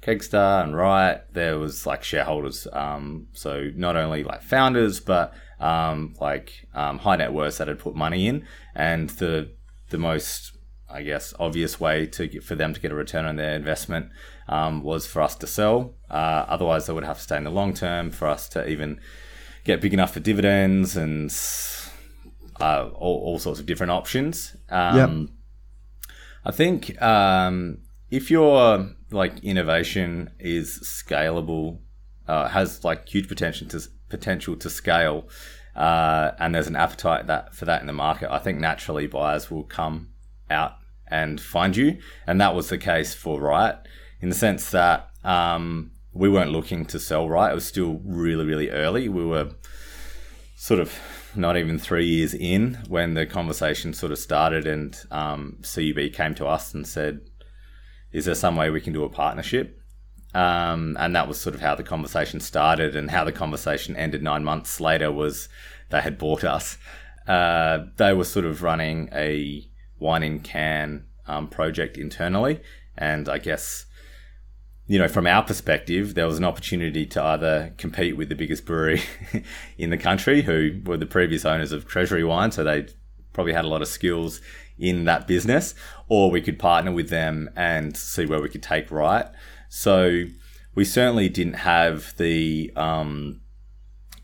Kegstar 0.00 0.64
and 0.64 0.74
Riot, 0.74 1.26
there 1.32 1.58
was 1.58 1.84
like 1.86 2.02
shareholders. 2.02 2.66
Um, 2.72 3.28
so 3.32 3.70
not 3.74 3.96
only 3.96 4.24
like 4.24 4.42
founders, 4.42 4.98
but 4.98 5.34
um, 5.60 6.14
like 6.20 6.68
um, 6.74 6.98
high 7.00 7.16
net 7.16 7.34
worths 7.34 7.58
that 7.58 7.68
had 7.68 7.78
put 7.78 7.94
money 7.94 8.26
in, 8.26 8.46
and 8.74 9.10
the 9.10 9.50
the 9.90 9.98
most 9.98 10.56
I 10.88 11.02
guess 11.02 11.34
obvious 11.38 11.78
way 11.78 12.06
to 12.06 12.26
get, 12.28 12.44
for 12.44 12.54
them 12.54 12.72
to 12.72 12.80
get 12.80 12.92
a 12.92 12.94
return 12.94 13.26
on 13.26 13.36
their 13.36 13.54
investment 13.54 14.10
um, 14.48 14.82
was 14.82 15.06
for 15.06 15.20
us 15.20 15.34
to 15.36 15.46
sell. 15.46 15.96
Uh, 16.08 16.46
otherwise, 16.48 16.86
they 16.86 16.94
would 16.94 17.04
have 17.04 17.18
to 17.18 17.22
stay 17.22 17.36
in 17.36 17.44
the 17.44 17.50
long 17.50 17.74
term 17.74 18.10
for 18.10 18.26
us 18.26 18.48
to 18.50 18.66
even 18.66 19.00
get 19.64 19.80
big 19.80 19.94
enough 19.94 20.12
for 20.12 20.20
dividends 20.20 20.96
and 20.96 21.34
uh, 22.60 22.88
all, 22.94 23.20
all 23.24 23.38
sorts 23.38 23.58
of 23.58 23.66
different 23.66 23.90
options. 23.90 24.56
Um, 24.68 24.96
I 26.44 26.52
think 26.52 27.00
um, 27.02 27.78
if 28.10 28.30
your 28.30 28.90
like 29.10 29.42
innovation 29.42 30.30
is 30.38 30.78
scalable, 30.80 31.80
uh, 32.28 32.48
has 32.48 32.84
like 32.84 33.08
huge 33.08 33.28
potential 33.28 33.66
to 33.68 33.80
potential 34.08 34.56
to 34.56 34.70
scale, 34.70 35.28
uh, 35.74 36.32
and 36.38 36.54
there's 36.54 36.66
an 36.66 36.76
appetite 36.76 37.26
that 37.26 37.54
for 37.54 37.64
that 37.64 37.80
in 37.80 37.86
the 37.86 37.92
market, 37.92 38.30
I 38.30 38.38
think 38.38 38.58
naturally 38.58 39.06
buyers 39.06 39.50
will 39.50 39.64
come 39.64 40.10
out 40.50 40.72
and 41.06 41.40
find 41.40 41.76
you, 41.76 41.98
and 42.26 42.40
that 42.40 42.54
was 42.54 42.68
the 42.68 42.78
case 42.78 43.14
for 43.14 43.40
Riot, 43.40 43.78
in 44.20 44.28
the 44.28 44.34
sense 44.34 44.70
that 44.70 45.10
um, 45.24 45.92
we 46.14 46.28
weren't 46.28 46.52
looking 46.52 46.86
to 46.86 47.00
sell 47.00 47.28
right. 47.28 47.50
It 47.50 47.54
was 47.54 47.66
still 47.66 48.00
really 48.04 48.46
really 48.46 48.70
early. 48.70 49.08
We 49.08 49.24
were 49.24 49.50
sort 50.56 50.80
of 50.80 50.98
not 51.36 51.56
even 51.56 51.78
three 51.78 52.06
years 52.06 52.32
in 52.32 52.78
when 52.88 53.14
the 53.14 53.26
conversation 53.26 53.92
sort 53.92 54.12
of 54.12 54.18
started, 54.18 54.66
and 54.66 54.96
um, 55.10 55.58
CUB 55.62 56.12
came 56.12 56.34
to 56.36 56.46
us 56.46 56.72
and 56.72 56.86
said, 56.86 57.20
"Is 58.12 58.24
there 58.24 58.34
some 58.34 58.56
way 58.56 58.70
we 58.70 58.80
can 58.80 58.92
do 58.92 59.04
a 59.04 59.10
partnership?" 59.10 59.80
Um, 60.32 60.96
and 60.98 61.14
that 61.14 61.28
was 61.28 61.40
sort 61.40 61.54
of 61.54 61.60
how 61.60 61.74
the 61.74 61.82
conversation 61.82 62.40
started, 62.40 62.94
and 62.94 63.10
how 63.10 63.24
the 63.24 63.32
conversation 63.32 63.96
ended 63.96 64.22
nine 64.22 64.44
months 64.44 64.80
later 64.80 65.10
was 65.10 65.48
they 65.90 66.00
had 66.00 66.18
bought 66.18 66.44
us. 66.44 66.78
Uh, 67.26 67.86
they 67.96 68.12
were 68.12 68.24
sort 68.24 68.44
of 68.44 68.62
running 68.62 69.08
a 69.12 69.68
wine 69.98 70.22
in 70.22 70.40
can 70.40 71.06
um, 71.26 71.48
project 71.48 71.96
internally, 71.96 72.60
and 72.96 73.28
I 73.28 73.38
guess 73.38 73.86
you 74.86 74.98
know, 74.98 75.08
from 75.08 75.26
our 75.26 75.42
perspective, 75.42 76.14
there 76.14 76.26
was 76.26 76.38
an 76.38 76.44
opportunity 76.44 77.06
to 77.06 77.22
either 77.22 77.72
compete 77.78 78.16
with 78.16 78.28
the 78.28 78.34
biggest 78.34 78.66
brewery 78.66 79.02
in 79.78 79.90
the 79.90 79.96
country, 79.96 80.42
who 80.42 80.80
were 80.84 80.98
the 80.98 81.06
previous 81.06 81.44
owners 81.44 81.72
of 81.72 81.86
Treasury 81.86 82.22
Wine, 82.22 82.50
so 82.50 82.62
they 82.62 82.86
probably 83.32 83.54
had 83.54 83.64
a 83.64 83.68
lot 83.68 83.82
of 83.82 83.88
skills 83.88 84.40
in 84.78 85.04
that 85.04 85.26
business, 85.26 85.74
or 86.08 86.30
we 86.30 86.42
could 86.42 86.58
partner 86.58 86.92
with 86.92 87.08
them 87.08 87.48
and 87.56 87.96
see 87.96 88.26
where 88.26 88.42
we 88.42 88.48
could 88.48 88.62
take 88.62 88.90
right. 88.90 89.26
So 89.68 90.24
we 90.74 90.84
certainly 90.84 91.28
didn't 91.28 91.54
have 91.54 92.14
the, 92.16 92.70
um, 92.76 93.40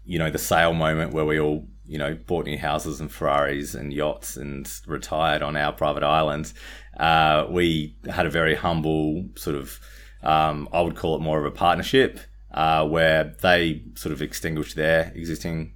you 0.04 0.18
know, 0.18 0.30
the 0.30 0.38
sale 0.38 0.74
moment 0.74 1.14
where 1.14 1.24
we 1.24 1.40
all, 1.40 1.68
you 1.86 1.98
know, 1.98 2.14
bought 2.26 2.44
new 2.44 2.58
houses 2.58 3.00
and 3.00 3.10
Ferraris 3.10 3.74
and 3.74 3.92
yachts 3.92 4.36
and 4.36 4.70
retired 4.86 5.42
on 5.42 5.56
our 5.56 5.72
private 5.72 6.02
islands. 6.02 6.52
Uh, 6.98 7.46
we 7.48 7.96
had 8.10 8.26
a 8.26 8.30
very 8.30 8.54
humble 8.54 9.26
sort 9.36 9.56
of 9.56 9.80
um, 10.22 10.68
I 10.72 10.80
would 10.80 10.96
call 10.96 11.16
it 11.16 11.20
more 11.20 11.38
of 11.38 11.46
a 11.46 11.50
partnership 11.50 12.20
uh, 12.52 12.86
where 12.86 13.34
they 13.40 13.82
sort 13.94 14.12
of 14.12 14.22
extinguished 14.22 14.76
their 14.76 15.12
existing 15.14 15.74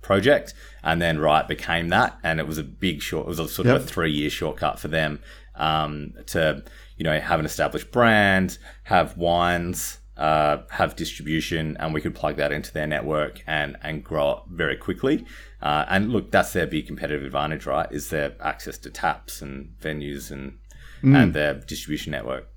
project 0.00 0.54
and 0.82 1.00
then 1.00 1.18
Riot 1.18 1.48
became 1.48 1.88
that. 1.88 2.18
And 2.22 2.40
it 2.40 2.46
was 2.46 2.58
a 2.58 2.64
big 2.64 3.02
short, 3.02 3.26
it 3.26 3.28
was 3.28 3.38
a 3.38 3.48
sort 3.48 3.68
of 3.68 3.82
a 3.82 3.84
three 3.84 4.12
year 4.12 4.30
shortcut 4.30 4.78
for 4.78 4.88
them 4.88 5.20
um, 5.54 6.12
to, 6.26 6.62
you 6.96 7.04
know, 7.04 7.18
have 7.20 7.40
an 7.40 7.46
established 7.46 7.90
brand, 7.90 8.58
have 8.84 9.16
wines 9.16 9.98
uh, 10.16 10.58
have 10.70 10.94
distribution 10.94 11.76
and 11.80 11.92
we 11.92 12.00
could 12.00 12.14
plug 12.14 12.36
that 12.36 12.52
into 12.52 12.72
their 12.72 12.86
network 12.86 13.42
and, 13.46 13.76
and 13.82 14.04
grow 14.04 14.32
it 14.32 14.38
very 14.48 14.76
quickly. 14.76 15.24
Uh, 15.60 15.84
and 15.88 16.12
look, 16.12 16.30
that's 16.30 16.52
their 16.52 16.66
big 16.66 16.86
competitive 16.86 17.24
advantage, 17.24 17.66
right? 17.66 17.90
Is 17.90 18.10
their 18.10 18.36
access 18.40 18.78
to 18.78 18.90
taps 18.90 19.42
and 19.42 19.74
venues 19.80 20.30
and, 20.30 20.58
and 21.02 21.34
their 21.34 21.54
distribution 21.54 22.12
network. 22.12 22.48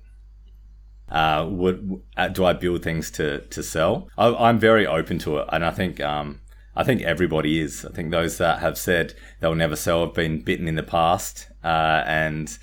Uh, 1.10 1.46
would 1.50 2.02
uh, 2.16 2.28
do 2.28 2.44
I 2.44 2.52
build 2.52 2.82
things 2.82 3.10
to 3.12 3.40
to 3.40 3.62
sell? 3.62 4.08
I, 4.18 4.34
I'm 4.34 4.58
very 4.58 4.86
open 4.86 5.18
to 5.20 5.38
it, 5.38 5.46
and 5.52 5.64
I 5.64 5.70
think 5.70 6.00
um, 6.00 6.40
I 6.76 6.84
think 6.84 7.02
everybody 7.02 7.60
is. 7.60 7.84
I 7.84 7.90
think 7.92 8.10
those 8.10 8.38
that 8.38 8.60
have 8.60 8.76
said 8.76 9.14
they'll 9.40 9.54
never 9.54 9.76
sell 9.76 10.04
have 10.04 10.14
been 10.14 10.42
bitten 10.42 10.68
in 10.68 10.74
the 10.74 10.82
past, 10.82 11.48
uh, 11.64 12.02
and 12.06 12.56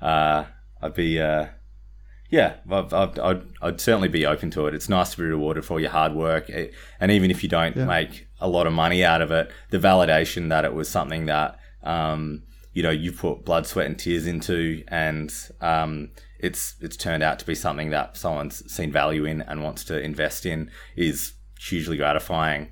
uh, 0.00 0.44
I'd 0.80 0.94
be 0.94 1.20
uh, 1.20 1.46
yeah, 2.30 2.54
I'd, 2.70 2.92
I'd, 2.94 3.18
I'd, 3.18 3.42
I'd 3.60 3.80
certainly 3.80 4.08
be 4.08 4.24
open 4.24 4.50
to 4.52 4.66
it. 4.66 4.74
It's 4.74 4.88
nice 4.88 5.10
to 5.10 5.16
be 5.18 5.24
rewarded 5.24 5.64
for 5.64 5.78
your 5.80 5.90
hard 5.90 6.14
work, 6.14 6.48
It- 6.48 6.72
and 7.00 7.10
even 7.10 7.30
if 7.30 7.42
you 7.42 7.48
don't 7.48 7.76
make 7.76 8.28
a 8.40 8.48
lot 8.48 8.66
of 8.66 8.72
money 8.72 9.04
out 9.04 9.20
of 9.20 9.30
it, 9.30 9.50
the 9.70 9.78
validation 9.78 10.48
that 10.48 10.64
it 10.64 10.72
was 10.72 10.88
something 10.88 11.26
that 11.26 11.58
um, 11.82 12.44
you 12.72 12.82
know 12.82 12.90
you 12.90 13.12
put 13.12 13.44
blood, 13.44 13.66
sweat, 13.66 13.86
and 13.86 13.98
tears 13.98 14.26
into, 14.26 14.82
and 14.88 15.30
um, 15.60 16.10
it's 16.42 16.74
it's 16.80 16.96
turned 16.96 17.22
out 17.22 17.38
to 17.38 17.46
be 17.46 17.54
something 17.54 17.90
that 17.90 18.16
someone's 18.16 18.70
seen 18.72 18.92
value 18.92 19.24
in 19.24 19.42
and 19.42 19.62
wants 19.62 19.84
to 19.84 20.00
invest 20.00 20.46
in 20.46 20.70
is 20.96 21.34
hugely 21.58 21.96
gratifying. 21.96 22.68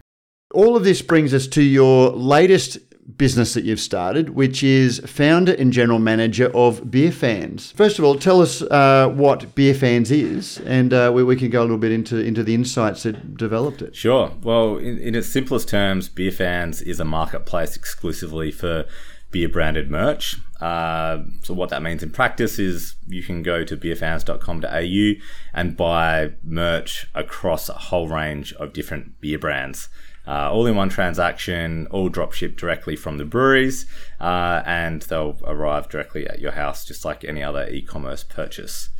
All 0.54 0.76
of 0.76 0.84
this 0.84 1.02
brings 1.02 1.34
us 1.34 1.46
to 1.48 1.62
your 1.62 2.10
latest 2.10 2.78
business 3.16 3.54
that 3.54 3.64
you've 3.64 3.80
started, 3.80 4.30
which 4.30 4.62
is 4.62 4.98
founder 5.00 5.52
and 5.54 5.72
general 5.72 5.98
manager 5.98 6.50
of 6.54 6.90
Beer 6.90 7.10
Fans. 7.10 7.72
First 7.72 7.98
of 7.98 8.04
all, 8.04 8.16
tell 8.16 8.42
us 8.42 8.60
uh, 8.62 9.08
what 9.08 9.54
Beer 9.54 9.74
Fans 9.74 10.10
is, 10.10 10.58
and 10.60 10.92
uh, 10.92 11.10
we, 11.14 11.24
we 11.24 11.36
can 11.36 11.48
go 11.48 11.60
a 11.60 11.64
little 11.64 11.78
bit 11.78 11.92
into, 11.92 12.18
into 12.18 12.42
the 12.42 12.54
insights 12.54 13.04
that 13.04 13.36
developed 13.36 13.80
it. 13.80 13.96
Sure. 13.96 14.32
Well, 14.42 14.76
in, 14.76 14.98
in 14.98 15.14
its 15.14 15.28
simplest 15.28 15.68
terms, 15.68 16.08
Beer 16.08 16.30
Fans 16.30 16.82
is 16.82 17.00
a 17.00 17.04
marketplace 17.04 17.76
exclusively 17.76 18.50
for 18.50 18.84
beer 19.30 19.48
branded 19.48 19.90
merch. 19.90 20.36
Uh, 20.60 21.18
so, 21.42 21.54
what 21.54 21.70
that 21.70 21.82
means 21.82 22.02
in 22.02 22.10
practice 22.10 22.58
is 22.58 22.96
you 23.06 23.22
can 23.22 23.42
go 23.42 23.64
to 23.64 23.76
beerfans.com.au 23.76 25.20
and 25.54 25.76
buy 25.76 26.32
merch 26.42 27.06
across 27.14 27.68
a 27.68 27.74
whole 27.74 28.08
range 28.08 28.52
of 28.54 28.72
different 28.72 29.20
beer 29.20 29.38
brands. 29.38 29.88
Uh, 30.26 30.50
all 30.52 30.66
in 30.66 30.76
one 30.76 30.90
transaction, 30.90 31.86
all 31.90 32.10
drop 32.10 32.34
shipped 32.34 32.60
directly 32.60 32.94
from 32.94 33.16
the 33.16 33.24
breweries, 33.24 33.86
uh, 34.20 34.62
and 34.66 35.02
they'll 35.02 35.38
arrive 35.44 35.88
directly 35.88 36.28
at 36.28 36.38
your 36.38 36.52
house 36.52 36.84
just 36.84 37.04
like 37.04 37.24
any 37.24 37.42
other 37.42 37.66
e 37.68 37.80
commerce 37.80 38.24
purchase. 38.24 38.90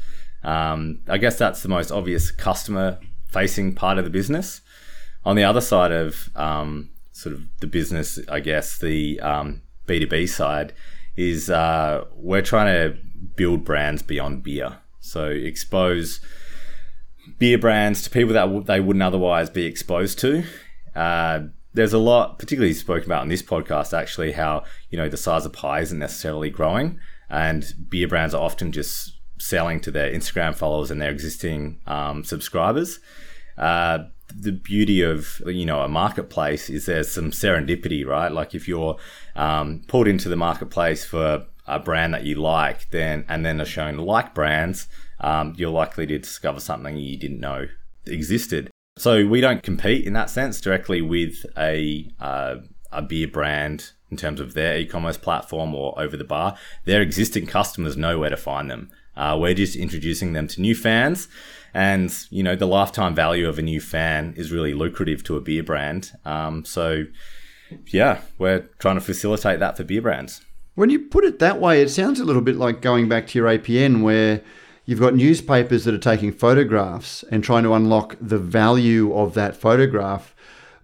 Um, 0.43 1.01
I 1.09 1.18
guess 1.18 1.37
that's 1.37 1.62
the 1.62 1.68
most 1.68 1.91
obvious 1.91 2.31
customer 2.31 2.99
facing 3.26 3.74
part 3.74 3.99
of 3.99 4.05
the 4.05 4.11
business. 4.11 4.62
On 5.24 5.37
the 5.37 5.45
other 5.45 5.61
side 5.61 5.93
of 5.93 6.31
um, 6.35 6.91
sort 7.12 7.35
of 7.35 7.43
the 7.61 7.66
business, 7.66 8.18
I 8.31 8.41
guess 8.41 8.79
the 8.79 9.20
um, 9.20 9.61
B2B 9.89 10.28
side 10.28 10.72
is 11.16 11.51
uh, 11.51 12.05
we're 12.14 12.43
trying 12.43 12.66
to 12.66 12.99
build 13.34 13.64
brands 13.64 14.03
beyond 14.03 14.43
beer. 14.43 14.78
So 15.01 15.26
expose 15.26 16.20
beer 17.39 17.59
brands 17.59 18.03
to 18.03 18.11
people 18.11 18.34
that 18.34 18.43
w- 18.43 18.62
they 18.62 18.80
wouldn't 18.80 19.03
otherwise 19.03 19.51
be 19.51 19.64
exposed 19.64 20.18
to. 20.20 20.45
Uh, 20.95 21.41
there's 21.74 21.93
a 21.93 21.99
lot, 21.99 22.39
particularly 22.39 22.74
spoken 22.74 23.05
about 23.05 23.22
in 23.22 23.28
this 23.28 23.43
podcast, 23.43 23.97
actually, 23.97 24.32
how 24.32 24.64
you 24.91 24.99
know 24.99 25.09
the 25.09 25.16
size 25.16 25.45
of 25.45 25.53
pie 25.53 25.80
isn't 25.80 25.99
necessarily 25.99 26.51
growing, 26.51 26.99
and 27.28 27.64
beer 27.89 28.09
brands 28.09 28.34
are 28.34 28.43
often 28.43 28.72
just 28.72 29.12
selling 29.39 29.80
to 29.80 29.91
their 29.91 30.12
Instagram 30.12 30.55
followers 30.55 30.91
and 30.91 31.01
their 31.01 31.11
existing 31.11 31.80
um, 31.86 32.24
subscribers. 32.24 32.99
Uh, 33.57 33.99
the 34.35 34.53
beauty 34.53 35.03
of 35.03 35.43
you 35.47 35.64
know 35.64 35.81
a 35.81 35.89
marketplace 35.89 36.70
is 36.70 36.87
there's 36.87 37.11
some 37.11 37.31
serendipity, 37.31 38.07
right? 38.07 38.31
Like 38.31 38.55
if 38.55 38.68
you're 38.68 38.97
um, 39.37 39.83
pulled 39.89 40.09
into 40.09 40.29
the 40.29 40.37
marketplace 40.37 41.05
for 41.05 41.47
a 41.66 41.79
brand 41.79 42.14
that 42.14 42.24
you 42.24 42.37
like, 42.37 42.91
then 42.91 43.24
and 43.29 43.45
then 43.45 43.61
are 43.61 43.66
shown 43.66 43.97
like 43.99 44.35
brands, 44.35 44.89
um, 45.20 45.55
you're 45.57 45.70
likely 45.70 46.07
to 46.07 46.18
discover 46.18 46.61
something 46.61 46.97
you 46.97 47.18
didn't 47.18 47.41
know 47.41 47.66
existed. 48.07 48.70
So 48.97 49.26
we 49.26 49.41
don't 49.41 49.62
compete 49.62 50.07
in 50.07 50.12
that 50.14 50.31
sense 50.31 50.61
directly 50.61 51.03
with 51.03 51.45
a 51.57 52.11
uh, 52.20 52.57
a 52.91 53.03
beer 53.03 53.29
brand 53.29 53.93
in 54.11 54.16
terms 54.16 54.41
of 54.41 54.55
their 54.55 54.79
e-commerce 54.79 55.18
platform 55.18 55.74
or 55.74 55.99
over 56.01 56.16
the 56.16 56.24
bar. 56.24 56.57
Their 56.85 57.03
existing 57.03 57.47
customers 57.47 57.97
know 57.97 58.18
where 58.18 58.31
to 58.31 58.37
find 58.37 58.70
them. 58.70 58.91
Uh, 59.16 59.37
we're 59.39 59.55
just 59.55 59.76
introducing 59.76 60.33
them 60.33 60.47
to 60.49 60.61
new 60.61 60.74
fans, 60.74 61.29
and 61.79 62.26
you 62.31 62.43
know 62.43 62.57
the 62.57 62.66
lifetime 62.66 63.14
value 63.14 63.49
of 63.49 63.57
a 63.57 63.62
new 63.62 63.81
fan 63.81 64.35
is 64.37 64.51
really 64.51 64.74
lucrative 64.74 65.22
to 65.22 65.37
a 65.37 65.41
beer 65.41 65.62
brand. 65.62 66.11
Um, 66.24 66.64
so 66.64 67.05
yeah, 67.87 68.22
we're 68.37 68.68
trying 68.81 68.97
to 68.97 69.01
facilitate 69.01 69.61
that 69.61 69.76
for 69.76 69.85
beer 69.85 70.03
brands. 70.03 70.45
When 70.74 70.91
you 70.91 70.99
put 70.99 71.24
it 71.24 71.39
that 71.39 71.61
way, 71.61 71.81
it 71.81 71.91
sounds 71.91 72.18
a 72.18 72.24
little 72.24 72.43
bit 72.43 72.57
like 72.57 72.83
going 72.83 73.09
back 73.09 73.29
to 73.29 73.39
your 73.39 73.47
APN 73.47 74.03
where 74.03 74.43
you've 74.87 74.99
got 74.99 75.14
newspapers 75.14 75.85
that 75.85 75.95
are 75.95 75.99
taking 75.99 76.33
photographs 76.33 77.22
and 77.31 77.45
trying 77.45 77.62
to 77.62 77.74
unlock 77.74 78.16
the 78.20 78.39
value 78.39 79.14
of 79.14 79.35
that 79.35 79.55
photograph. 79.55 80.35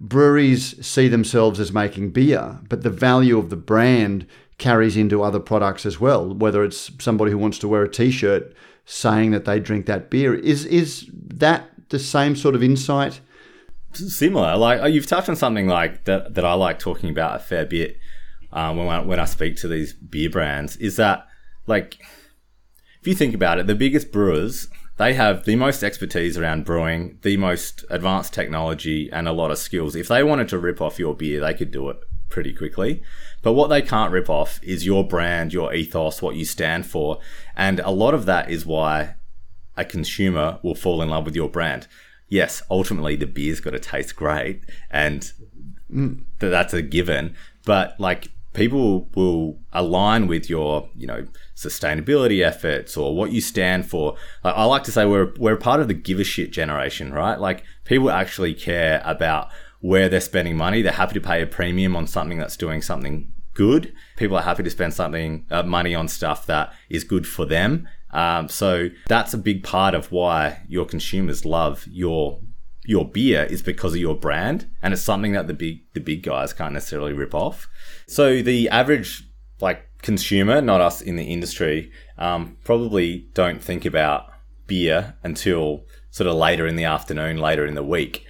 Breweries 0.01 0.87
see 0.87 1.09
themselves 1.09 1.59
as 1.59 1.73
making 1.73 2.11
beer, 2.11 2.61
but 2.69 2.85
the 2.85 2.91
value 2.91 3.37
of 3.37 3.51
the 3.51 3.57
brand 3.57 4.29
carries 4.59 4.97
into 4.97 5.25
other 5.25 5.41
products 5.41 5.85
as 5.87 5.99
well, 5.99 6.33
whether 6.33 6.63
it's 6.63 6.93
somebody 7.01 7.33
who 7.33 7.39
wants 7.39 7.59
to 7.59 7.69
wear 7.69 7.83
a 7.83 7.91
t-shirt 7.91 8.55
saying 8.85 9.31
that 9.31 9.45
they 9.45 9.61
drink 9.61 9.87
that 9.87 10.11
beer. 10.11 10.35
Is 10.35 10.65
is 10.67 11.09
that 11.13 11.71
the 11.89 11.99
same 11.99 12.37
sort 12.37 12.55
of 12.55 12.63
insight? 12.63 13.21
similar. 13.97 14.57
Like 14.57 14.83
uh, 14.83 14.87
you've 14.87 15.07
touched 15.07 15.29
on 15.29 15.37
something 15.37 15.69
like 15.69 16.05
that 16.05 16.35
that 16.35 16.45
I 16.45 16.55
like 16.55 16.79
talking 16.79 17.11
about 17.11 17.37
a 17.37 17.39
fair 17.39 17.65
bit 17.65 17.99
um, 18.53 18.77
when 18.77 18.89
I, 18.89 19.01
when 19.01 19.21
I 19.21 19.25
speak 19.25 19.57
to 19.59 19.69
these 19.69 19.93
beer 19.93 20.31
brands 20.31 20.77
is 20.77 20.97
that 20.97 21.27
like 21.67 22.01
if 23.01 23.07
you 23.07 23.15
think 23.15 23.35
about 23.35 23.59
it, 23.59 23.67
the 23.67 23.75
biggest 23.75 24.13
brewers 24.13 24.69
they 24.97 25.15
have 25.15 25.45
the 25.45 25.57
most 25.57 25.83
expertise 25.83 26.39
around 26.39 26.65
brewing, 26.65 27.19
the 27.23 27.37
most 27.37 27.85
advanced 27.91 28.33
technology, 28.33 29.11
and 29.13 29.27
a 29.27 29.33
lot 29.33 29.51
of 29.51 29.59
skills. 29.59 29.97
If 29.97 30.07
they 30.07 30.23
wanted 30.23 30.49
to 30.51 30.59
rip 30.59 30.81
off 30.81 31.01
your 31.01 31.17
beer, 31.17 31.41
they 31.41 31.53
could 31.53 31.73
do 31.73 31.91
it 31.91 31.97
pretty 32.29 32.53
quickly. 32.53 33.03
But 33.43 33.53
what 33.53 33.69
they 33.69 33.83
can't 33.83 34.13
rip 34.13 34.31
off 34.31 34.61
is 34.63 34.87
your 34.87 35.07
brand, 35.07 35.53
your 35.53 35.73
ethos, 35.75 36.23
what 36.23 36.37
you 36.37 36.45
stand 36.45 36.87
for, 36.87 37.19
and 37.57 37.81
a 37.81 37.91
lot 37.91 38.15
of 38.15 38.27
that 38.27 38.51
is 38.51 38.67
why 38.67 39.15
a 39.77 39.85
consumer 39.85 40.59
will 40.63 40.75
fall 40.75 41.03
in 41.03 41.11
love 41.11 41.25
with 41.25 41.37
your 41.37 41.49
brand. 41.49 41.87
Yes, 42.29 42.63
ultimately 42.71 43.17
the 43.17 43.27
beer's 43.27 43.61
got 43.61 43.71
to 43.71 43.79
taste 43.79 44.17
great, 44.17 44.63
and 44.91 45.33
th- 45.91 46.19
that's 46.39 46.73
a 46.73 46.83
given. 46.83 47.35
But 47.65 47.99
like 48.01 48.29
people 48.55 49.11
will 49.15 49.59
align 49.73 50.27
with 50.27 50.49
your, 50.49 50.89
you 50.95 51.07
know, 51.07 51.27
sustainability 51.55 52.43
efforts 52.45 52.97
or 52.97 53.15
what 53.15 53.33
you 53.33 53.41
stand 53.41 53.85
for. 53.85 54.17
Like, 54.43 54.55
I 54.55 54.65
like 54.65 54.85
to 54.85 54.93
say 54.93 55.05
we're 55.05 55.33
we're 55.39 55.57
part 55.57 55.81
of 55.81 55.89
the 55.89 55.95
give 55.95 56.19
a 56.19 56.25
shit 56.25 56.53
generation, 56.53 57.13
right? 57.13 57.39
Like 57.39 57.65
people 57.85 58.11
actually 58.11 58.55
care 58.55 59.03
about 59.05 59.49
where 59.85 60.09
they're 60.09 60.19
spending 60.19 60.57
money. 60.57 60.81
They're 60.81 60.93
happy 60.93 61.13
to 61.13 61.21
pay 61.21 61.43
a 61.43 61.47
premium 61.47 61.95
on 61.95 62.07
something 62.07 62.39
that's 62.39 62.57
doing 62.57 62.81
something 62.81 63.31
good. 63.53 63.93
People 64.17 64.39
are 64.39 64.43
happy 64.43 64.63
to 64.63 64.71
spend 64.71 64.95
something 64.95 65.45
uh, 65.51 65.63
money 65.63 65.95
on 65.95 66.09
stuff 66.09 66.47
that 66.47 66.73
is 66.89 67.05
good 67.05 67.27
for 67.27 67.45
them. 67.45 67.87
Um, 68.11 68.49
so 68.49 68.89
that's 69.09 69.35
a 69.35 69.39
big 69.39 69.63
part 69.63 69.95
of 69.95 70.11
why 70.11 70.63
your 70.69 70.87
consumers 70.87 71.45
love 71.45 71.87
your 71.87 72.41
your 72.87 73.07
beer 73.07 73.45
is 73.45 73.63
because 73.63 73.93
of 73.93 74.01
your 74.01 74.15
brand, 74.15 74.71
and 74.83 74.95
it's 74.95 75.03
something 75.03 75.33
that 75.33 75.49
the 75.49 75.55
big 75.55 75.83
the 75.93 76.01
big 76.01 76.23
guys 76.23 76.55
can't 76.55 76.73
necessarily 76.73 77.13
rip 77.13 77.35
off. 77.35 77.69
So 78.07 78.41
the 78.41 78.71
average 78.71 79.29
like 79.61 79.87
consumer, 80.01 80.63
not 80.63 80.81
us 80.81 81.03
in 81.03 81.17
the 81.17 81.25
industry, 81.25 81.93
um, 82.17 82.57
probably 82.65 83.29
don't 83.35 83.63
think 83.63 83.85
about 83.85 84.31
beer 84.67 85.15
until 85.23 85.85
sort 86.11 86.27
of 86.27 86.37
later 86.37 86.67
in 86.67 86.77
the 86.77 86.85
afternoon, 86.85 87.37
later 87.37 87.67
in 87.67 87.75
the 87.75 87.83
week. 87.83 88.25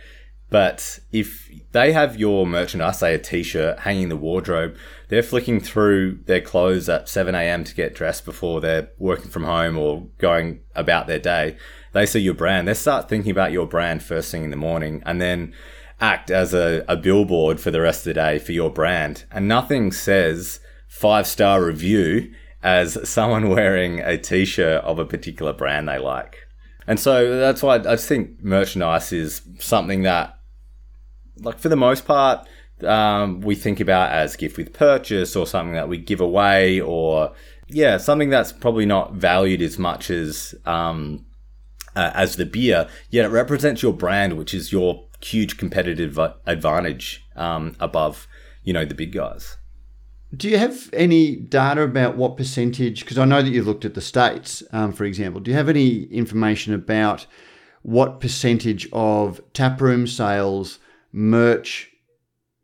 But 0.55 1.01
if 1.11 1.51
they 1.73 1.93
have 1.95 2.17
your 2.17 2.47
merchandise, 2.47 3.01
say 3.01 3.13
a 3.13 3.19
t-shirt 3.19 3.81
hanging 3.81 4.05
in 4.05 4.09
the 4.09 4.17
wardrobe, 4.17 4.77
they're 5.09 5.21
flicking 5.21 5.59
through 5.59 6.21
their 6.27 6.41
clothes 6.41 6.89
at 6.89 7.09
7 7.09 7.35
a.m. 7.35 7.65
to 7.65 7.75
get 7.75 7.97
dressed 7.97 8.25
before 8.25 8.61
they're 8.61 8.89
working 8.97 9.33
from 9.33 9.43
home 9.43 9.77
or 9.77 10.07
going 10.19 10.61
about 10.77 11.09
their 11.09 11.19
day. 11.19 11.57
They 11.91 12.07
see 12.07 12.21
your 12.21 12.35
brand. 12.35 12.69
They 12.69 12.75
start 12.75 13.09
thinking 13.09 13.33
about 13.33 13.51
your 13.51 13.67
brand 13.67 14.05
first 14.05 14.31
thing 14.31 14.45
in 14.45 14.51
the 14.51 14.57
morning 14.57 15.03
and 15.05 15.21
then 15.21 15.53
act 16.01 16.31
as 16.31 16.55
a, 16.55 16.85
a 16.87 16.97
billboard 16.97 17.59
for 17.59 17.73
the 17.73 17.81
rest 17.81 18.07
of 18.07 18.15
the 18.15 18.21
day 18.21 18.39
for 18.39 18.53
your 18.53 18.71
brand. 18.71 19.25
And 19.33 19.49
nothing 19.49 19.91
says 19.91 20.61
five 20.87 21.27
star 21.27 21.65
review 21.65 22.33
as 22.63 23.09
someone 23.09 23.49
wearing 23.57 23.99
a 23.99 24.17
t-shirt 24.19 24.85
of 24.85 25.01
a 25.01 25.05
particular 25.05 25.53
brand 25.53 25.89
they 25.89 25.99
like. 25.99 26.45
And 26.87 27.01
so 27.01 27.39
that's 27.39 27.63
why 27.63 27.77
I 27.77 27.97
think 27.97 28.43
merchandise 28.43 29.13
is 29.13 29.43
something 29.59 30.03
that, 30.03 30.34
like 31.41 31.59
for 31.59 31.69
the 31.69 31.77
most 31.77 32.07
part, 32.07 32.47
um, 32.83 33.41
we 33.41 33.55
think 33.55 33.81
about 33.81 34.13
as 34.13 34.37
gift 34.37 34.57
with 34.57 34.73
purchase 34.73 35.37
or 35.37 35.47
something 35.47 35.75
that 35.75 35.89
we 35.89 35.99
give 35.99 36.21
away 36.21 36.81
or 36.81 37.33
yeah, 37.69 37.97
something 37.97 38.31
that's 38.31 38.53
probably 38.53 38.87
not 38.87 39.15
valued 39.15 39.63
as 39.63 39.79
much 39.79 40.11
as 40.11 40.55
um, 40.67 41.25
uh, 41.97 42.11
as 42.15 42.37
the 42.37 42.47
beer, 42.47 42.89
yet 43.11 43.25
it 43.25 43.29
represents 43.29 43.83
your 43.83 43.93
brand, 43.93 44.37
which 44.37 44.53
is 44.53 44.73
your 44.73 45.07
huge 45.21 45.57
competitive 45.57 46.19
advantage 46.47 47.25
um, 47.37 47.77
above, 47.81 48.27
you 48.63 48.73
know, 48.73 48.85
the 48.85 48.95
big 48.95 49.13
guys. 49.13 49.57
Do 50.37 50.49
you 50.49 50.59
have 50.59 50.91
any 50.93 51.37
data 51.37 51.83
about 51.83 52.17
what 52.17 52.37
percentage? 52.37 53.01
Because 53.01 53.19
I 53.19 53.25
know 53.25 53.41
that 53.41 53.51
you 53.51 53.63
looked 53.63 53.85
at 53.85 53.95
the 53.95 54.01
states, 54.01 54.63
um, 54.73 54.93
for 54.93 55.05
example. 55.05 55.41
Do 55.41 55.51
you 55.51 55.57
have 55.57 55.69
any 55.69 56.05
information 56.05 56.75
about 56.75 57.27
what 57.83 58.21
percentage 58.21 58.89
of 58.93 59.41
taproom 59.53 60.07
sales 60.07 60.81
merch 61.15 61.91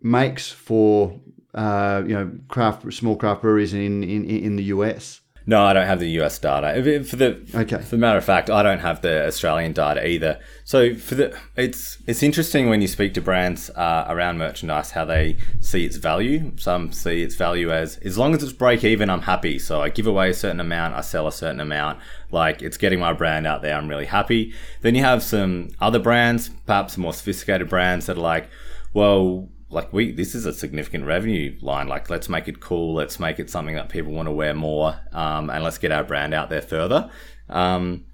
makes 0.02 0.50
for 0.50 1.18
uh, 1.54 2.02
you 2.06 2.14
know 2.14 2.32
craft 2.48 2.92
small 2.92 3.16
craft 3.16 3.42
breweries 3.42 3.72
in, 3.72 4.02
in 4.02 4.24
in 4.24 4.56
the 4.56 4.64
US? 4.64 5.20
No, 5.46 5.64
I 5.64 5.72
don't 5.72 5.86
have 5.86 6.00
the 6.00 6.10
US 6.20 6.38
data. 6.38 7.02
For 7.04 7.16
the 7.16 7.40
okay. 7.54 7.78
for 7.78 7.90
the 7.90 7.96
matter 7.96 8.18
of 8.18 8.24
fact, 8.24 8.50
I 8.50 8.62
don't 8.62 8.80
have 8.80 9.00
the 9.00 9.26
Australian 9.26 9.72
data 9.72 10.06
either. 10.06 10.38
So 10.64 10.94
for 10.94 11.14
the 11.14 11.38
it's 11.56 11.98
it's 12.06 12.22
interesting 12.22 12.68
when 12.68 12.82
you 12.82 12.88
speak 12.88 13.14
to 13.14 13.20
brands 13.20 13.70
uh, 13.70 14.04
around 14.08 14.38
merchandise 14.38 14.90
how 14.90 15.04
they 15.04 15.38
see 15.60 15.84
its 15.84 15.96
value. 15.96 16.52
Some 16.56 16.92
see 16.92 17.22
its 17.22 17.36
value 17.36 17.70
as 17.70 17.96
as 17.98 18.18
long 18.18 18.34
as 18.34 18.42
it's 18.42 18.52
break 18.52 18.84
even, 18.84 19.08
I'm 19.08 19.22
happy. 19.22 19.58
So 19.58 19.80
I 19.80 19.88
give 19.88 20.06
away 20.06 20.30
a 20.30 20.34
certain 20.34 20.60
amount, 20.60 20.94
I 20.94 21.00
sell 21.00 21.26
a 21.26 21.32
certain 21.32 21.60
amount. 21.60 22.00
Like 22.32 22.62
it's 22.62 22.76
getting 22.76 23.00
my 23.00 23.12
brand 23.12 23.46
out 23.46 23.62
there, 23.62 23.76
I'm 23.76 23.88
really 23.88 24.06
happy. 24.06 24.52
Then 24.82 24.94
you 24.94 25.02
have 25.02 25.22
some 25.22 25.70
other 25.80 25.98
brands, 25.98 26.48
perhaps 26.66 26.96
more 26.96 27.12
sophisticated 27.12 27.68
brands 27.68 28.06
that 28.06 28.16
are 28.16 28.20
like, 28.20 28.48
well, 28.92 29.48
like 29.70 29.92
we 29.92 30.10
this 30.10 30.34
is 30.34 30.46
a 30.46 30.52
significant 30.52 31.06
revenue 31.06 31.56
line. 31.60 31.88
Like 31.88 32.10
let's 32.10 32.28
make 32.28 32.48
it 32.48 32.60
cool. 32.60 32.94
Let's 32.94 33.20
make 33.20 33.38
it 33.38 33.48
something 33.50 33.76
that 33.76 33.88
people 33.88 34.12
want 34.12 34.26
to 34.26 34.32
wear 34.32 34.54
more 34.54 35.00
um, 35.12 35.48
and 35.50 35.62
let's 35.62 35.78
get 35.78 35.92
our 35.92 36.04
brand 36.04 36.34
out 36.34 36.50
there 36.50 36.62
further. 36.62 37.10
Um, 37.48 38.04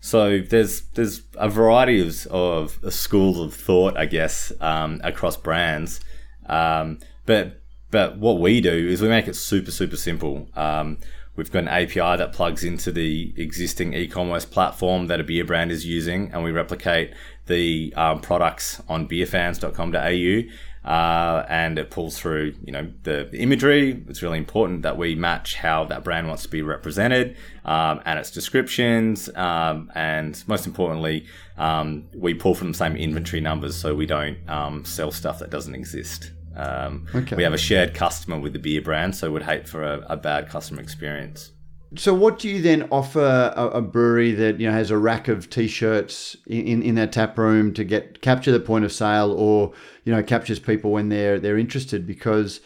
so 0.00 0.40
there's 0.40 0.82
there's 0.94 1.22
a 1.36 1.48
variety 1.48 2.00
of, 2.00 2.26
of 2.26 2.92
schools 2.92 3.38
of 3.38 3.54
thought 3.54 3.96
i 3.96 4.04
guess 4.04 4.52
um, 4.60 5.00
across 5.04 5.36
brands. 5.36 6.00
Um, 6.46 6.98
but 7.24 7.60
but 7.90 8.18
what 8.18 8.40
we 8.40 8.60
do 8.60 8.72
is 8.72 9.00
we 9.00 9.08
make 9.08 9.28
it 9.28 9.36
super 9.36 9.70
super 9.70 9.96
simple. 9.96 10.48
Um, 10.56 10.98
We've 11.34 11.50
got 11.50 11.60
an 11.60 11.68
API 11.68 12.18
that 12.18 12.32
plugs 12.32 12.62
into 12.62 12.92
the 12.92 13.32
existing 13.36 13.94
e-commerce 13.94 14.44
platform 14.44 15.06
that 15.06 15.18
a 15.18 15.24
beer 15.24 15.44
brand 15.44 15.72
is 15.72 15.86
using, 15.86 16.30
and 16.32 16.44
we 16.44 16.50
replicate 16.50 17.12
the 17.46 17.92
um, 17.96 18.20
products 18.20 18.82
on 18.88 19.08
beerfans.com.au 19.08 20.52
uh, 20.84 21.46
and 21.48 21.78
it 21.78 21.90
pulls 21.90 22.18
through, 22.18 22.54
you 22.64 22.72
know, 22.72 22.90
the, 23.04 23.30
imagery. 23.34 24.02
It's 24.08 24.22
really 24.22 24.38
important 24.38 24.82
that 24.82 24.96
we 24.96 25.14
match 25.14 25.54
how 25.56 25.84
that 25.84 26.02
brand 26.02 26.26
wants 26.26 26.42
to 26.42 26.48
be 26.48 26.62
represented 26.62 27.36
um, 27.64 28.00
and 28.04 28.18
its 28.18 28.30
descriptions. 28.30 29.28
Um, 29.36 29.92
and 29.94 30.42
most 30.48 30.66
importantly, 30.66 31.26
um, 31.56 32.08
we 32.14 32.34
pull 32.34 32.54
from 32.54 32.72
the 32.72 32.78
same 32.78 32.96
inventory 32.96 33.40
numbers 33.40 33.76
so 33.76 33.94
we 33.94 34.06
don't 34.06 34.38
um, 34.48 34.84
sell 34.84 35.12
stuff 35.12 35.38
that 35.38 35.50
doesn't 35.50 35.74
exist. 35.74 36.32
Um, 36.56 37.06
okay. 37.14 37.36
We 37.36 37.42
have 37.42 37.54
a 37.54 37.58
shared 37.58 37.94
customer 37.94 38.38
with 38.38 38.52
the 38.52 38.58
beer 38.58 38.82
brand, 38.82 39.16
so 39.16 39.30
we'd 39.30 39.42
hate 39.42 39.68
for 39.68 39.82
a, 39.82 40.04
a 40.10 40.16
bad 40.16 40.48
customer 40.48 40.82
experience. 40.82 41.52
So, 41.96 42.14
what 42.14 42.38
do 42.38 42.48
you 42.48 42.62
then 42.62 42.88
offer 42.90 43.52
a, 43.54 43.68
a, 43.68 43.82
brewery 43.82 44.32
that 44.32 44.58
you 44.58 44.66
know 44.66 44.72
has 44.72 44.90
a 44.90 44.96
rack 44.96 45.28
of 45.28 45.50
t-shirts 45.50 46.36
in, 46.46 46.82
in 46.82 46.94
their 46.94 47.06
tap 47.06 47.36
room 47.36 47.74
to 47.74 47.84
get 47.84 48.22
capture 48.22 48.50
the 48.50 48.60
point 48.60 48.84
of 48.84 48.92
sale, 48.92 49.30
or 49.32 49.72
you 50.04 50.12
know 50.14 50.22
captures 50.22 50.58
people 50.58 50.90
when 50.90 51.10
they're 51.10 51.38
they're 51.38 51.58
interested? 51.58 52.06
Because 52.06 52.60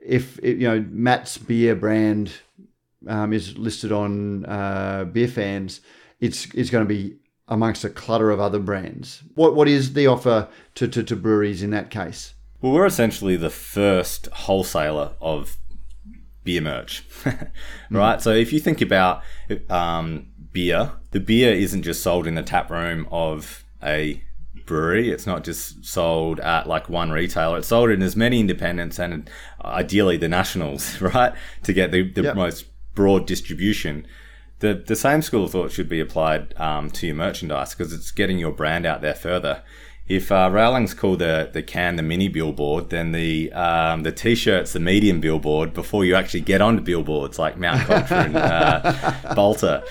if 0.00 0.38
you 0.44 0.68
know 0.68 0.84
Matt's 0.90 1.38
beer 1.38 1.74
brand 1.74 2.32
um, 3.08 3.32
is 3.32 3.58
listed 3.58 3.90
on 3.90 4.46
uh, 4.46 5.04
beer 5.04 5.28
fans, 5.28 5.80
it's 6.20 6.46
it's 6.54 6.70
going 6.70 6.84
to 6.84 6.88
be 6.88 7.16
amongst 7.48 7.82
a 7.84 7.90
clutter 7.90 8.30
of 8.30 8.38
other 8.38 8.60
brands. 8.60 9.22
What 9.34 9.56
what 9.56 9.66
is 9.66 9.94
the 9.94 10.06
offer 10.06 10.48
to, 10.76 10.88
to, 10.88 11.02
to 11.02 11.16
breweries 11.16 11.62
in 11.62 11.70
that 11.70 11.90
case? 11.90 12.34
Well, 12.60 12.72
we're 12.72 12.86
essentially 12.86 13.36
the 13.36 13.50
first 13.50 14.26
wholesaler 14.28 15.12
of 15.20 15.56
beer 16.42 16.60
merch, 16.60 17.04
right? 17.90 18.18
Mm. 18.18 18.22
So 18.22 18.32
if 18.32 18.52
you 18.52 18.58
think 18.58 18.80
about 18.80 19.22
um, 19.70 20.28
beer, 20.52 20.92
the 21.12 21.20
beer 21.20 21.52
isn't 21.52 21.82
just 21.82 22.02
sold 22.02 22.26
in 22.26 22.34
the 22.34 22.42
tap 22.42 22.70
room 22.70 23.06
of 23.12 23.64
a 23.82 24.22
brewery. 24.66 25.10
It's 25.10 25.26
not 25.26 25.44
just 25.44 25.84
sold 25.84 26.40
at 26.40 26.66
like 26.66 26.88
one 26.88 27.10
retailer. 27.10 27.58
It's 27.58 27.68
sold 27.68 27.90
in 27.90 28.02
as 28.02 28.16
many 28.16 28.40
independents 28.40 28.98
and 28.98 29.30
ideally 29.64 30.16
the 30.16 30.28
nationals, 30.28 31.00
right? 31.00 31.32
To 31.62 31.72
get 31.72 31.92
the, 31.92 32.10
the 32.10 32.22
yep. 32.22 32.36
most 32.36 32.66
broad 32.94 33.26
distribution. 33.26 34.06
The, 34.58 34.74
the 34.74 34.96
same 34.96 35.22
school 35.22 35.44
of 35.44 35.52
thought 35.52 35.70
should 35.70 35.88
be 35.88 36.00
applied 36.00 36.58
um, 36.58 36.90
to 36.90 37.06
your 37.06 37.14
merchandise 37.14 37.74
because 37.74 37.92
it's 37.92 38.10
getting 38.10 38.38
your 38.38 38.50
brand 38.50 38.84
out 38.84 39.02
there 39.02 39.14
further 39.14 39.62
if 40.08 40.32
uh, 40.32 40.48
railings 40.50 40.94
call 40.94 41.16
the, 41.16 41.50
the 41.52 41.62
can 41.62 41.96
the 41.96 42.02
mini 42.02 42.28
billboard, 42.28 42.90
then 42.90 43.12
the 43.12 43.52
um, 43.52 44.02
the 44.04 44.12
t-shirt's 44.12 44.72
the 44.72 44.80
medium 44.80 45.20
billboard 45.20 45.74
before 45.74 46.04
you 46.04 46.14
actually 46.14 46.40
get 46.40 46.60
onto 46.60 46.82
billboards 46.82 47.38
like 47.38 47.58
Mountain 47.58 47.86
Culture 47.86 48.14
and 48.14 48.36
uh, 48.36 49.14
Bolter. 49.34 49.82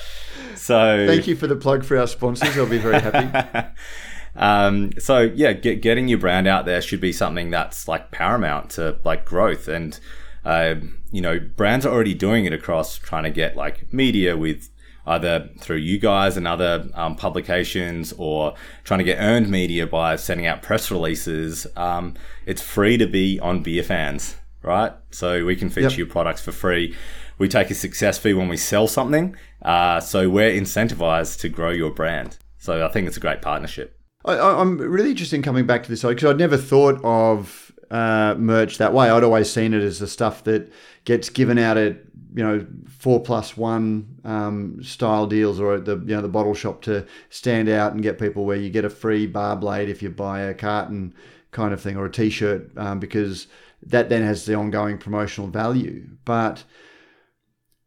So 0.56 1.06
thank 1.08 1.28
you 1.28 1.36
for 1.36 1.46
the 1.46 1.56
plug 1.56 1.86
for 1.86 1.98
our 1.98 2.08
sponsors. 2.08 2.58
I'll 2.58 2.66
be 2.66 2.80
very 2.80 3.00
happy. 3.00 3.68
um, 4.36 4.92
so 4.98 5.22
yeah, 5.22 5.54
get, 5.54 5.82
getting 5.82 6.08
your 6.08 6.20
brand 6.20 6.48
out 6.48 6.66
there 6.66 6.82
should 6.82 7.02
be 7.02 7.14
something 7.14 7.52
that's 7.52 7.88
like 7.88 8.10
paramount 8.12 8.72
to 8.72 8.98
like 9.04 9.26
growth 9.26 9.68
and. 9.68 10.00
Uh, 10.46 10.76
you 11.12 11.20
know, 11.20 11.40
brands 11.40 11.86
are 11.86 11.94
already 11.94 12.14
doing 12.14 12.46
it 12.46 12.54
across 12.54 12.98
trying 12.98 13.24
to 13.24 13.30
get 13.30 13.58
like 13.58 13.92
media 13.92 14.38
with 14.38 14.70
either 15.08 15.50
through 15.60 15.78
you 15.78 15.98
guys 15.98 16.38
and 16.38 16.48
other 16.48 16.88
um, 16.94 17.16
publications 17.16 18.14
or 18.18 18.54
trying 18.84 19.00
to 19.00 19.04
get 19.04 19.18
earned 19.20 19.50
media 19.50 19.88
by 19.88 20.16
sending 20.18 20.46
out 20.46 20.62
press 20.62 20.92
releases, 20.92 21.66
um, 21.76 22.14
it's 22.46 22.62
free 22.62 22.98
to 22.98 23.08
be 23.08 23.40
on 23.40 23.64
Beer 23.64 23.84
Fans, 23.84 24.36
right? 24.62 24.92
So 25.10 25.46
we 25.46 25.56
can 25.56 25.70
feature 25.70 25.90
yep. 25.90 25.98
your 25.98 26.08
products 26.08 26.42
for 26.42 26.52
free. 26.52 26.96
We 27.38 27.48
take 27.48 27.72
a 27.72 27.76
success 27.76 28.18
fee 28.18 28.34
when 28.34 28.50
we 28.50 28.58
sell 28.58 28.88
something. 28.88 29.36
Uh, 29.62 30.00
so 30.00 30.30
we're 30.30 30.52
incentivized 30.52 31.40
to 31.40 31.50
grow 31.50 31.70
your 31.70 31.92
brand. 31.92 32.38
So 32.58 32.86
I 32.86 32.90
think 32.90 33.08
it's 33.08 33.18
a 33.18 33.22
great 33.22 33.42
partnership. 33.42 33.98
I, 34.26 34.62
am 34.62 34.78
really 34.78 35.12
interested 35.12 35.38
in 35.38 35.42
coming 35.42 35.66
back 35.66 35.84
to 35.84 35.90
this 35.90 36.02
because 36.02 36.26
I'd 36.26 36.38
never 36.38 36.58
thought 36.58 37.00
of 37.04 37.72
uh, 37.90 38.36
merch 38.38 38.78
that 38.78 38.94
way. 38.94 39.10
I'd 39.10 39.24
always 39.24 39.50
seen 39.50 39.74
it 39.74 39.82
as 39.82 40.00
the 40.00 40.08
stuff 40.08 40.44
that 40.44 40.72
gets 41.06 41.30
given 41.30 41.58
out 41.58 41.78
at 41.78 41.98
you 42.38 42.44
know 42.44 42.64
four 42.88 43.20
plus 43.20 43.58
one 43.58 44.20
um, 44.24 44.78
style 44.84 45.26
deals 45.26 45.60
or 45.60 45.80
the 45.80 45.98
you 45.98 46.16
know 46.16 46.22
the 46.22 46.28
bottle 46.28 46.54
shop 46.54 46.84
to 46.84 47.04
stand 47.32 47.68
out 47.68 47.94
and 47.94 48.04
get 48.04 48.20
people 48.20 48.46
where 48.46 48.58
you 48.58 48.70
get 48.70 48.86
a 48.86 48.92
free 48.92 49.26
bar 49.26 49.56
blade 49.56 49.90
if 49.90 50.04
you 50.04 50.10
buy 50.12 50.42
a 50.42 50.54
carton 50.54 51.16
kind 51.50 51.74
of 51.74 51.82
thing 51.82 51.98
or 51.98 52.06
a 52.06 52.12
t-shirt 52.12 52.70
um, 52.78 53.00
because 53.00 53.48
that 53.82 54.10
then 54.10 54.22
has 54.22 54.46
the 54.46 54.54
ongoing 54.54 55.00
promotional 55.00 55.50
value. 55.50 56.08
But 56.26 56.64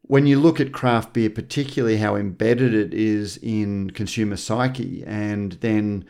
when 0.01 0.27
you 0.27 0.37
look 0.37 0.59
at 0.59 0.73
craft 0.73 1.13
beer 1.13 1.29
particularly 1.29 1.95
how 1.95 2.17
embedded 2.17 2.73
it 2.73 2.93
is 2.93 3.37
in 3.37 3.89
consumer 3.91 4.35
psyche 4.35 5.01
and 5.07 5.53
then 5.61 6.03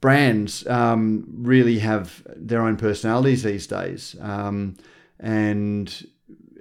brands 0.00 0.66
um, 0.66 1.26
really 1.28 1.78
have 1.80 2.22
their 2.36 2.62
own 2.62 2.78
personalities 2.78 3.42
these 3.42 3.66
days 3.66 4.16
um, 4.22 4.76
and 5.20 6.06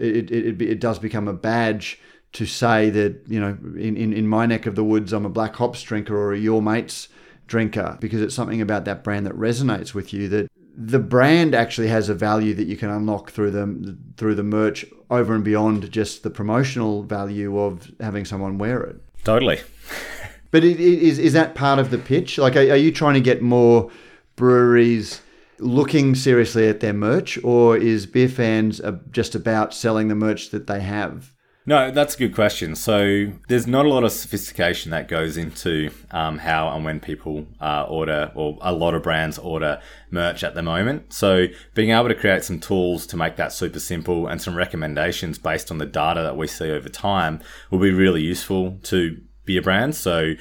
it, 0.03 0.31
it, 0.31 0.61
it, 0.61 0.79
does 0.79 0.99
become 0.99 1.27
a 1.27 1.33
badge 1.33 1.99
to 2.33 2.45
say 2.45 2.89
that, 2.89 3.21
you 3.27 3.39
know, 3.39 3.57
in, 3.77 3.95
in, 3.95 4.13
in 4.13 4.27
my 4.27 4.45
neck 4.45 4.65
of 4.65 4.75
the 4.75 4.83
woods, 4.83 5.13
I'm 5.13 5.25
a 5.25 5.29
Black 5.29 5.55
Hops 5.55 5.81
drinker 5.81 6.17
or 6.17 6.33
a 6.33 6.37
your 6.37 6.61
mate's 6.61 7.07
drinker 7.47 7.97
because 7.99 8.21
it's 8.21 8.33
something 8.35 8.61
about 8.61 8.85
that 8.85 9.03
brand 9.03 9.25
that 9.25 9.33
resonates 9.33 9.93
with 9.93 10.13
you 10.13 10.27
that 10.29 10.49
the 10.75 10.99
brand 10.99 11.53
actually 11.53 11.87
has 11.87 12.09
a 12.09 12.15
value 12.15 12.53
that 12.55 12.65
you 12.65 12.75
can 12.75 12.89
unlock 12.89 13.31
through 13.31 13.51
the 13.51 13.97
through 14.17 14.35
the 14.35 14.43
merch 14.43 14.85
over 15.09 15.35
and 15.35 15.43
beyond 15.43 15.91
just 15.91 16.23
the 16.23 16.29
promotional 16.29 17.03
value 17.03 17.59
of 17.59 17.91
having 17.99 18.25
someone 18.25 18.57
wear 18.57 18.81
it. 18.81 18.95
Totally. 19.23 19.61
but 20.51 20.63
it, 20.63 20.79
it, 20.79 20.99
is 21.03 21.19
is 21.19 21.33
that 21.33 21.53
part 21.53 21.79
of 21.79 21.91
the 21.91 21.99
pitch? 21.99 22.37
Like, 22.37 22.55
are, 22.55 22.71
are 22.71 22.77
you 22.77 22.91
trying 22.91 23.13
to 23.13 23.21
get 23.21 23.41
more 23.41 23.91
breweries 24.35 25.21
looking 25.63 26.15
seriously 26.15 26.67
at 26.67 26.79
their 26.79 26.93
merch, 26.93 27.37
or 27.43 27.77
is 27.77 28.05
beer 28.05 28.29
fans 28.29 28.81
just 29.11 29.35
about 29.35 29.73
selling 29.73 30.07
the 30.07 30.15
merch 30.15 30.49
that 30.51 30.67
they 30.67 30.81
have? 30.81 31.33
No, 31.65 31.91
that's 31.91 32.15
a 32.15 32.17
good 32.17 32.35
question. 32.35 32.75
So 32.75 33.27
there's 33.47 33.67
not 33.67 33.85
a 33.85 33.89
lot 33.89 34.03
of 34.03 34.11
sophistication 34.11 34.91
that 34.91 35.07
goes 35.07 35.37
into 35.37 35.91
um, 36.11 36.39
how 36.39 36.67
and 36.75 36.83
when 36.83 36.99
people 36.99 37.47
uh, 37.61 37.85
order, 37.87 38.31
or 38.35 38.57
a 38.61 38.73
lot 38.73 38.93
of 38.93 39.03
brands 39.03 39.37
order 39.37 39.81
merch 40.11 40.43
at 40.43 40.55
the 40.55 40.61
moment. 40.61 41.13
So 41.13 41.47
being 41.73 41.91
able 41.91 42.09
to 42.09 42.15
create 42.15 42.43
some 42.43 42.59
tools 42.59 43.07
to 43.07 43.17
make 43.17 43.37
that 43.37 43.53
super 43.53 43.79
simple 43.79 44.27
and 44.27 44.41
some 44.41 44.55
recommendations 44.55 45.39
based 45.39 45.71
on 45.71 45.77
the 45.77 45.85
data 45.85 46.21
that 46.21 46.35
we 46.35 46.47
see 46.47 46.69
over 46.69 46.89
time 46.89 47.39
will 47.71 47.79
be 47.79 47.91
really 47.91 48.21
useful 48.21 48.77
to 48.83 49.21
beer 49.45 49.61
brands. 49.61 49.97
So 49.97 50.33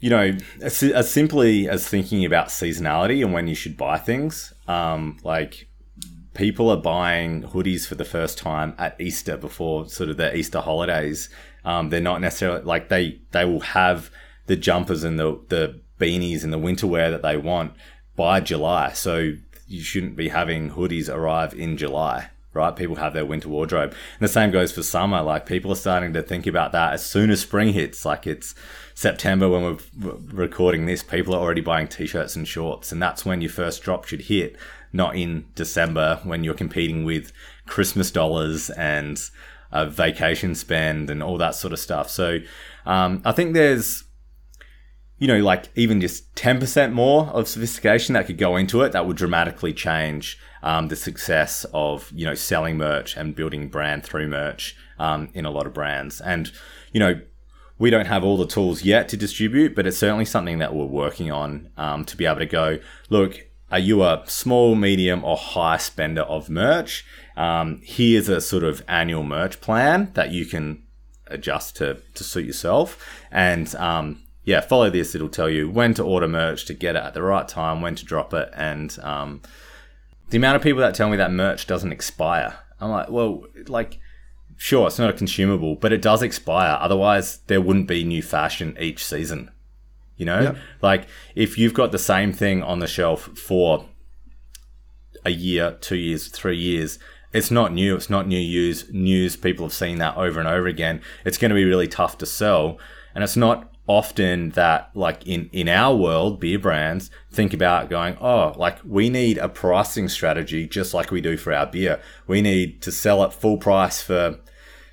you 0.00 0.10
know, 0.10 0.36
as, 0.60 0.82
as, 0.82 1.10
simply 1.10 1.68
as 1.68 1.88
thinking 1.88 2.24
about 2.24 2.48
seasonality 2.48 3.24
and 3.24 3.32
when 3.32 3.48
you 3.48 3.54
should 3.54 3.76
buy 3.76 3.98
things, 3.98 4.52
um, 4.68 5.18
like 5.24 5.68
people 6.34 6.70
are 6.70 6.76
buying 6.76 7.42
hoodies 7.42 7.86
for 7.86 7.96
the 7.96 8.04
first 8.04 8.38
time 8.38 8.74
at 8.78 9.00
Easter 9.00 9.36
before 9.36 9.88
sort 9.88 10.08
of 10.08 10.16
the 10.16 10.34
Easter 10.36 10.60
holidays. 10.60 11.28
Um, 11.64 11.90
they're 11.90 12.00
not 12.00 12.20
necessarily 12.20 12.62
like 12.62 12.88
they 12.88 13.20
they 13.32 13.44
will 13.44 13.60
have 13.60 14.10
the 14.46 14.56
jumpers 14.56 15.02
and 15.02 15.18
the 15.18 15.40
the 15.48 15.80
beanies 15.98 16.44
and 16.44 16.52
the 16.52 16.58
winter 16.58 16.86
wear 16.86 17.10
that 17.10 17.22
they 17.22 17.36
want 17.36 17.72
by 18.14 18.40
July. 18.40 18.92
So 18.92 19.34
you 19.66 19.82
shouldn't 19.82 20.16
be 20.16 20.28
having 20.28 20.70
hoodies 20.70 21.12
arrive 21.12 21.54
in 21.54 21.76
July, 21.76 22.30
right? 22.52 22.74
People 22.74 22.96
have 22.96 23.14
their 23.14 23.26
winter 23.26 23.48
wardrobe. 23.48 23.90
And 23.90 24.20
the 24.20 24.28
same 24.28 24.50
goes 24.50 24.72
for 24.72 24.82
summer. 24.82 25.22
Like 25.22 25.46
people 25.46 25.72
are 25.72 25.76
starting 25.76 26.12
to 26.14 26.22
think 26.22 26.46
about 26.46 26.72
that 26.72 26.92
as 26.92 27.04
soon 27.04 27.30
as 27.30 27.40
spring 27.40 27.72
hits. 27.72 28.04
Like 28.04 28.26
it's 28.26 28.54
September 28.94 29.48
when 29.48 29.62
we're 29.62 30.16
recording 30.32 30.86
this, 30.86 31.02
people 31.02 31.34
are 31.34 31.40
already 31.40 31.60
buying 31.60 31.88
t-shirts 31.88 32.36
and 32.36 32.46
shorts. 32.46 32.90
And 32.92 33.02
that's 33.02 33.24
when 33.24 33.40
your 33.40 33.50
first 33.50 33.82
drop 33.82 34.04
should 34.06 34.22
hit, 34.22 34.56
not 34.92 35.16
in 35.16 35.46
December 35.54 36.20
when 36.24 36.44
you're 36.44 36.54
competing 36.54 37.04
with 37.04 37.32
Christmas 37.66 38.10
dollars 38.10 38.70
and 38.70 39.30
vacation 39.72 40.54
spend 40.54 41.10
and 41.10 41.22
all 41.22 41.38
that 41.38 41.54
sort 41.54 41.72
of 41.72 41.78
stuff. 41.78 42.08
So 42.08 42.38
um, 42.86 43.22
I 43.24 43.32
think 43.32 43.54
there's 43.54 44.04
you 45.18 45.26
know, 45.26 45.38
like 45.38 45.68
even 45.74 46.00
just 46.00 46.32
10% 46.36 46.92
more 46.92 47.26
of 47.26 47.48
sophistication 47.48 48.12
that 48.12 48.26
could 48.26 48.38
go 48.38 48.56
into 48.56 48.82
it, 48.82 48.92
that 48.92 49.04
would 49.06 49.16
dramatically 49.16 49.72
change 49.72 50.38
um, 50.62 50.88
the 50.88 50.96
success 50.96 51.64
of, 51.72 52.10
you 52.14 52.26
know, 52.26 52.34
selling 52.34 52.76
merch 52.76 53.16
and 53.16 53.34
building 53.34 53.68
brand 53.68 54.04
through 54.04 54.28
merch 54.28 54.76
um, 54.98 55.28
in 55.34 55.44
a 55.44 55.50
lot 55.50 55.66
of 55.66 55.74
brands. 55.74 56.20
And, 56.20 56.50
you 56.92 57.00
know, 57.00 57.20
we 57.78 57.90
don't 57.90 58.06
have 58.06 58.24
all 58.24 58.36
the 58.36 58.46
tools 58.46 58.82
yet 58.82 59.08
to 59.10 59.16
distribute, 59.16 59.74
but 59.74 59.86
it's 59.86 59.98
certainly 59.98 60.24
something 60.24 60.58
that 60.58 60.74
we're 60.74 60.84
working 60.84 61.30
on 61.30 61.70
um, 61.76 62.04
to 62.06 62.16
be 62.16 62.26
able 62.26 62.40
to 62.40 62.46
go, 62.46 62.78
look, 63.08 63.46
are 63.70 63.78
you 63.78 64.02
a 64.02 64.22
small, 64.26 64.74
medium, 64.74 65.22
or 65.22 65.36
high 65.36 65.76
spender 65.76 66.22
of 66.22 66.48
merch? 66.48 67.04
Um, 67.36 67.80
here's 67.84 68.28
a 68.28 68.40
sort 68.40 68.64
of 68.64 68.82
annual 68.88 69.22
merch 69.22 69.60
plan 69.60 70.10
that 70.14 70.30
you 70.32 70.46
can 70.46 70.82
adjust 71.28 71.76
to, 71.76 72.02
to 72.14 72.24
suit 72.24 72.46
yourself. 72.46 73.06
And, 73.30 73.72
um, 73.76 74.22
yeah, 74.44 74.62
follow 74.62 74.88
this. 74.88 75.14
It'll 75.14 75.28
tell 75.28 75.50
you 75.50 75.68
when 75.68 75.92
to 75.94 76.02
order 76.02 76.26
merch 76.26 76.64
to 76.64 76.74
get 76.74 76.96
it 76.96 77.02
at 77.02 77.12
the 77.12 77.22
right 77.22 77.46
time, 77.46 77.82
when 77.82 77.94
to 77.96 78.04
drop 78.04 78.32
it, 78.32 78.50
and 78.54 78.98
um, 79.02 79.42
the 80.30 80.36
amount 80.36 80.56
of 80.56 80.62
people 80.62 80.80
that 80.80 80.94
tell 80.94 81.08
me 81.08 81.16
that 81.16 81.32
merch 81.32 81.66
doesn't 81.66 81.92
expire. 81.92 82.58
I'm 82.80 82.90
like, 82.90 83.10
well, 83.10 83.44
like, 83.66 83.98
sure, 84.56 84.86
it's 84.86 84.98
not 84.98 85.10
a 85.10 85.14
consumable, 85.14 85.74
but 85.76 85.92
it 85.92 86.02
does 86.02 86.22
expire. 86.22 86.78
Otherwise, 86.80 87.38
there 87.46 87.60
wouldn't 87.60 87.88
be 87.88 88.04
new 88.04 88.22
fashion 88.22 88.76
each 88.78 89.04
season. 89.04 89.50
You 90.16 90.26
know, 90.26 90.40
yep. 90.40 90.56
like 90.82 91.06
if 91.36 91.56
you've 91.56 91.74
got 91.74 91.92
the 91.92 91.98
same 91.98 92.32
thing 92.32 92.60
on 92.62 92.80
the 92.80 92.88
shelf 92.88 93.22
for 93.38 93.86
a 95.24 95.30
year, 95.30 95.78
two 95.80 95.96
years, 95.96 96.26
three 96.26 96.58
years, 96.58 96.98
it's 97.32 97.52
not 97.52 97.72
new. 97.72 97.94
It's 97.94 98.10
not 98.10 98.26
new 98.26 98.40
use 98.40 98.90
news. 98.90 99.36
People 99.36 99.66
have 99.66 99.72
seen 99.72 99.98
that 99.98 100.16
over 100.16 100.40
and 100.40 100.48
over 100.48 100.66
again. 100.66 101.02
It's 101.24 101.38
going 101.38 101.50
to 101.50 101.54
be 101.54 101.64
really 101.64 101.86
tough 101.86 102.18
to 102.18 102.26
sell, 102.26 102.78
and 103.14 103.22
it's 103.22 103.36
not 103.36 103.72
often 103.88 104.50
that 104.50 104.90
like 104.94 105.26
in 105.26 105.48
in 105.50 105.66
our 105.66 105.96
world 105.96 106.38
beer 106.38 106.58
brands 106.58 107.10
think 107.32 107.54
about 107.54 107.88
going 107.88 108.16
oh 108.20 108.52
like 108.56 108.78
we 108.84 109.08
need 109.08 109.38
a 109.38 109.48
pricing 109.48 110.08
strategy 110.08 110.66
just 110.68 110.92
like 110.92 111.10
we 111.10 111.22
do 111.22 111.38
for 111.38 111.54
our 111.54 111.66
beer 111.66 111.98
we 112.26 112.42
need 112.42 112.80
to 112.82 112.92
sell 112.92 113.24
at 113.24 113.32
full 113.32 113.56
price 113.56 114.02
for 114.02 114.38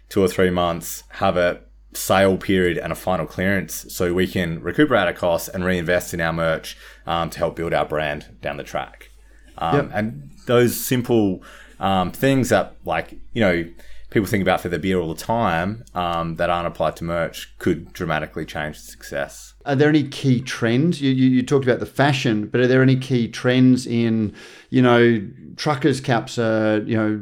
two 0.08 0.24
or 0.24 0.30
three 0.30 0.50
months 0.50 1.04
have 1.10 1.36
a 1.36 1.60
sale 1.94 2.38
period 2.38 2.78
and 2.78 2.92
a 2.92 2.96
final 2.96 3.26
clearance 3.26 3.86
so 3.94 4.14
we 4.14 4.26
can 4.26 4.62
recuperate 4.62 5.08
our 5.08 5.14
costs 5.14 5.50
and 5.50 5.66
reinvest 5.66 6.14
in 6.14 6.22
our 6.22 6.34
merch 6.34 6.78
um, 7.06 7.30
to 7.30 7.38
help 7.40 7.56
build 7.58 7.74
our 7.74 7.86
brand 7.86 8.38
down 8.42 8.56
the 8.56 8.64
track 8.64 9.10
um, 9.58 9.76
yep. 9.76 9.90
and 9.94 10.32
those 10.46 10.80
simple 10.80 11.44
um, 11.82 12.12
things 12.14 12.48
that 12.48 12.78
like 12.86 13.12
you 13.34 13.42
know 13.42 13.66
people 14.10 14.28
think 14.28 14.42
about 14.42 14.62
for 14.62 14.70
their 14.70 14.80
beer 14.80 15.00
all 15.00 15.14
the 15.14 15.20
time 15.20 15.84
um, 15.94 16.36
that 16.36 16.50
aren't 16.50 16.68
applied 16.68 16.96
to 16.98 17.04
merch 17.04 17.54
could 17.58 17.92
dramatically 17.94 18.46
change 18.46 18.78
the 18.78 18.84
success. 18.84 19.54
Are 19.66 19.76
there 19.76 19.90
any 19.90 20.08
key 20.08 20.42
trends? 20.42 21.02
You, 21.02 21.12
you, 21.12 21.30
you, 21.30 21.44
talked 21.44 21.66
about 21.66 21.80
the 21.80 21.86
fashion, 21.88 22.48
but 22.48 22.62
are 22.62 22.68
there 22.68 22.84
any 22.84 22.96
key 22.96 23.28
trends 23.28 23.88
in, 23.88 24.34
you 24.70 24.82
know, 24.82 25.28
truckers' 25.56 26.00
caps 26.00 26.38
are, 26.38 26.84
you 26.86 26.96
know, 26.96 27.20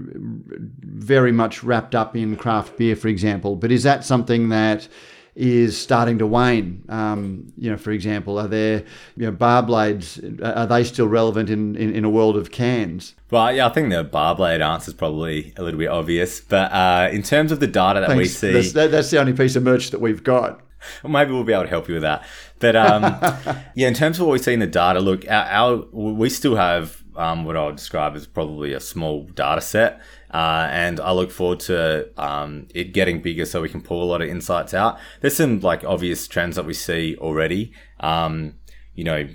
very 0.81 1.31
much 1.31 1.63
wrapped 1.63 1.95
up 1.95 2.15
in 2.15 2.35
craft 2.35 2.77
beer, 2.77 2.95
for 2.95 3.07
example. 3.07 3.55
But 3.55 3.71
is 3.71 3.83
that 3.83 4.03
something 4.03 4.49
that 4.49 4.87
is 5.35 5.79
starting 5.79 6.19
to 6.19 6.27
wane. 6.27 6.83
Um, 6.89 7.51
you 7.57 7.71
know, 7.71 7.77
for 7.77 7.91
example, 7.91 8.39
are 8.39 8.47
there 8.47 8.83
you 9.15 9.25
know 9.25 9.31
bar 9.31 9.63
blades? 9.63 10.19
Are 10.43 10.67
they 10.67 10.83
still 10.83 11.07
relevant 11.07 11.49
in, 11.49 11.75
in, 11.75 11.93
in, 11.93 12.05
a 12.05 12.09
world 12.09 12.37
of 12.37 12.51
cans? 12.51 13.15
Well, 13.31 13.53
yeah, 13.53 13.67
I 13.67 13.69
think 13.69 13.89
the 13.89 14.03
bar 14.03 14.35
blade 14.35 14.61
answer 14.61 14.89
is 14.89 14.95
probably 14.95 15.53
a 15.57 15.63
little 15.63 15.79
bit 15.79 15.89
obvious. 15.89 16.39
But 16.39 16.71
uh, 16.71 17.09
in 17.11 17.23
terms 17.23 17.51
of 17.51 17.59
the 17.59 17.67
data 17.67 18.01
that 18.01 18.09
Thanks. 18.09 18.19
we 18.19 18.27
see, 18.27 18.53
that's, 18.53 18.73
that, 18.73 18.91
that's 18.91 19.09
the 19.09 19.19
only 19.19 19.33
piece 19.33 19.55
of 19.55 19.63
merch 19.63 19.91
that 19.91 20.01
we've 20.01 20.23
got. 20.23 20.61
Well, 21.01 21.13
maybe 21.13 21.31
we'll 21.31 21.45
be 21.45 21.53
able 21.53 21.63
to 21.63 21.69
help 21.69 21.87
you 21.87 21.95
with 21.95 22.03
that. 22.03 22.25
But 22.59 22.75
um, 22.75 23.03
yeah, 23.75 23.87
in 23.87 23.93
terms 23.93 24.19
of 24.19 24.27
what 24.27 24.33
we 24.33 24.39
see 24.39 24.53
in 24.53 24.59
the 24.59 24.67
data, 24.67 24.99
look, 24.99 25.25
our, 25.29 25.45
our 25.45 25.75
we 25.91 26.29
still 26.29 26.55
have 26.55 27.03
um, 27.15 27.45
what 27.45 27.57
I 27.57 27.65
would 27.65 27.75
describe 27.75 28.15
as 28.15 28.27
probably 28.27 28.73
a 28.73 28.79
small 28.79 29.23
data 29.23 29.61
set. 29.61 30.01
Uh, 30.33 30.67
and 30.71 30.99
I 30.99 31.11
look 31.11 31.29
forward 31.29 31.59
to 31.61 32.09
um, 32.17 32.67
it 32.73 32.91
getting 32.91 33.21
bigger 33.21 33.45
so 33.45 33.61
we 33.61 33.69
can 33.69 33.81
pull 33.81 34.03
a 34.03 34.05
lot 34.05 34.21
of 34.21 34.29
insights 34.29 34.73
out. 34.73 34.97
There's 35.21 35.35
some 35.35 35.59
like 35.59 35.83
obvious 35.83 36.27
trends 36.27 36.55
that 36.55 36.65
we 36.65 36.73
see 36.73 37.15
already. 37.19 37.71
Um, 37.99 38.55
you 38.95 39.03
know, 39.03 39.27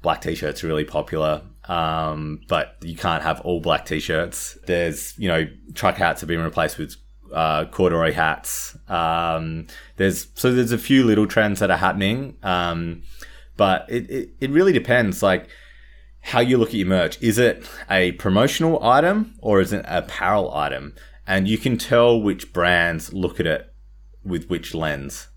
black 0.00 0.22
t-shirts 0.22 0.64
are 0.64 0.68
really 0.68 0.84
popular, 0.84 1.42
um, 1.68 2.40
but 2.48 2.76
you 2.82 2.96
can't 2.96 3.22
have 3.22 3.40
all 3.42 3.60
black 3.60 3.84
t-shirts. 3.84 4.56
There's 4.66 5.18
you 5.18 5.28
know 5.28 5.46
truck 5.74 5.96
hats 5.96 6.22
have 6.22 6.28
been 6.28 6.40
replaced 6.40 6.78
with 6.78 6.96
uh, 7.34 7.66
corduroy 7.66 8.12
hats. 8.12 8.76
Um, 8.88 9.66
there's 9.96 10.28
so 10.34 10.52
there's 10.52 10.72
a 10.72 10.78
few 10.78 11.04
little 11.04 11.26
trends 11.26 11.60
that 11.60 11.70
are 11.70 11.76
happening, 11.76 12.36
um, 12.42 13.02
but 13.58 13.84
it, 13.90 14.10
it 14.10 14.30
it 14.40 14.50
really 14.50 14.72
depends. 14.72 15.22
Like 15.22 15.48
how 16.26 16.40
you 16.40 16.58
look 16.58 16.70
at 16.70 16.74
your 16.74 16.88
merch. 16.88 17.22
Is 17.22 17.38
it 17.38 17.68
a 17.88 18.12
promotional 18.12 18.82
item 18.82 19.34
or 19.40 19.60
is 19.60 19.72
it 19.72 19.86
an 19.86 20.02
apparel 20.02 20.52
item? 20.52 20.94
And 21.24 21.46
you 21.46 21.56
can 21.56 21.78
tell 21.78 22.20
which 22.20 22.52
brands 22.52 23.12
look 23.12 23.38
at 23.38 23.46
it 23.46 23.72
with 24.24 24.48
which 24.48 24.74
lens. 24.74 25.28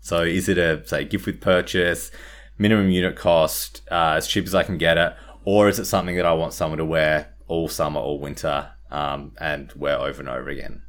So 0.00 0.22
is 0.22 0.48
it 0.48 0.56
a 0.56 0.86
say 0.86 1.04
gift 1.04 1.26
with 1.26 1.40
purchase, 1.40 2.10
minimum 2.56 2.90
unit 2.90 3.14
cost, 3.14 3.82
uh, 3.90 4.14
as 4.16 4.26
cheap 4.26 4.46
as 4.46 4.54
I 4.54 4.62
can 4.62 4.78
get 4.78 4.96
it, 4.96 5.14
or 5.44 5.68
is 5.68 5.78
it 5.78 5.84
something 5.84 6.16
that 6.16 6.26
I 6.26 6.32
want 6.32 6.54
someone 6.54 6.78
to 6.78 6.84
wear 6.84 7.34
all 7.46 7.68
summer 7.68 8.00
or 8.00 8.18
winter 8.18 8.70
um, 8.90 9.32
and 9.38 9.70
wear 9.74 9.98
over 9.98 10.20
and 10.20 10.30
over 10.30 10.48
again? 10.48 10.82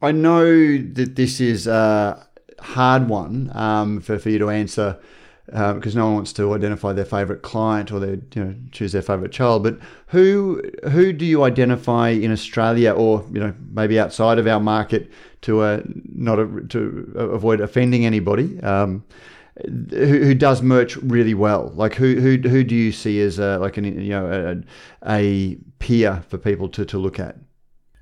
I 0.00 0.12
know 0.12 0.46
that 0.46 1.14
this 1.14 1.40
is 1.40 1.66
a 1.66 2.26
hard 2.58 3.08
one 3.08 3.50
um, 3.54 4.00
for, 4.00 4.18
for 4.18 4.30
you 4.30 4.38
to 4.38 4.48
answer 4.48 4.98
because 5.50 5.94
um, 5.94 5.98
no 5.98 6.04
one 6.06 6.14
wants 6.16 6.32
to 6.34 6.52
identify 6.52 6.92
their 6.92 7.06
favorite 7.06 7.40
client 7.40 7.90
or 7.90 7.98
they 7.98 8.20
you 8.34 8.44
know 8.44 8.54
choose 8.70 8.92
their 8.92 9.02
favorite 9.02 9.32
child. 9.32 9.62
But 9.62 9.78
who 10.08 10.62
who 10.90 11.12
do 11.12 11.24
you 11.24 11.42
identify 11.44 12.10
in 12.10 12.30
Australia 12.30 12.92
or 12.92 13.24
you 13.32 13.40
know 13.40 13.54
maybe 13.70 13.98
outside 13.98 14.38
of 14.38 14.46
our 14.46 14.60
market 14.60 15.10
to 15.42 15.60
uh, 15.60 15.82
not 16.14 16.38
a, 16.38 16.46
to 16.68 17.12
avoid 17.16 17.60
offending 17.60 18.04
anybody? 18.04 18.60
Um, 18.60 19.04
who, 19.90 20.24
who, 20.24 20.34
does 20.34 20.62
merch 20.62 20.96
really 20.98 21.34
well? 21.34 21.72
Like 21.74 21.94
who 21.94 22.20
who 22.20 22.36
who 22.48 22.62
do 22.62 22.74
you 22.74 22.92
see 22.92 23.20
as 23.22 23.38
a, 23.38 23.58
like 23.58 23.78
an 23.78 23.84
you 23.84 24.10
know 24.10 24.62
a, 25.02 25.10
a 25.10 25.56
peer 25.78 26.22
for 26.28 26.36
people 26.36 26.68
to, 26.70 26.84
to 26.84 26.98
look 26.98 27.18
at? 27.18 27.36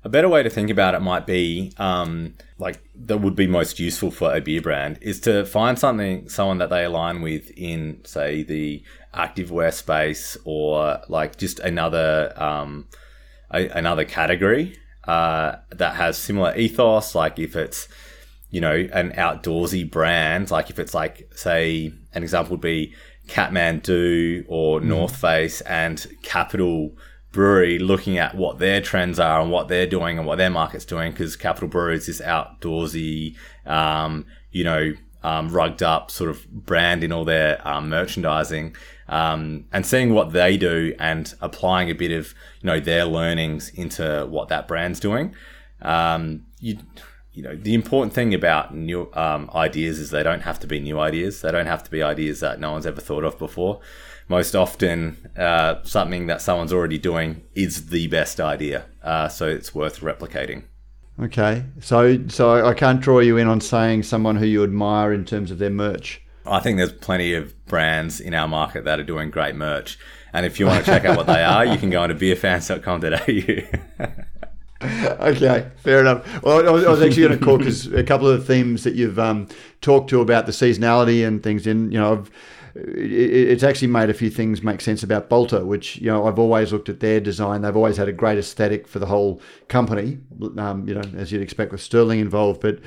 A 0.07 0.09
better 0.09 0.29
way 0.29 0.41
to 0.41 0.49
think 0.49 0.69
about 0.69 0.95
it 0.95 1.01
might 1.01 1.25
be 1.25 1.73
um, 1.75 2.35
like 2.57 2.79
that 2.95 3.17
would 3.17 3.35
be 3.35 3.45
most 3.45 3.77
useful 3.77 4.09
for 4.09 4.33
a 4.33 4.39
beer 4.39 4.61
brand 4.61 4.99
is 5.01 5.19
to 5.19 5.45
find 5.45 5.77
something, 5.77 6.29
someone 6.29 6.59
that 6.59 6.69
they 6.69 6.85
align 6.85 7.21
with 7.21 7.51
in, 7.57 7.99
say, 8.05 8.41
the 8.41 8.81
activewear 9.13 9.73
space 9.73 10.37
or 10.45 11.01
like 11.09 11.35
just 11.35 11.59
another 11.59 12.31
um, 12.41 12.87
a, 13.51 13.67
another 13.67 14.05
category 14.05 14.77
uh, 15.09 15.57
that 15.71 15.95
has 15.95 16.17
similar 16.17 16.55
ethos. 16.55 17.13
Like 17.13 17.37
if 17.37 17.57
it's 17.57 17.89
you 18.49 18.61
know 18.61 18.87
an 18.93 19.11
outdoorsy 19.11 19.91
brand, 19.91 20.51
like 20.51 20.69
if 20.69 20.79
it's 20.79 20.93
like 20.93 21.29
say 21.35 21.91
an 22.13 22.23
example 22.23 22.51
would 22.51 22.61
be 22.61 22.93
Kathmandu 23.27 24.45
or 24.47 24.79
mm. 24.79 24.85
North 24.85 25.17
Face 25.17 25.59
and 25.59 26.07
Capital 26.23 26.95
brewery 27.37 27.77
looking 27.77 28.17
at 28.17 28.33
what 28.33 28.57
their 28.57 28.81
trends 28.81 29.19
are 29.19 29.39
and 29.39 29.51
what 29.51 29.67
they're 29.67 29.85
doing 29.85 30.17
and 30.17 30.25
what 30.25 30.39
their 30.39 30.49
market's 30.49 30.85
doing 30.85 31.11
because 31.11 31.35
Capital 31.35 31.67
Brewery 31.67 31.95
is 31.95 32.07
this 32.07 32.19
outdoorsy, 32.19 33.35
um, 33.63 34.25
you 34.49 34.63
know, 34.63 34.93
um, 35.21 35.49
rugged 35.49 35.83
up 35.83 36.09
sort 36.09 36.31
of 36.31 36.49
brand 36.49 37.03
in 37.03 37.11
all 37.11 37.25
their 37.25 37.61
um, 37.67 37.89
merchandising 37.89 38.75
um, 39.07 39.65
and 39.71 39.85
seeing 39.85 40.15
what 40.15 40.33
they 40.33 40.57
do 40.57 40.95
and 40.97 41.35
applying 41.39 41.91
a 41.91 41.93
bit 41.93 42.09
of, 42.09 42.33
you 42.61 42.65
know, 42.65 42.79
their 42.79 43.05
learnings 43.05 43.69
into 43.69 44.25
what 44.27 44.47
that 44.47 44.67
brand's 44.67 44.99
doing. 44.99 45.35
Um, 45.83 46.43
you, 46.59 46.79
you 47.33 47.43
know, 47.43 47.55
the 47.55 47.75
important 47.75 48.13
thing 48.13 48.33
about 48.33 48.73
new 48.73 49.11
um, 49.13 49.51
ideas 49.53 49.99
is 49.99 50.09
they 50.09 50.23
don't 50.23 50.41
have 50.41 50.59
to 50.61 50.65
be 50.65 50.79
new 50.79 50.99
ideas. 50.99 51.41
They 51.41 51.51
don't 51.51 51.67
have 51.67 51.83
to 51.83 51.91
be 51.91 52.01
ideas 52.01 52.39
that 52.39 52.59
no 52.59 52.71
one's 52.71 52.87
ever 52.87 52.99
thought 52.99 53.23
of 53.23 53.37
before 53.37 53.79
most 54.29 54.55
often 54.55 55.29
uh, 55.37 55.83
something 55.83 56.27
that 56.27 56.41
someone's 56.41 56.73
already 56.73 56.97
doing 56.97 57.43
is 57.55 57.87
the 57.87 58.07
best 58.07 58.39
idea. 58.39 58.85
Uh, 59.03 59.27
so 59.27 59.47
it's 59.47 59.73
worth 59.73 60.01
replicating. 60.01 60.63
Okay, 61.19 61.63
so 61.79 62.27
so 62.27 62.65
I 62.65 62.75
can't 62.75 63.01
draw 63.01 63.19
you 63.19 63.37
in 63.37 63.47
on 63.47 63.59
saying 63.59 64.03
someone 64.03 64.35
who 64.35 64.45
you 64.45 64.63
admire 64.63 65.11
in 65.11 65.25
terms 65.25 65.49
of 65.49 65.57
their 65.57 65.71
merch. 65.71 66.21
I 66.45 66.59
think 66.59 66.77
there's 66.77 66.93
plenty 66.93 67.33
of 67.33 67.65
brands 67.65 68.19
in 68.19 68.33
our 68.33 68.47
market 68.47 68.85
that 68.85 68.99
are 68.99 69.03
doing 69.03 69.31
great 69.31 69.55
merch. 69.55 69.97
And 70.33 70.45
if 70.45 70.59
you 70.59 70.67
want 70.67 70.85
to 70.85 70.91
check 70.91 71.05
out 71.05 71.17
what 71.17 71.25
they 71.25 71.43
are, 71.43 71.65
you 71.65 71.77
can 71.77 71.89
go 71.89 72.03
into 72.03 72.15
beerfans.com.au. 72.15 74.17
okay, 75.27 75.71
fair 75.77 76.01
enough. 76.01 76.43
Well, 76.43 76.67
I 76.67 76.71
was, 76.71 76.85
I 76.85 76.89
was 76.89 77.01
actually 77.01 77.23
going 77.23 77.39
to 77.39 77.45
call 77.45 77.57
because 77.57 77.87
a 77.87 78.03
couple 78.03 78.27
of 78.27 78.39
the 78.39 78.45
themes 78.45 78.83
that 78.83 78.93
you've 78.93 79.17
um, 79.17 79.47
talked 79.81 80.09
to 80.11 80.21
about 80.21 80.45
the 80.45 80.51
seasonality 80.51 81.27
and 81.27 81.41
things. 81.41 81.65
In 81.65 81.91
you 81.91 81.99
know, 81.99 82.13
I've, 82.13 82.31
it's 82.79 83.63
actually 83.63 83.87
made 83.87 84.09
a 84.09 84.13
few 84.13 84.29
things 84.29 84.61
make 84.61 84.81
sense 84.81 85.03
about 85.03 85.29
Bolter, 85.29 85.65
which 85.65 85.97
you 85.97 86.07
know 86.07 86.27
I've 86.27 86.39
always 86.39 86.71
looked 86.71 86.89
at 86.89 86.99
their 86.99 87.19
design. 87.19 87.61
They've 87.61 87.75
always 87.75 87.97
had 87.97 88.07
a 88.07 88.13
great 88.13 88.37
aesthetic 88.37 88.87
for 88.87 88.99
the 88.99 89.05
whole 89.05 89.41
company. 89.67 90.19
Um, 90.57 90.87
you 90.87 90.93
know, 90.93 91.03
as 91.15 91.31
you'd 91.31 91.41
expect 91.41 91.71
with 91.71 91.81
Sterling 91.81 92.19
involved, 92.19 92.61
but 92.61 92.79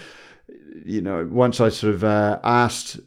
you 0.84 1.00
know, 1.00 1.28
once 1.30 1.60
I 1.60 1.68
sort 1.68 1.94
of 1.94 2.04
uh, 2.04 2.38
asked 2.42 3.00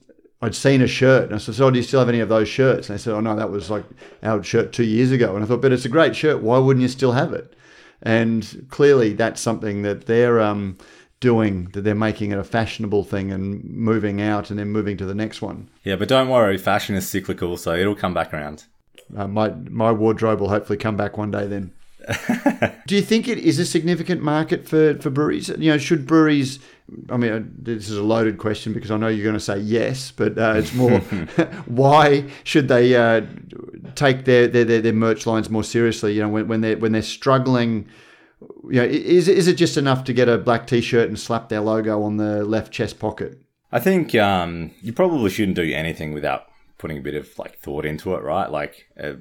I'd 0.44 0.54
seen 0.54 0.82
a 0.82 0.88
shirt 0.88 1.24
and 1.24 1.36
I 1.36 1.38
said, 1.38 1.56
So, 1.56 1.72
do 1.72 1.78
you 1.78 1.84
still 1.84 2.02
have 2.02 2.10
any 2.10 2.20
of 2.20 2.28
those 2.28 2.50
shirts? 2.50 2.90
And 2.90 2.98
they 2.98 3.02
said, 3.02 3.14
Oh, 3.14 3.22
no, 3.22 3.34
that 3.34 3.50
was 3.50 3.70
like 3.70 3.86
our 4.24 4.44
shirt 4.44 4.74
two 4.74 4.84
years 4.84 5.10
ago. 5.10 5.36
And 5.36 5.44
I 5.44 5.48
thought, 5.48 5.62
But 5.62 5.72
it's 5.72 5.86
a 5.86 5.90
great 5.90 6.18
shirt. 6.18 6.44
Why 6.44 6.58
wouldn't 6.58 6.82
you 6.82 6.90
still 6.90 7.14
have 7.14 7.32
it? 7.32 7.56
And 8.02 8.68
clearly, 8.70 9.14
that's 9.14 9.40
something 9.40 9.84
that 9.84 10.06
they're 10.06 10.42
um, 10.42 10.78
doing, 11.24 11.70
that 11.72 11.86
they're 11.86 11.96
making 11.96 12.32
it 12.32 12.38
a 12.38 12.44
fashionable 12.44 13.06
thing 13.06 13.32
and 13.32 13.64
moving 13.64 14.22
out 14.22 14.50
and 14.50 14.60
then 14.60 14.68
moving 14.68 14.98
to 14.98 15.06
the 15.06 15.16
next 15.16 15.42
one. 15.42 15.70
Yeah, 15.86 15.96
but 15.96 16.10
don't 16.10 16.28
worry, 16.28 16.58
fashion 16.58 16.96
is 16.96 17.10
cyclical, 17.10 17.56
so 17.56 17.74
it'll 17.74 17.96
come 17.96 18.14
back 18.14 18.34
around. 18.34 18.66
Uh, 19.16 19.28
my, 19.28 19.50
my 19.70 19.90
wardrobe 19.90 20.42
will 20.42 20.50
hopefully 20.50 20.78
come 20.78 20.98
back 20.98 21.18
one 21.18 21.32
day 21.32 21.48
then. 21.48 21.72
Do 22.88 22.96
you 22.96 23.02
think 23.02 23.30
it 23.30 23.38
is 23.38 23.58
a 23.58 23.66
significant 23.66 24.22
market 24.22 24.68
for, 24.68 24.96
for 24.96 25.10
breweries? 25.10 25.48
You 25.48 25.72
know, 25.72 25.78
should 25.78 26.06
breweries? 26.06 26.60
I 27.10 27.16
mean, 27.16 27.32
uh, 27.32 27.44
this 27.58 27.90
is 27.90 27.98
a 27.98 28.04
loaded 28.04 28.38
question 28.38 28.74
because 28.74 28.92
I 28.92 28.98
know 28.98 29.08
you're 29.08 29.24
going 29.24 29.34
to 29.34 29.40
say 29.40 29.60
yes, 29.60 30.12
but 30.12 30.38
uh, 30.38 30.56
it's 30.58 30.74
more 30.74 31.00
why 31.66 32.26
should 32.44 32.68
they 32.68 32.96
uh, 32.98 33.22
take 33.96 34.26
their, 34.26 34.50
their, 34.50 34.66
their 34.66 34.82
their 34.82 34.94
merch 34.94 35.26
lines 35.26 35.50
more 35.50 35.64
seriously? 35.64 36.14
You 36.14 36.24
know, 36.24 36.30
when, 36.30 36.50
when 36.50 36.60
they 36.60 36.76
when 36.76 36.92
they're 36.92 37.02
struggling. 37.02 37.88
You 38.70 38.82
know, 38.82 38.84
is 38.84 39.28
is 39.28 39.48
it 39.48 39.56
just 39.56 39.78
enough 39.78 40.04
to 40.06 40.14
get 40.14 40.30
a 40.30 40.38
black 40.38 40.68
T-shirt 40.68 41.08
and 41.08 41.20
slap 41.20 41.50
their 41.50 41.62
logo 41.62 42.04
on 42.04 42.18
the 42.18 42.44
left 42.44 42.72
chest 42.72 43.00
pocket? 43.00 43.40
I 43.72 43.80
think 43.80 44.14
um, 44.16 44.72
you 44.82 44.94
probably 44.94 45.30
shouldn't 45.30 45.56
do 45.56 45.74
anything 45.74 46.14
without 46.14 46.48
putting 46.78 46.98
a 46.98 47.02
bit 47.02 47.16
of 47.16 47.28
like 47.40 47.58
thought 47.58 47.86
into 47.86 48.14
it, 48.14 48.24
right? 48.24 48.50
Like 48.52 48.88
uh, 49.02 49.14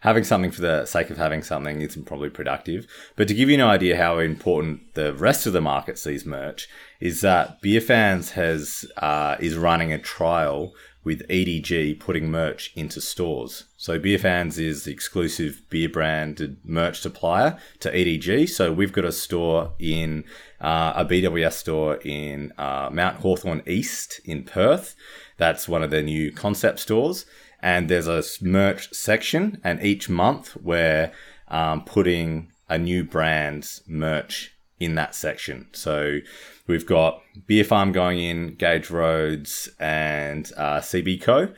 having 0.00 0.24
something 0.24 0.50
for 0.50 0.62
the 0.62 0.86
sake 0.86 1.10
of 1.10 1.18
having 1.18 1.42
something 1.42 1.80
isn't 1.80 2.06
probably 2.06 2.30
productive. 2.30 2.86
But 3.16 3.28
to 3.28 3.34
give 3.34 3.48
you 3.48 3.54
an 3.56 3.60
idea 3.60 3.96
how 3.96 4.18
important 4.18 4.94
the 4.94 5.12
rest 5.12 5.46
of 5.46 5.52
the 5.52 5.60
market 5.60 5.98
sees 5.98 6.24
merch 6.24 6.68
is 7.00 7.20
that 7.20 7.60
Beer 7.60 7.80
Fans 7.80 8.30
has 8.30 8.84
uh, 8.96 9.36
is 9.40 9.56
running 9.56 9.92
a 9.92 9.98
trial 9.98 10.72
with 11.10 11.26
EDG 11.26 11.98
putting 11.98 12.30
merch 12.30 12.72
into 12.76 13.00
stores. 13.00 13.64
So 13.76 13.98
Beer 13.98 14.16
Fans 14.16 14.60
is 14.60 14.84
the 14.84 14.92
exclusive 14.92 15.62
beer 15.68 15.88
branded 15.88 16.58
merch 16.64 17.00
supplier 17.00 17.58
to 17.80 17.90
EDG. 17.90 18.48
So 18.48 18.72
we've 18.72 18.92
got 18.92 19.04
a 19.04 19.10
store 19.10 19.72
in 19.80 20.22
uh, 20.60 20.92
a 20.94 21.04
BWS 21.04 21.54
store 21.54 21.96
in 22.04 22.52
uh, 22.56 22.90
Mount 22.92 23.16
Hawthorn 23.16 23.62
East 23.66 24.20
in 24.24 24.44
Perth. 24.44 24.94
That's 25.36 25.68
one 25.68 25.82
of 25.82 25.90
their 25.90 26.04
new 26.04 26.30
concept 26.30 26.78
stores 26.78 27.26
and 27.58 27.88
there's 27.88 28.06
a 28.06 28.22
merch 28.40 28.94
section, 28.94 29.60
and 29.64 29.82
each 29.82 30.08
month 30.08 30.56
we're 30.62 31.12
um, 31.48 31.84
putting 31.84 32.52
a 32.68 32.78
new 32.78 33.04
brand's 33.04 33.82
merch 33.86 34.54
in 34.80 34.96
that 34.96 35.14
section. 35.14 35.68
So 35.72 36.18
we've 36.66 36.86
got 36.86 37.22
Beer 37.46 37.64
Farm 37.64 37.92
going 37.92 38.18
in, 38.18 38.54
Gage 38.54 38.90
Roads, 38.90 39.68
and 39.78 40.50
uh, 40.56 40.80
CB 40.80 41.22
Co. 41.22 41.52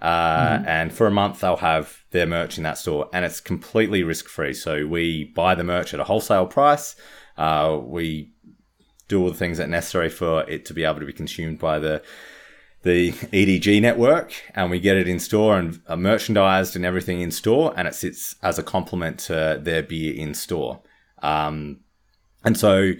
Uh, 0.00 0.58
mm-hmm. 0.58 0.68
And 0.68 0.92
for 0.92 1.06
a 1.06 1.10
month, 1.10 1.40
they'll 1.40 1.56
have 1.56 2.04
their 2.10 2.26
merch 2.26 2.58
in 2.58 2.64
that 2.64 2.78
store, 2.78 3.08
and 3.12 3.24
it's 3.24 3.40
completely 3.40 4.02
risk 4.02 4.28
free. 4.28 4.52
So 4.52 4.86
we 4.86 5.24
buy 5.24 5.54
the 5.54 5.64
merch 5.64 5.94
at 5.94 6.00
a 6.00 6.04
wholesale 6.04 6.46
price. 6.46 6.94
Uh, 7.36 7.78
we 7.82 8.30
do 9.08 9.22
all 9.22 9.30
the 9.30 9.36
things 9.36 9.58
that 9.58 9.64
are 9.64 9.70
necessary 9.70 10.10
for 10.10 10.48
it 10.48 10.64
to 10.66 10.74
be 10.74 10.84
able 10.84 11.00
to 11.00 11.06
be 11.06 11.12
consumed 11.12 11.58
by 11.58 11.78
the 11.78 12.02
the 12.82 13.10
EDG 13.10 13.82
network 13.82 14.32
and 14.54 14.70
we 14.70 14.78
get 14.78 14.96
it 14.96 15.08
in 15.08 15.18
store 15.18 15.58
and 15.58 15.80
uh, 15.88 15.96
merchandised 15.96 16.76
and 16.76 16.84
everything 16.84 17.20
in 17.20 17.32
store, 17.32 17.74
and 17.76 17.88
it 17.88 17.94
sits 17.94 18.36
as 18.42 18.58
a 18.58 18.62
complement 18.62 19.18
to 19.18 19.58
their 19.60 19.82
beer 19.82 20.14
in 20.14 20.34
store. 20.34 20.80
Um, 21.20 21.80
and 22.46 22.56
so 22.56 22.92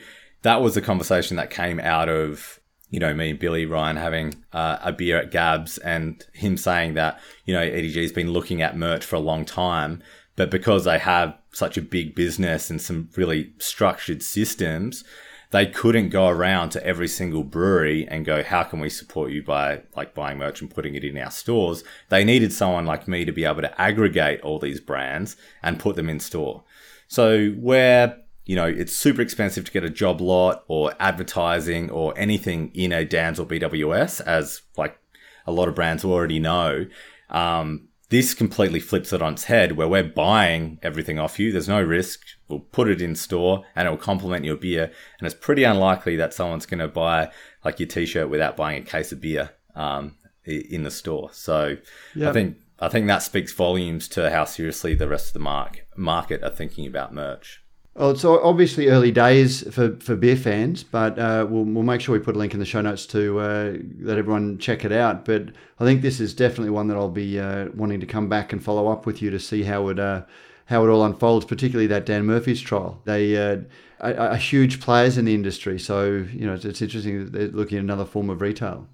that 0.43 0.61
was 0.61 0.75
the 0.75 0.83
conversation 0.83 1.39
that 1.39 1.51
came 1.51 1.81
out 1.81 2.11
of 2.11 2.61
you 2.91 3.01
know 3.01 3.15
me 3.15 3.31
and 3.31 3.39
Billy 3.39 3.67
Ryan 3.67 3.97
having 3.97 4.35
uh, 4.53 4.79
a 4.83 4.93
beer 4.93 5.19
at 5.19 5.31
Gabs 5.31 5.79
and 5.79 6.25
him 6.35 6.57
saying 6.57 6.95
that 6.95 7.19
you 7.47 7.55
know 7.55 7.63
EDG's 7.63 8.13
been 8.13 8.33
looking 8.33 8.61
at 8.61 8.77
merch 8.77 9.05
for 9.05 9.17
a 9.17 9.21
long 9.21 9.45
time, 9.45 10.03
but 10.37 10.51
because 10.51 10.85
they 10.85 10.99
have 10.99 11.37
such 11.53 11.79
a 11.79 11.83
big 11.83 12.15
business 12.15 12.69
and 12.69 12.81
some 12.81 13.09
really 13.17 13.55
structured 13.59 14.23
systems, 14.23 15.05
they 15.51 15.67
couldn't 15.67 16.11
go 16.11 16.29
around 16.29 16.71
to 16.71 16.85
every 16.85 17.09
single 17.09 17.43
brewery 17.43 18.07
and 18.09 18.27
go, 18.27 18.43
how 18.43 18.63
can 18.63 18.79
we 18.79 18.91
support 18.91 19.31
you 19.31 19.43
by 19.43 19.83
like 19.97 20.15
buying 20.15 20.39
merch 20.39 20.61
and 20.61 20.71
putting 20.71 20.95
it 20.95 21.05
in 21.05 21.17
our 21.17 21.31
stores? 21.31 21.83
They 22.11 22.25
needed 22.25 22.53
someone 22.53 22.85
like 22.85 23.09
me 23.09 23.25
to 23.25 23.33
be 23.33 23.45
able 23.45 23.63
to 23.63 23.81
aggregate 23.81 24.43
all 24.43 24.59
these 24.59 24.81
brands 24.81 25.37
and 25.63 25.81
put 25.81 25.97
them 25.97 26.11
in 26.11 26.21
store. 26.21 26.65
So 27.09 27.51
where 27.53 28.19
you 28.47 28.55
know, 28.55 28.67
it's 28.67 28.97
super 28.97 29.21
expensive 29.21 29.65
to 29.65 29.73
get 29.73 29.85
a 29.85 29.91
job 29.91 30.21
lot 30.21 30.65
or 30.69 30.95
advertising 31.01 31.91
or 31.91 32.17
anything 32.17 32.71
in 32.75 32.93
a 32.93 33.05
Dan's 33.05 33.41
or 33.41 33.47
BWS, 33.47 34.21
as 34.23 34.63
like 34.77 34.99
a 35.47 35.53
lot 35.53 35.69
of 35.69 35.75
brands 35.75 36.05
already 36.05 36.39
know. 36.39 36.87
Um, 37.29 37.89
this 38.09 38.35
completely 38.35 38.79
flips 38.79 39.13
it 39.13 39.21
on 39.21 39.33
its 39.33 39.45
head 39.45 39.73
where 39.73 39.89
we're 39.89 40.05
buying 40.05 40.79
everything 40.81 41.19
off 41.19 41.41
you. 41.41 41.51
There's 41.51 41.69
no 41.69 41.83
risk. 41.83 42.21
We'll 42.49 42.61
put 42.61 42.89
it 42.89 43.03
in 43.03 43.17
store 43.17 43.65
and 43.75 43.89
it 43.89 43.91
will 43.91 43.99
complement 43.99 44.45
your 44.45 44.57
beer. 44.57 44.93
And 45.19 45.27
it's 45.27 45.35
pretty 45.35 45.65
unlikely 45.65 46.15
that 46.17 46.33
someone's 46.33 46.67
going 46.67 46.79
to 46.79 46.89
buy 46.89 47.33
like 47.65 47.81
your 47.81 47.89
t-shirt 47.89 48.31
without 48.31 48.57
buying 48.57 48.81
a 48.81 48.87
case 48.87 49.11
of 49.11 49.21
beer 49.21 49.51
um, 49.75 50.15
in 50.45 50.85
the 50.85 50.91
store. 50.93 51.31
So 51.33 51.79
yep. 52.15 52.31
I 52.31 52.33
think 52.33 52.59
I 52.79 52.89
think 52.89 53.09
that 53.09 53.23
speaks 53.23 53.53
volumes 53.53 54.07
to 54.09 54.31
how 54.31 54.45
seriously 54.45 54.95
the 54.95 55.09
rest 55.09 55.29
of 55.29 55.33
the 55.33 55.39
mark, 55.41 55.85
market 55.97 56.45
are 56.45 56.51
thinking 56.51 56.87
about 56.87 57.13
merch. 57.13 57.63
Well, 57.97 58.11
it's 58.11 58.27
obviously 58.27 58.89
early 58.89 59.11
days 59.11 59.63
for, 59.75 59.97
for 60.01 60.17
beer 60.17 60.37
fans, 60.37 60.85
but 60.85 61.19
uh, 61.19 61.47
we'll, 61.49 61.65
we'll 61.65 61.83
make 61.83 62.03
sure 62.03 62.13
we 62.13 62.23
put 62.23 62.37
a 62.37 62.39
link 62.39 62.53
in 62.53 62.61
the 62.61 62.67
show 62.67 62.83
notes 62.83 63.07
to 63.07 63.39
uh, 63.39 63.77
let 64.01 64.19
everyone 64.19 64.59
check 64.59 64.85
it 64.85 64.93
out. 64.93 65.25
But 65.25 65.47
I 65.81 65.85
think 65.85 66.03
this 66.03 66.21
is 66.21 66.35
definitely 66.35 66.71
one 66.71 66.89
that 66.89 66.99
I'll 66.99 67.09
be 67.09 67.41
uh, 67.41 67.69
wanting 67.75 68.01
to 68.01 68.07
come 68.07 68.29
back 68.29 68.53
and 68.53 68.63
follow 68.63 68.89
up 68.89 69.07
with 69.07 69.23
you 69.23 69.31
to 69.31 69.39
see 69.39 69.63
how 69.63 69.89
it 69.89 69.99
uh, 69.99 70.23
how 70.67 70.85
it 70.85 70.91
all 70.91 71.05
unfolds, 71.05 71.47
particularly 71.47 71.87
that 71.87 72.05
Dan 72.05 72.27
Murphy's 72.27 72.61
trial. 72.61 73.01
They 73.07 73.35
uh, 73.35 73.61
are, 74.01 74.15
are, 74.15 74.37
huge 74.37 74.81
players 74.81 75.17
in 75.17 75.25
the 75.25 75.35
industry, 75.35 75.79
so 75.79 76.27
you 76.33 76.45
know 76.47 76.53
it's, 76.53 76.67
it's 76.67 76.83
interesting 76.83 77.25
that 77.25 77.33
they're 77.33 77.49
looking 77.49 77.79
at 77.79 77.85
another 77.85 78.05
form 78.05 78.29
of 78.29 78.43
retail. 78.43 78.89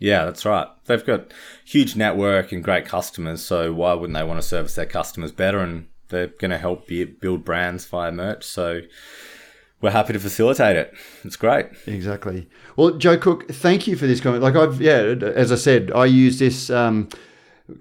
Yeah, 0.00 0.24
that's 0.24 0.44
right. 0.44 0.66
They've 0.86 1.06
got 1.06 1.32
huge 1.64 1.94
network 1.94 2.50
and 2.50 2.64
great 2.64 2.84
customers, 2.84 3.44
so 3.44 3.72
why 3.72 3.92
wouldn't 3.92 4.18
they 4.18 4.24
want 4.24 4.42
to 4.42 4.46
service 4.46 4.74
their 4.74 4.86
customers 4.86 5.30
better 5.30 5.60
and 5.60 5.86
they're 6.14 6.28
going 6.28 6.50
to 6.50 6.58
help 6.58 6.88
build 7.20 7.44
brands 7.44 7.84
via 7.84 8.12
merch. 8.12 8.44
So 8.44 8.82
we're 9.80 9.90
happy 9.90 10.14
to 10.14 10.18
facilitate 10.18 10.76
it. 10.76 10.94
It's 11.24 11.36
great. 11.36 11.66
Exactly. 11.86 12.48
Well, 12.76 12.92
Joe 12.92 13.18
Cook, 13.18 13.48
thank 13.48 13.86
you 13.86 13.96
for 13.96 14.06
this 14.06 14.20
comment. 14.20 14.42
Like 14.42 14.56
I've, 14.56 14.80
yeah, 14.80 14.94
as 14.94 15.52
I 15.52 15.56
said, 15.56 15.92
I 15.94 16.06
use 16.06 16.38
this 16.38 16.70
um, 16.70 17.08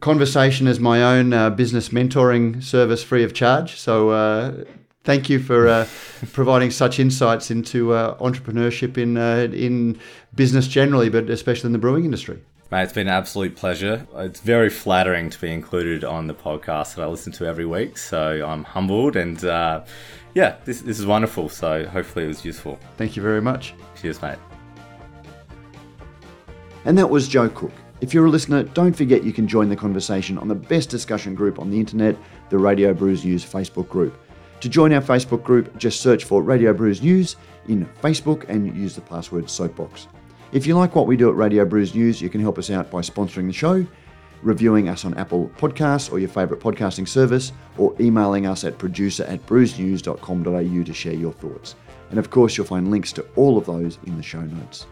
conversation 0.01 0.67
as 0.67 0.79
my 0.79 1.01
own 1.01 1.33
uh, 1.33 1.49
business 1.49 1.89
mentoring 1.89 2.61
service 2.61 3.03
free 3.03 3.23
of 3.23 3.33
charge. 3.33 3.79
So 3.79 4.09
uh, 4.09 4.65
thank 5.03 5.29
you 5.29 5.39
for 5.39 5.67
uh, 5.67 5.87
providing 6.33 6.71
such 6.71 6.99
insights 6.99 7.51
into 7.51 7.93
uh, 7.93 8.17
entrepreneurship 8.17 8.97
in 8.97 9.17
uh, 9.17 9.47
in 9.53 9.99
business 10.35 10.67
generally, 10.67 11.09
but 11.09 11.29
especially 11.29 11.67
in 11.67 11.73
the 11.73 11.79
brewing 11.79 12.05
industry. 12.05 12.41
Mate, 12.73 12.85
it's 12.85 12.93
been 12.93 13.05
an 13.05 13.13
absolute 13.13 13.55
pleasure. 13.55 14.07
It's 14.15 14.39
very 14.39 14.71
flattering 14.71 15.29
to 15.29 15.39
be 15.39 15.53
included 15.53 16.03
on 16.03 16.25
the 16.25 16.33
podcast 16.33 16.95
that 16.95 17.03
I 17.03 17.05
listen 17.05 17.31
to 17.33 17.45
every 17.45 17.67
week. 17.67 17.99
So 17.99 18.43
I'm 18.43 18.63
humbled 18.63 19.15
and 19.15 19.45
uh, 19.45 19.83
yeah, 20.33 20.55
this, 20.65 20.81
this 20.81 20.97
is 20.97 21.05
wonderful. 21.05 21.49
So 21.49 21.85
hopefully 21.85 22.25
it 22.25 22.29
was 22.29 22.43
useful. 22.43 22.79
Thank 22.97 23.15
you 23.15 23.21
very 23.21 23.41
much. 23.41 23.75
Cheers, 24.01 24.19
mate. 24.23 24.39
And 26.85 26.97
that 26.97 27.07
was 27.07 27.27
Joe 27.27 27.47
Cook. 27.47 27.73
If 28.01 28.11
you're 28.11 28.25
a 28.25 28.29
listener, 28.31 28.63
don't 28.63 28.93
forget 28.93 29.23
you 29.23 29.33
can 29.33 29.47
join 29.47 29.69
the 29.69 29.75
conversation 29.75 30.39
on 30.39 30.47
the 30.47 30.55
best 30.55 30.89
discussion 30.89 31.35
group 31.35 31.59
on 31.59 31.69
the 31.69 31.79
internet, 31.79 32.17
the 32.49 32.57
Radio 32.57 32.91
Brews 32.91 33.23
News 33.23 33.45
Facebook 33.45 33.87
group. 33.87 34.19
To 34.61 34.67
join 34.67 34.93
our 34.93 35.01
Facebook 35.01 35.43
group, 35.43 35.77
just 35.77 36.01
search 36.01 36.23
for 36.23 36.41
Radio 36.41 36.73
Brews 36.73 37.03
News 37.03 37.35
in 37.67 37.85
Facebook 38.01 38.49
and 38.49 38.75
use 38.75 38.95
the 38.95 39.01
password 39.01 39.47
Soapbox. 39.47 40.07
If 40.53 40.67
you 40.67 40.77
like 40.77 40.93
what 40.93 41.07
we 41.07 41.17
do 41.17 41.29
at 41.29 41.35
Radio 41.35 41.65
Brews 41.65 41.95
News, 41.95 42.21
you 42.21 42.29
can 42.29 42.39
help 42.39 42.59
us 42.59 42.69
out 42.69 42.91
by 42.91 43.01
sponsoring 43.01 43.47
the 43.47 43.53
show, 43.53 43.83
reviewing 44.43 44.87
us 44.87 45.03
on 45.03 45.15
Apple 45.15 45.49
Podcasts 45.57 46.11
or 46.11 46.19
your 46.19 46.29
favourite 46.29 46.61
podcasting 46.61 47.07
service, 47.07 47.51
or 47.75 47.95
emailing 47.99 48.45
us 48.45 48.63
at 48.63 48.77
producer 48.77 49.23
at 49.23 49.43
brewsnews.com.au 49.47 50.83
to 50.83 50.93
share 50.93 51.15
your 51.15 51.33
thoughts. 51.33 51.75
And 52.11 52.19
of 52.19 52.29
course, 52.29 52.55
you'll 52.55 52.67
find 52.67 52.91
links 52.91 53.11
to 53.13 53.25
all 53.35 53.57
of 53.57 53.65
those 53.65 53.97
in 54.05 54.15
the 54.15 54.21
show 54.21 54.41
notes. 54.41 54.85